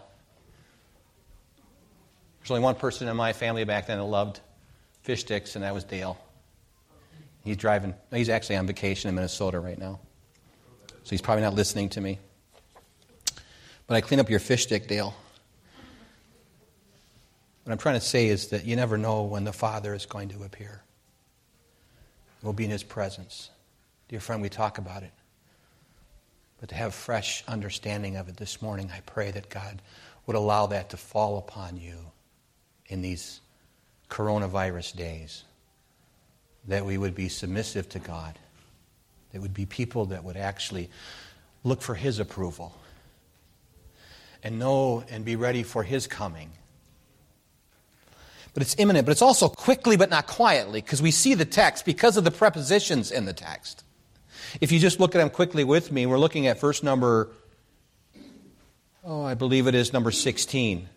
There's 2.41 2.51
only 2.51 2.65
one 2.65 2.75
person 2.75 3.09
in 3.09 3.17
my 3.17 3.33
family 3.33 3.65
back 3.65 3.87
then 3.87 3.97
that 3.97 4.05
loved 4.05 4.41
fish 5.01 5.23
sticks, 5.23 5.57
and 5.57 5.65
that 5.65 5.73
was 5.73 5.85
Dale. 5.85 6.19
He's 7.45 7.57
driving, 7.57 7.95
he's 8.13 8.29
actually 8.29 8.57
on 8.57 8.67
vacation 8.67 9.09
in 9.09 9.15
Minnesota 9.15 9.59
right 9.59 9.79
now. 9.79 10.01
So 10.87 11.11
he's 11.11 11.23
probably 11.23 11.45
not 11.45 11.55
listening 11.55 11.89
to 11.89 12.03
me. 12.03 12.19
But 13.87 13.97
I 13.97 14.01
clean 14.01 14.21
up 14.21 14.31
your 14.31 14.41
fish 14.41 14.65
stick, 14.65 14.89
Dale. 14.89 15.15
What 17.65 17.73
I'm 17.73 17.79
trying 17.79 17.99
to 17.99 18.05
say 18.05 18.29
is 18.29 18.49
that 18.49 18.65
you 18.65 18.77
never 18.77 18.97
know 18.99 19.23
when 19.23 19.45
the 19.45 19.53
Father 19.53 19.95
is 19.95 20.07
going 20.07 20.29
to 20.31 20.43
appear. 20.43 20.83
We'll 22.43 22.53
be 22.53 22.65
in 22.65 22.71
His 22.71 22.83
presence. 22.83 23.51
Dear 24.09 24.21
friend, 24.21 24.43
we 24.43 24.49
talk 24.49 24.79
about 24.79 25.03
it. 25.03 25.13
But 26.61 26.71
to 26.71 26.75
have 26.75 26.95
fresh 26.95 27.45
understanding 27.47 28.17
of 28.17 28.29
it 28.29 28.37
this 28.37 28.63
morning, 28.63 28.91
I 28.95 29.01
pray 29.01 29.31
that 29.31 29.49
God 29.49 29.81
would 30.27 30.37
allow 30.37 30.67
that 30.67 30.91
to 30.91 30.97
fall 30.97 31.39
upon 31.39 31.77
you 31.79 31.97
in 32.87 33.03
these 33.03 33.41
coronavirus 34.11 34.97
days. 34.97 35.45
That 36.69 36.87
we 36.87 36.97
would 36.97 37.15
be 37.15 37.29
submissive 37.29 37.89
to 37.91 37.99
God. 37.99 38.39
That 39.33 39.43
would 39.43 39.53
be 39.53 39.67
people 39.67 40.07
that 40.07 40.25
would 40.25 40.37
actually 40.37 40.89
look 41.65 41.83
for 41.83 41.95
His 41.95 42.19
approval 42.19 42.75
and 44.45 44.59
know 44.59 45.03
and 45.11 45.25
be 45.25 45.35
ready 45.35 45.65
for 45.65 45.83
His 45.83 46.07
coming 46.07 46.53
but 48.55 48.63
it's 48.63 48.77
imminent, 48.79 49.05
but 49.05 49.13
it's 49.13 49.23
also 49.23 49.49
quickly 49.49 49.97
but 49.97 50.09
not 50.09 50.29
quietly, 50.29 50.81
because 50.81 51.03
we 51.03 51.11
see 51.11 51.35
the 51.35 51.45
text 51.45 51.85
because 51.85 52.17
of 52.17 52.25
the 52.25 52.31
prepositions 52.31 53.11
in 53.11 53.25
the 53.25 53.33
text. 53.33 53.85
If 54.61 54.71
you 54.71 54.79
just 54.79 55.01
look 55.01 55.17
at 55.17 55.19
them 55.19 55.31
quickly 55.31 55.65
with 55.65 55.91
me, 55.91 56.07
we're 56.07 56.19
looking 56.19 56.47
at 56.47 56.61
verse 56.61 56.83
number, 56.83 57.31
oh, 59.05 59.25
I 59.25 59.35
believe 59.35 59.67
it 59.67 59.75
is 59.75 59.93
number 59.93 60.13
16. 60.13 60.89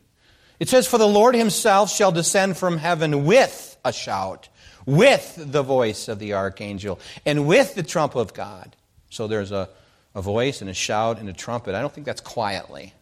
It 0.60 0.70
says, 0.70 0.86
For 0.86 1.00
the 1.00 1.08
Lord 1.08 1.34
himself 1.34 1.92
shall 1.92 2.12
descend 2.12 2.58
from 2.58 2.78
heaven 2.78 3.26
with 3.26 3.76
a 3.84 3.92
shout, 3.92 4.50
with 4.86 5.34
the 5.38 5.64
voice 5.64 6.08
of 6.08 6.20
the 6.20 6.34
archangel, 6.34 7.00
and 7.26 7.48
with 7.48 7.74
the 7.74 7.84
trump 7.84 8.16
of 8.16 8.36
God. 8.36 8.76
So 9.10 9.28
there's 9.28 9.52
a, 9.52 9.68
a 10.14 10.22
voice 10.22 10.62
and 10.62 10.70
a 10.70 10.76
shout 10.76 11.18
and 11.18 11.28
a 11.28 11.34
trumpet. 11.34 11.74
I 11.74 11.82
don't 11.82 11.94
think 11.94 12.06
that's 12.06 12.22
quietly. 12.22 12.94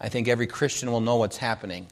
I 0.00 0.08
think 0.08 0.28
every 0.28 0.46
Christian 0.46 0.90
will 0.90 1.00
know 1.00 1.16
what's 1.16 1.36
happening. 1.36 1.86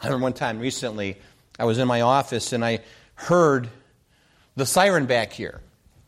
I 0.00 0.06
remember 0.06 0.24
one 0.24 0.32
time 0.32 0.58
recently, 0.58 1.16
I 1.58 1.64
was 1.64 1.78
in 1.78 1.88
my 1.88 2.02
office 2.02 2.52
and 2.52 2.64
I 2.64 2.80
heard 3.14 3.68
the 4.54 4.66
siren 4.66 5.06
back 5.06 5.32
here. 5.32 5.60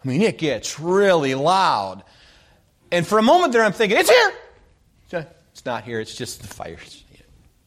I 0.04 0.08
mean, 0.08 0.22
it 0.22 0.38
gets 0.38 0.78
really 0.78 1.34
loud. 1.34 2.04
And 2.92 3.06
for 3.06 3.18
a 3.18 3.22
moment 3.22 3.52
there, 3.52 3.62
I'm 3.62 3.72
thinking, 3.72 3.98
it's 3.98 4.10
here! 4.10 4.32
It's 5.58 5.66
not 5.66 5.82
here, 5.82 5.98
it's 5.98 6.14
just 6.14 6.40
the 6.40 6.46
fire. 6.46 6.78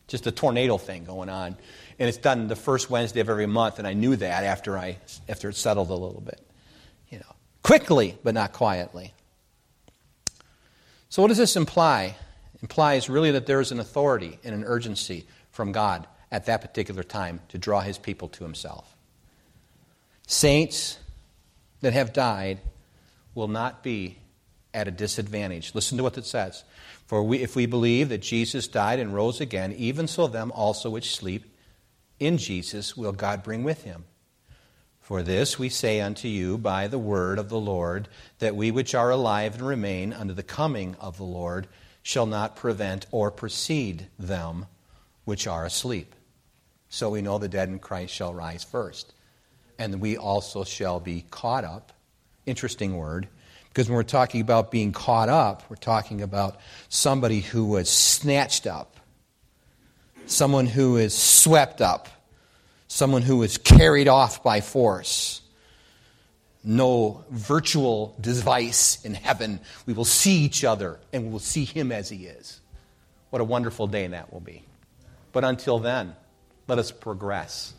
Just 0.07 0.25
a 0.25 0.31
tornado 0.31 0.77
thing 0.77 1.03
going 1.03 1.27
on. 1.27 1.57
And 1.99 2.07
it's 2.07 2.17
done 2.17 2.47
the 2.47 2.55
first 2.55 2.89
Wednesday 2.89 3.19
of 3.19 3.29
every 3.29 3.47
month, 3.47 3.79
and 3.79 3.87
I 3.87 3.91
knew 3.91 4.15
that 4.15 4.45
after, 4.45 4.77
I, 4.77 4.97
after 5.27 5.49
it 5.49 5.57
settled 5.57 5.89
a 5.89 5.93
little 5.93 6.21
bit. 6.21 6.39
You 7.09 7.19
know, 7.19 7.35
quickly, 7.63 8.17
but 8.23 8.33
not 8.33 8.53
quietly. 8.53 9.13
So, 11.09 11.21
what 11.21 11.27
does 11.27 11.37
this 11.37 11.57
imply? 11.57 12.15
Implies 12.61 13.09
really 13.09 13.31
that 13.31 13.47
there 13.47 13.59
is 13.59 13.71
an 13.71 13.79
authority 13.79 14.39
and 14.43 14.53
an 14.53 14.63
urgency 14.63 15.25
from 15.49 15.71
God 15.71 16.07
at 16.31 16.45
that 16.45 16.61
particular 16.61 17.03
time 17.03 17.41
to 17.49 17.57
draw 17.57 17.81
his 17.81 17.97
people 17.97 18.27
to 18.29 18.43
himself. 18.43 18.95
Saints 20.27 20.97
that 21.81 21.93
have 21.93 22.13
died 22.13 22.59
will 23.35 23.47
not 23.47 23.83
be 23.83 24.17
at 24.73 24.87
a 24.87 24.91
disadvantage. 24.91 25.75
Listen 25.75 25.97
to 25.97 26.03
what 26.03 26.17
it 26.17 26.25
says. 26.25 26.63
For 27.05 27.23
we, 27.23 27.39
if 27.39 27.55
we 27.55 27.65
believe 27.65 28.09
that 28.09 28.21
Jesus 28.21 28.67
died 28.67 28.99
and 28.99 29.13
rose 29.13 29.41
again, 29.41 29.73
even 29.73 30.07
so 30.07 30.27
them 30.27 30.51
also 30.53 30.89
which 30.89 31.15
sleep 31.15 31.45
in 32.19 32.37
Jesus 32.37 32.95
will 32.95 33.11
God 33.11 33.43
bring 33.43 33.63
with 33.63 33.83
him. 33.83 34.05
For 35.01 35.23
this 35.23 35.59
we 35.59 35.67
say 35.67 35.99
unto 35.99 36.29
you 36.29 36.57
by 36.57 36.87
the 36.87 36.99
word 36.99 37.37
of 37.37 37.49
the 37.49 37.59
Lord, 37.59 38.07
that 38.39 38.55
we 38.55 38.71
which 38.71 38.95
are 38.95 39.09
alive 39.09 39.55
and 39.55 39.67
remain 39.67 40.13
unto 40.13 40.33
the 40.33 40.43
coming 40.43 40.95
of 41.01 41.17
the 41.17 41.23
Lord 41.23 41.67
shall 42.03 42.25
not 42.25 42.55
prevent 42.55 43.05
or 43.11 43.31
precede 43.31 44.07
them 44.17 44.65
which 45.25 45.47
are 45.47 45.65
asleep. 45.65 46.15
So 46.89 47.09
we 47.09 47.21
know 47.21 47.37
the 47.37 47.47
dead 47.47 47.69
in 47.69 47.79
Christ 47.79 48.13
shall 48.13 48.33
rise 48.33 48.63
first. 48.63 49.13
And 49.79 50.01
we 50.01 50.17
also 50.17 50.63
shall 50.63 50.99
be 50.99 51.25
caught 51.31 51.63
up. 51.63 51.93
Interesting 52.45 52.97
word. 52.97 53.27
Because 53.69 53.87
when 53.87 53.95
we're 53.95 54.03
talking 54.03 54.41
about 54.41 54.69
being 54.69 54.91
caught 54.91 55.29
up, 55.29 55.63
we're 55.69 55.77
talking 55.77 56.21
about 56.21 56.59
somebody 56.89 57.39
who 57.39 57.65
was 57.65 57.89
snatched 57.89 58.67
up, 58.67 58.97
someone 60.25 60.65
who 60.65 60.97
is 60.97 61.17
swept 61.17 61.81
up, 61.81 62.09
someone 62.89 63.21
who 63.21 63.41
is 63.43 63.57
carried 63.57 64.09
off 64.09 64.43
by 64.43 64.59
force. 64.59 65.41
No 66.63 67.25
virtual 67.31 68.15
device 68.21 69.03
in 69.03 69.13
heaven. 69.13 69.59
We 69.85 69.93
will 69.93 70.05
see 70.05 70.39
each 70.39 70.63
other 70.63 70.99
and 71.11 71.25
we 71.25 71.29
will 71.29 71.39
see 71.39 71.65
him 71.65 71.91
as 71.91 72.09
he 72.09 72.25
is. 72.25 72.61
What 73.31 73.41
a 73.41 73.45
wonderful 73.45 73.87
day 73.87 74.05
that 74.07 74.31
will 74.31 74.41
be. 74.41 74.63
But 75.31 75.43
until 75.43 75.79
then, 75.79 76.15
let 76.67 76.77
us 76.77 76.91
progress 76.91 77.73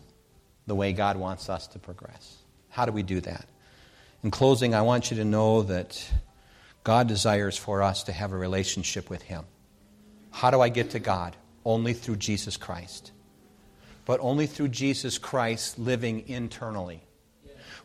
the 0.67 0.75
way 0.75 0.93
God 0.93 1.17
wants 1.17 1.49
us 1.49 1.67
to 1.69 1.79
progress. 1.79 2.37
How 2.71 2.87
do 2.87 2.93
we 2.93 3.03
do 3.03 3.21
that? 3.21 3.47
In 4.23 4.31
closing, 4.31 4.75
I 4.75 4.83
want 4.83 5.11
you 5.11 5.17
to 5.19 5.25
know 5.25 5.63
that 5.63 6.03
God 6.85 7.07
desires 7.09 7.57
for 7.57 7.83
us 7.83 8.05
to 8.05 8.13
have 8.13 8.33
a 8.33 8.37
relationship 8.37 9.11
with 9.11 9.23
Him. 9.23 9.45
How 10.31 10.51
do 10.51 10.61
I 10.61 10.69
get 10.69 10.91
to 10.91 10.99
God? 10.99 11.37
Only 11.65 11.93
through 11.93 12.17
Jesus 12.17 12.57
Christ. 12.57 13.13
But 14.05 14.21
only 14.21 14.47
through 14.47 14.69
Jesus 14.69 15.19
Christ 15.19 15.79
living 15.79 16.29
internally. 16.29 17.03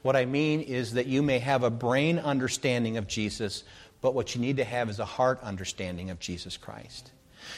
What 0.08 0.16
I 0.16 0.24
mean 0.24 0.62
is 0.62 0.94
that 0.94 1.08
you 1.08 1.22
may 1.22 1.40
have 1.40 1.64
a 1.64 1.70
brain 1.70 2.18
understanding 2.18 2.96
of 2.96 3.08
Jesus, 3.08 3.66
but 4.00 4.16
what 4.16 4.34
you 4.34 4.40
need 4.40 4.56
to 4.56 4.64
have 4.64 4.90
is 4.90 5.00
a 5.00 5.06
heart 5.06 5.38
understanding 5.44 6.12
of 6.12 6.18
Jesus 6.18 6.56
Christ. 6.56 7.12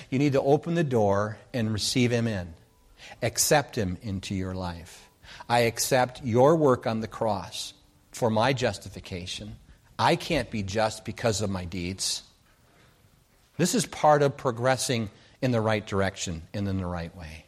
You 0.10 0.18
need 0.18 0.34
to 0.34 0.42
open 0.42 0.74
the 0.74 0.84
door 0.84 1.38
and 1.54 1.72
receive 1.72 2.10
Him 2.10 2.26
in. 2.26 2.56
Accept 3.22 3.76
Him 3.76 4.00
into 4.02 4.34
your 4.34 4.56
life. 4.56 5.08
I 5.48 5.60
accept 5.60 6.24
your 6.24 6.56
work 6.56 6.88
on 6.88 7.02
the 7.02 7.08
cross 7.08 7.76
for 8.10 8.32
my 8.32 8.54
justification. 8.54 9.56
I 10.00 10.16
can't 10.16 10.50
be 10.50 10.64
just 10.64 11.06
because 11.06 11.42
of 11.42 11.52
my 11.52 11.66
deeds. 11.66 12.24
This 13.58 13.76
is 13.76 13.86
part 13.86 14.24
of 14.24 14.38
progressing 14.38 15.12
in 15.40 15.52
the 15.52 15.62
right 15.62 15.86
direction 15.86 16.42
and 16.56 16.68
in 16.68 16.78
the 16.78 16.88
right 16.88 17.16
way. 17.16 17.46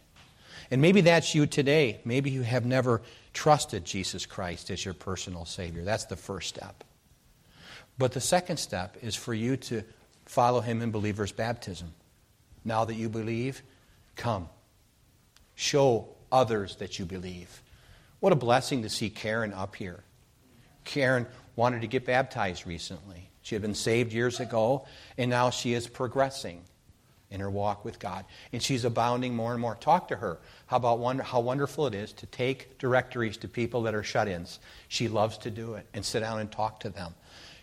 And 0.69 0.79
maybe 0.79 1.01
that's 1.01 1.33
you 1.33 1.47
today. 1.47 2.01
Maybe 2.05 2.29
you 2.29 2.43
have 2.43 2.67
never 2.67 3.01
trusted 3.33 3.85
Jesus 3.85 4.25
Christ 4.25 4.69
as 4.69 4.83
your 4.83 4.93
personal 4.93 5.45
Savior. 5.45 5.83
That's 5.83 6.05
the 6.05 6.15
first 6.15 6.49
step. 6.49 6.83
But 7.97 8.13
the 8.13 8.21
second 8.21 8.57
step 8.57 8.97
is 9.01 9.15
for 9.15 9.33
you 9.33 9.57
to 9.57 9.83
follow 10.25 10.61
Him 10.61 10.81
in 10.81 10.91
believer's 10.91 11.31
baptism. 11.31 11.93
Now 12.63 12.85
that 12.85 12.95
you 12.95 13.09
believe, 13.09 13.61
come. 14.15 14.49
Show 15.55 16.09
others 16.31 16.77
that 16.77 16.99
you 16.99 17.05
believe. 17.05 17.61
What 18.19 18.33
a 18.33 18.37
blessing 18.37 18.83
to 18.83 18.89
see 18.89 19.09
Karen 19.09 19.53
up 19.53 19.75
here. 19.75 20.03
Karen 20.83 21.27
wanted 21.55 21.81
to 21.81 21.87
get 21.87 22.05
baptized 22.05 22.65
recently. 22.65 23.29
She 23.41 23.55
had 23.55 23.61
been 23.61 23.75
saved 23.75 24.13
years 24.13 24.39
ago, 24.39 24.85
and 25.17 25.29
now 25.29 25.49
she 25.49 25.73
is 25.73 25.87
progressing 25.87 26.63
in 27.31 27.39
her 27.39 27.49
walk 27.49 27.83
with 27.83 27.97
God. 27.97 28.25
And 28.53 28.61
she's 28.61 28.85
abounding 28.85 29.35
more 29.35 29.53
and 29.53 29.61
more. 29.61 29.75
Talk 29.75 30.09
to 30.09 30.17
her. 30.17 30.39
How 30.67 30.77
about 30.77 30.99
wonder, 30.99 31.23
how 31.23 31.39
wonderful 31.39 31.87
it 31.87 31.95
is 31.95 32.13
to 32.13 32.25
take 32.27 32.77
directories 32.77 33.37
to 33.37 33.47
people 33.47 33.83
that 33.83 33.95
are 33.95 34.03
shut 34.03 34.27
ins. 34.27 34.59
She 34.87 35.07
loves 35.07 35.37
to 35.39 35.49
do 35.49 35.73
it 35.75 35.87
and 35.93 36.05
sit 36.05 36.19
down 36.19 36.39
and 36.39 36.51
talk 36.51 36.81
to 36.81 36.89
them. 36.89 37.15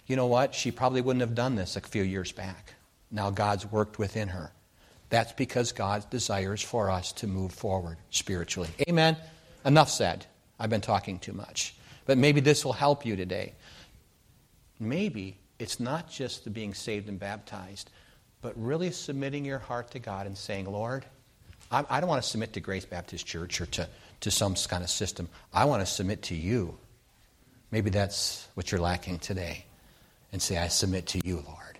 You 0.06 0.16
know 0.16 0.26
what? 0.26 0.54
She 0.54 0.70
probably 0.70 1.02
wouldn't 1.02 1.20
have 1.20 1.34
done 1.34 1.54
this 1.54 1.76
a 1.76 1.80
few 1.80 2.02
years 2.02 2.32
back. 2.32 2.74
Now 3.10 3.30
God's 3.30 3.66
worked 3.66 3.98
within 3.98 4.28
her. 4.28 4.52
That's 5.10 5.32
because 5.32 5.72
God 5.72 6.08
desires 6.10 6.62
for 6.62 6.90
us 6.90 7.12
to 7.12 7.26
move 7.26 7.52
forward 7.52 7.96
spiritually. 8.10 8.70
Amen. 8.88 9.16
Enough 9.64 9.90
said. 9.90 10.26
I've 10.58 10.70
been 10.70 10.80
talking 10.80 11.18
too 11.18 11.32
much. 11.32 11.74
But 12.04 12.18
maybe 12.18 12.40
this 12.40 12.64
will 12.64 12.72
help 12.72 13.06
you 13.06 13.16
today. 13.16 13.54
Maybe 14.80 15.38
it's 15.58 15.80
not 15.80 16.10
just 16.10 16.44
the 16.44 16.50
being 16.50 16.74
saved 16.74 17.08
and 17.08 17.18
baptized, 17.18 17.90
but 18.42 18.52
really 18.56 18.90
submitting 18.90 19.44
your 19.44 19.58
heart 19.58 19.90
to 19.92 19.98
God 19.98 20.26
and 20.26 20.36
saying, 20.36 20.70
Lord, 20.70 21.04
I, 21.70 21.84
I 21.90 22.00
don't 22.00 22.08
want 22.08 22.22
to 22.22 22.28
submit 22.28 22.52
to 22.54 22.60
Grace 22.60 22.84
Baptist 22.84 23.26
Church 23.26 23.60
or 23.60 23.66
to, 23.66 23.88
to 24.20 24.30
some 24.30 24.54
kind 24.54 24.82
of 24.82 24.90
system. 24.90 25.28
I 25.52 25.64
want 25.64 25.80
to 25.80 25.86
submit 25.86 26.22
to 26.22 26.34
you. 26.34 26.76
Maybe 27.70 27.90
that's 27.90 28.46
what 28.54 28.72
you're 28.72 28.80
lacking 28.80 29.18
today. 29.18 29.64
And 30.32 30.40
say, 30.40 30.58
I 30.58 30.68
submit 30.68 31.06
to 31.08 31.20
you, 31.26 31.42
Lord. 31.46 31.78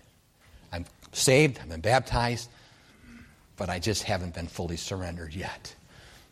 I'm 0.73 0.85
saved, 1.13 1.59
I've 1.63 1.69
been 1.69 1.81
baptized. 1.81 2.49
but 3.59 3.69
I 3.69 3.79
just 3.79 4.05
haven't 4.05 4.35
been 4.35 4.47
fully 4.47 4.77
surrendered 4.77 5.35
yet. 5.35 5.75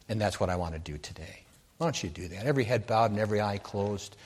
And 0.08 0.18
that's 0.20 0.40
what 0.40 0.48
I 0.48 0.56
want 0.56 0.74
to 0.74 0.78
do 0.78 0.96
today. 0.96 1.42
Why 1.76 1.86
don't 1.86 2.02
you 2.02 2.08
do 2.08 2.28
that? 2.28 2.46
Every 2.46 2.64
head 2.64 2.86
bowed 2.86 3.10
and 3.10 3.20
every 3.20 3.40
eye 3.42 3.58
closed. 3.58 4.16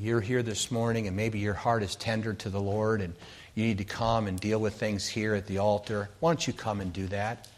You're 0.00 0.20
here 0.20 0.42
this 0.42 0.70
morning, 0.70 1.08
and 1.08 1.16
maybe 1.16 1.40
your 1.40 1.52
heart 1.52 1.82
is 1.82 1.94
tender 1.96 2.32
to 2.32 2.48
the 2.48 2.60
Lord, 2.60 3.02
and 3.02 3.14
you 3.54 3.64
need 3.64 3.78
to 3.78 3.84
come 3.84 4.26
and 4.26 4.38
deal 4.38 4.60
with 4.60 4.74
things 4.74 5.06
here 5.06 5.34
at 5.34 5.46
the 5.46 5.58
altar. 5.58 6.08
Why 6.20 6.30
don't 6.30 6.46
you 6.46 6.52
come 6.52 6.80
and 6.80 6.92
do 6.92 7.06
that? 7.08 7.48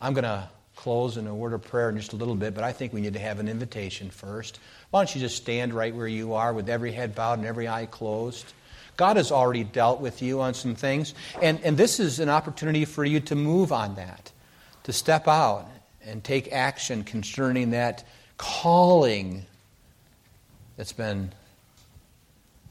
I'm 0.00 0.12
going 0.12 0.24
to 0.24 0.48
close 0.76 1.16
in 1.16 1.26
a 1.26 1.34
word 1.34 1.52
of 1.52 1.62
prayer 1.62 1.88
in 1.88 1.96
just 1.96 2.12
a 2.12 2.16
little 2.16 2.36
bit, 2.36 2.54
but 2.54 2.62
I 2.62 2.72
think 2.72 2.92
we 2.92 3.00
need 3.00 3.14
to 3.14 3.18
have 3.18 3.40
an 3.40 3.48
invitation 3.48 4.10
first. 4.10 4.60
Why 4.90 5.00
don't 5.00 5.14
you 5.14 5.20
just 5.20 5.36
stand 5.36 5.74
right 5.74 5.94
where 5.94 6.06
you 6.06 6.34
are 6.34 6.52
with 6.52 6.68
every 6.68 6.92
head 6.92 7.14
bowed 7.14 7.38
and 7.38 7.46
every 7.46 7.66
eye 7.66 7.86
closed? 7.86 8.52
God 8.96 9.16
has 9.16 9.32
already 9.32 9.64
dealt 9.64 10.00
with 10.00 10.22
you 10.22 10.40
on 10.40 10.54
some 10.54 10.74
things, 10.74 11.14
and, 11.40 11.60
and 11.62 11.76
this 11.76 12.00
is 12.00 12.20
an 12.20 12.28
opportunity 12.28 12.84
for 12.84 13.04
you 13.04 13.20
to 13.20 13.34
move 13.34 13.72
on 13.72 13.94
that, 13.96 14.30
to 14.84 14.92
step 14.92 15.28
out 15.28 15.68
and 16.04 16.22
take 16.22 16.52
action 16.52 17.04
concerning 17.04 17.70
that 17.70 18.06
calling 18.36 19.44
that's 20.76 20.92
been 20.92 21.32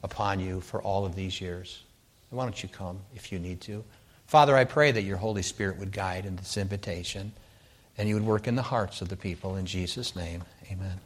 upon 0.03 0.39
you 0.39 0.61
for 0.61 0.81
all 0.81 1.05
of 1.05 1.15
these 1.15 1.41
years. 1.41 1.83
Why 2.29 2.43
don't 2.43 2.61
you 2.61 2.69
come 2.69 2.99
if 3.15 3.31
you 3.31 3.39
need 3.39 3.61
to? 3.61 3.83
Father, 4.25 4.55
I 4.57 4.65
pray 4.65 4.91
that 4.91 5.03
your 5.03 5.17
Holy 5.17 5.41
Spirit 5.41 5.77
would 5.77 5.91
guide 5.91 6.25
in 6.25 6.35
this 6.35 6.57
invitation 6.57 7.31
and 7.97 8.07
you 8.09 8.15
would 8.15 8.25
work 8.25 8.47
in 8.47 8.55
the 8.55 8.61
hearts 8.61 9.01
of 9.01 9.09
the 9.09 9.15
people. 9.15 9.55
In 9.55 9.65
Jesus' 9.65 10.15
name, 10.15 10.43
amen. 10.71 10.99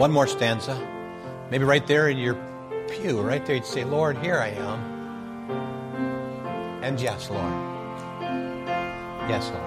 One 0.00 0.12
more 0.12 0.26
stanza. 0.26 0.80
Maybe 1.50 1.64
right 1.64 1.86
there 1.86 2.08
in 2.08 2.16
your 2.16 2.34
pew, 2.88 3.20
right 3.20 3.44
there, 3.44 3.56
you'd 3.56 3.66
say, 3.66 3.84
Lord, 3.84 4.16
here 4.16 4.38
I 4.38 4.48
am. 4.48 4.80
And 6.82 6.98
yes, 6.98 7.28
Lord. 7.28 7.52
Yes, 9.28 9.50
Lord. 9.50 9.62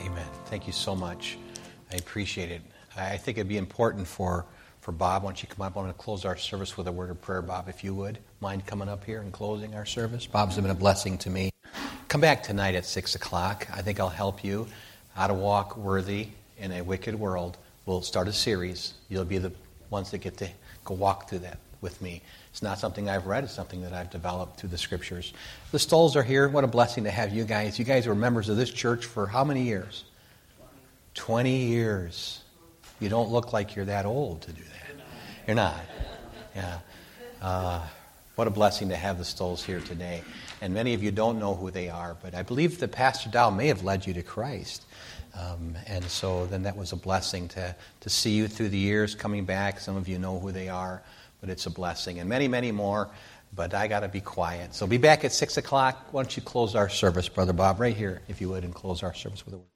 Amen. 0.00 0.26
Thank 0.46 0.66
you 0.66 0.72
so 0.72 0.96
much. 0.96 1.38
I 1.92 1.94
appreciate 1.94 2.50
it. 2.50 2.62
I 2.96 3.16
think 3.16 3.38
it'd 3.38 3.48
be 3.48 3.58
important 3.58 4.06
for, 4.06 4.46
for 4.80 4.92
Bob. 4.92 5.22
Don't 5.22 5.42
you 5.42 5.48
come 5.48 5.66
up? 5.66 5.76
I 5.76 5.80
want 5.80 5.96
to 5.96 6.02
close 6.02 6.24
our 6.24 6.36
service 6.36 6.76
with 6.76 6.86
a 6.88 6.92
word 6.92 7.10
of 7.10 7.20
prayer, 7.20 7.42
Bob, 7.42 7.68
if 7.68 7.84
you 7.84 7.94
would. 7.94 8.18
Mind 8.40 8.66
coming 8.66 8.88
up 8.88 9.04
here 9.04 9.20
and 9.20 9.32
closing 9.32 9.74
our 9.74 9.86
service? 9.86 10.26
Bob's 10.26 10.56
been 10.56 10.70
a 10.70 10.74
blessing 10.74 11.18
to 11.18 11.30
me. 11.30 11.50
Come 12.08 12.20
back 12.20 12.42
tonight 12.42 12.74
at 12.74 12.86
6 12.86 13.14
o'clock. 13.14 13.66
I 13.72 13.82
think 13.82 14.00
I'll 14.00 14.08
help 14.08 14.44
you 14.44 14.66
how 15.14 15.26
to 15.26 15.34
walk 15.34 15.76
worthy 15.76 16.28
in 16.58 16.72
a 16.72 16.82
wicked 16.82 17.14
world. 17.14 17.58
We'll 17.84 18.02
start 18.02 18.28
a 18.28 18.32
series. 18.32 18.94
You'll 19.08 19.24
be 19.24 19.38
the 19.38 19.52
ones 19.90 20.10
that 20.10 20.18
get 20.18 20.36
to 20.38 20.48
go 20.84 20.94
walk 20.94 21.28
through 21.28 21.40
that 21.40 21.58
with 21.80 22.00
me. 22.00 22.22
It's 22.50 22.62
not 22.62 22.78
something 22.78 23.08
I've 23.08 23.26
read, 23.26 23.44
it's 23.44 23.52
something 23.52 23.82
that 23.82 23.92
I've 23.92 24.10
developed 24.10 24.58
through 24.58 24.70
the 24.70 24.78
scriptures. 24.78 25.32
The 25.72 25.78
Stolls 25.78 26.16
are 26.16 26.22
here. 26.22 26.48
What 26.48 26.64
a 26.64 26.66
blessing 26.66 27.04
to 27.04 27.10
have 27.10 27.32
you 27.32 27.44
guys. 27.44 27.78
You 27.78 27.84
guys 27.84 28.06
were 28.06 28.14
members 28.14 28.48
of 28.48 28.56
this 28.56 28.70
church 28.70 29.04
for 29.04 29.26
how 29.26 29.44
many 29.44 29.62
years? 29.62 30.04
20 31.14 31.66
years. 31.66 32.40
You 33.00 33.08
don't 33.08 33.30
look 33.30 33.52
like 33.52 33.76
you're 33.76 33.84
that 33.84 34.06
old 34.06 34.42
to 34.42 34.52
do 34.52 34.62
that. 34.62 35.04
You're 35.46 35.56
not. 35.56 35.80
Yeah. 36.54 36.78
Uh, 37.42 37.86
what 38.36 38.46
a 38.46 38.50
blessing 38.50 38.90
to 38.90 38.96
have 38.96 39.18
the 39.18 39.24
Stolls 39.24 39.64
here 39.64 39.80
today. 39.80 40.22
And 40.60 40.74
many 40.74 40.94
of 40.94 41.02
you 41.02 41.10
don't 41.10 41.38
know 41.38 41.54
who 41.54 41.70
they 41.70 41.88
are, 41.88 42.16
but 42.22 42.34
I 42.34 42.42
believe 42.42 42.80
that 42.80 42.92
Pastor 42.92 43.30
Dow 43.30 43.50
may 43.50 43.68
have 43.68 43.82
led 43.82 44.06
you 44.06 44.14
to 44.14 44.22
Christ. 44.22 44.84
Um, 45.38 45.74
and 45.86 46.04
so 46.04 46.46
then 46.46 46.62
that 46.62 46.76
was 46.76 46.92
a 46.92 46.96
blessing 46.96 47.48
to, 47.48 47.74
to 48.00 48.10
see 48.10 48.30
you 48.30 48.48
through 48.48 48.70
the 48.70 48.78
years 48.78 49.14
coming 49.14 49.44
back. 49.44 49.80
Some 49.80 49.96
of 49.96 50.08
you 50.08 50.18
know 50.18 50.38
who 50.38 50.52
they 50.52 50.68
are, 50.68 51.02
but 51.40 51.50
it's 51.50 51.66
a 51.66 51.70
blessing. 51.70 52.18
And 52.18 52.28
many, 52.28 52.48
many 52.48 52.72
more, 52.72 53.10
but 53.54 53.74
I 53.74 53.88
got 53.88 54.00
to 54.00 54.08
be 54.08 54.20
quiet. 54.20 54.74
So 54.74 54.86
be 54.86 54.98
back 54.98 55.24
at 55.24 55.32
6 55.32 55.56
o'clock. 55.58 56.08
Why 56.12 56.22
don't 56.22 56.36
you 56.36 56.42
close 56.42 56.74
our 56.74 56.88
service, 56.88 57.28
Brother 57.28 57.52
Bob, 57.52 57.80
right 57.80 57.96
here, 57.96 58.22
if 58.28 58.40
you 58.40 58.48
would, 58.50 58.64
and 58.64 58.74
close 58.74 59.02
our 59.02 59.14
service 59.14 59.44
with 59.44 59.54
a 59.54 59.58
word. 59.58 59.75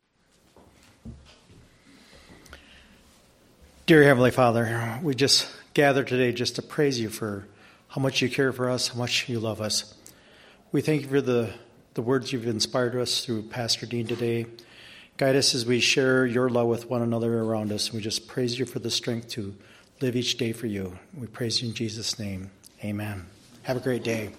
Dear 3.91 4.05
Heavenly 4.05 4.31
Father, 4.31 5.01
we 5.03 5.17
just 5.17 5.51
gather 5.75 6.05
today 6.05 6.31
just 6.31 6.55
to 6.55 6.63
praise 6.63 7.01
you 7.01 7.09
for 7.09 7.49
how 7.89 8.01
much 8.01 8.23
you 8.23 8.31
care 8.31 8.53
for 8.53 8.71
us, 8.71 8.87
how 8.87 8.95
much 8.97 9.29
you 9.29 9.41
love 9.41 9.61
us. 9.61 9.97
We 10.71 10.81
thank 10.81 11.03
you 11.03 11.09
for 11.09 11.21
the, 11.21 11.55
the 11.95 12.01
words 12.01 12.33
you've 12.33 12.47
inspired 12.47 12.95
us 12.95 13.25
through 13.25 13.49
Pastor 13.49 13.87
Dean 13.87 14.07
today. 14.07 14.47
Guide 15.17 15.35
us 15.35 15.57
as 15.57 15.67
we 15.67 15.81
share 15.81 16.25
your 16.25 16.49
love 16.49 16.69
with 16.69 16.89
one 16.89 17.03
another 17.03 17.41
around 17.41 17.73
us. 17.73 17.93
We 17.93 18.01
just 18.01 18.29
praise 18.29 18.61
you 18.61 18.65
for 18.65 18.79
the 18.79 18.93
strength 18.93 19.27
to 19.31 19.57
live 20.01 20.15
each 20.15 20.37
day 20.37 20.53
for 20.53 20.69
you. 20.69 20.97
We 21.19 21.27
praise 21.27 21.61
you 21.61 21.71
in 21.71 21.75
Jesus' 21.75 22.17
name. 22.17 22.53
Amen. 22.85 23.27
Have 23.63 23.77
a 23.77 23.81
great 23.81 24.05
day. 24.05 24.31